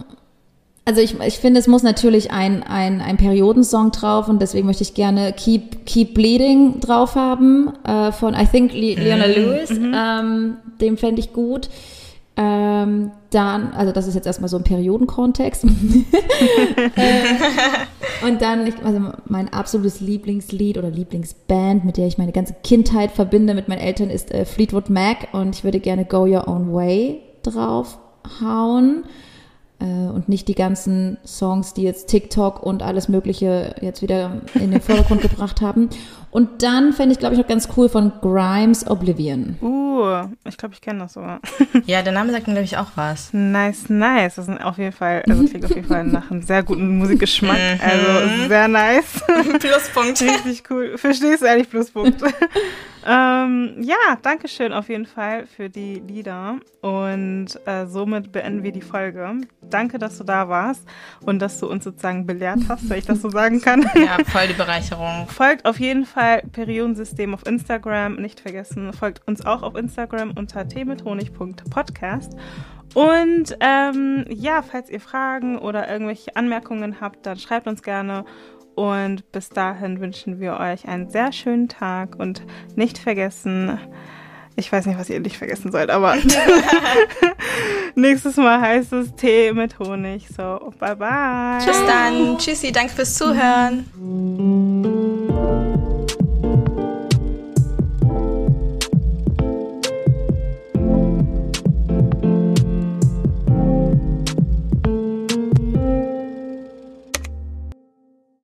also 0.88 1.02
ich, 1.02 1.20
ich 1.20 1.38
finde, 1.38 1.60
es 1.60 1.66
muss 1.66 1.82
natürlich 1.82 2.30
ein, 2.30 2.62
ein, 2.62 3.02
ein 3.02 3.18
Periodensong 3.18 3.90
drauf 3.90 4.26
und 4.26 4.40
deswegen 4.40 4.66
möchte 4.66 4.82
ich 4.82 4.94
gerne 4.94 5.34
Keep, 5.34 5.84
Keep 5.84 6.14
Bleeding 6.14 6.80
drauf 6.80 7.14
haben 7.14 7.74
äh, 7.84 8.10
von, 8.10 8.32
I 8.32 8.46
think, 8.46 8.72
Le 8.72 8.94
Leona 8.94 9.26
Lewis. 9.26 9.70
Ähm, 9.70 10.56
den 10.80 10.96
fände 10.96 11.20
ich 11.20 11.34
gut. 11.34 11.68
Ähm, 12.38 13.10
dann, 13.28 13.74
also 13.74 13.92
das 13.92 14.06
ist 14.06 14.14
jetzt 14.14 14.26
erstmal 14.26 14.48
so 14.48 14.56
ein 14.56 14.64
Periodenkontext. 14.64 15.64
äh, 16.96 18.26
und 18.26 18.40
dann, 18.40 18.66
ich, 18.66 18.82
also 18.82 19.12
mein 19.26 19.52
absolutes 19.52 20.00
Lieblingslied 20.00 20.78
oder 20.78 20.88
Lieblingsband, 20.88 21.84
mit 21.84 21.98
der 21.98 22.06
ich 22.06 22.16
meine 22.16 22.32
ganze 22.32 22.54
Kindheit 22.64 23.10
verbinde 23.10 23.52
mit 23.52 23.68
meinen 23.68 23.80
Eltern, 23.82 24.08
ist 24.08 24.32
äh, 24.32 24.46
Fleetwood 24.46 24.88
Mac 24.88 25.28
und 25.32 25.54
ich 25.54 25.64
würde 25.64 25.80
gerne 25.80 26.06
Go 26.06 26.24
Your 26.24 26.48
Own 26.48 26.72
Way 26.72 27.20
draufhauen 27.42 29.04
und 29.84 30.28
nicht 30.28 30.48
die 30.48 30.54
ganzen 30.54 31.18
Songs, 31.24 31.74
die 31.74 31.82
jetzt 31.82 32.08
TikTok 32.08 32.62
und 32.62 32.82
alles 32.82 33.08
Mögliche 33.08 33.74
jetzt 33.80 34.02
wieder 34.02 34.42
in 34.54 34.70
den 34.70 34.80
Vordergrund 34.80 35.22
gebracht 35.22 35.60
haben. 35.60 35.88
Und 36.30 36.62
dann 36.62 36.92
fände 36.92 37.12
ich, 37.12 37.18
glaube 37.18 37.34
ich, 37.34 37.40
auch 37.40 37.46
ganz 37.46 37.68
cool 37.76 37.88
von 37.88 38.12
Grimes 38.20 38.86
Oblivion. 38.86 39.56
Uh, 39.62 40.28
ich 40.46 40.56
glaube, 40.56 40.74
ich 40.74 40.80
kenne 40.80 41.00
das 41.00 41.14
sogar. 41.14 41.40
Ja, 41.86 42.02
der 42.02 42.12
Name 42.12 42.32
sagt 42.32 42.46
mir, 42.46 42.54
glaube 42.54 42.64
ich, 42.64 42.76
auch 42.76 42.90
was. 42.96 43.32
Nice, 43.32 43.88
nice. 43.88 44.34
Das 44.34 44.48
ist 44.48 44.60
auf 44.60 44.76
jeden 44.78 44.92
Fall, 44.92 45.22
also 45.28 45.44
klingt 45.44 45.64
auf 45.64 45.74
jeden 45.74 45.86
Fall 45.86 46.04
nach 46.04 46.30
einem 46.30 46.42
sehr 46.42 46.62
guten 46.62 46.98
Musikgeschmack. 46.98 47.58
Also 47.82 48.48
sehr 48.48 48.68
nice. 48.68 49.22
Pluspunkt. 49.58 50.20
Richtig 50.20 50.64
cool. 50.70 50.98
Verstehst 50.98 51.42
du 51.42 51.46
ehrlich 51.46 51.70
Pluspunkt. 51.70 52.22
ähm, 53.06 53.76
ja, 53.80 54.18
danke 54.20 54.48
schön 54.48 54.72
auf 54.72 54.88
jeden 54.88 55.06
Fall 55.06 55.46
für 55.46 55.70
die 55.70 56.02
Lieder. 56.06 56.56
Und 56.82 57.48
äh, 57.64 57.86
somit 57.86 58.32
beenden 58.32 58.62
wir 58.62 58.72
die 58.72 58.82
Folge. 58.82 59.40
Danke, 59.62 59.98
dass 59.98 60.18
du 60.18 60.24
da 60.24 60.48
warst 60.48 60.82
und 61.22 61.38
dass 61.40 61.58
du 61.60 61.68
uns 61.68 61.84
sozusagen 61.84 62.26
belehrt 62.26 62.60
hast, 62.68 62.88
wenn 62.90 62.98
ich 62.98 63.06
das 63.06 63.22
so 63.22 63.30
sagen 63.30 63.60
kann. 63.60 63.82
Ja, 63.94 64.18
voll 64.26 64.48
die 64.48 64.54
Bereicherung. 64.54 65.26
Folgt 65.28 65.64
auf 65.64 65.80
jeden 65.80 66.04
Fall 66.04 66.17
Periodensystem 66.52 67.34
auf 67.34 67.46
Instagram. 67.46 68.16
Nicht 68.16 68.40
vergessen, 68.40 68.92
folgt 68.92 69.26
uns 69.26 69.44
auch 69.44 69.62
auf 69.62 69.76
Instagram 69.76 70.32
unter 70.36 70.66
teemithonig.podcast. 70.66 72.32
Und 72.94 73.56
ähm, 73.60 74.24
ja, 74.28 74.62
falls 74.62 74.90
ihr 74.90 75.00
Fragen 75.00 75.58
oder 75.58 75.90
irgendwelche 75.90 76.34
Anmerkungen 76.36 77.00
habt, 77.00 77.26
dann 77.26 77.38
schreibt 77.38 77.66
uns 77.66 77.82
gerne. 77.82 78.24
Und 78.74 79.30
bis 79.32 79.48
dahin 79.48 80.00
wünschen 80.00 80.40
wir 80.40 80.58
euch 80.58 80.86
einen 80.86 81.10
sehr 81.10 81.32
schönen 81.32 81.68
Tag 81.68 82.16
und 82.16 82.42
nicht 82.76 82.98
vergessen, 82.98 83.78
ich 84.58 84.72
weiß 84.72 84.86
nicht, 84.86 84.98
was 84.98 85.08
ihr 85.08 85.20
nicht 85.20 85.38
vergessen 85.38 85.70
sollt, 85.70 85.88
aber 85.88 86.16
nächstes 87.94 88.36
Mal 88.36 88.60
heißt 88.60 88.92
es 88.92 89.14
Tee 89.14 89.52
mit 89.52 89.78
Honig. 89.78 90.26
So, 90.36 90.72
bye 90.80 90.96
bye. 90.96 91.64
Bis 91.64 91.80
dann. 91.86 92.36
Tschüssi, 92.38 92.72
danke 92.72 92.92
fürs 92.92 93.14
Zuhören. 93.14 93.84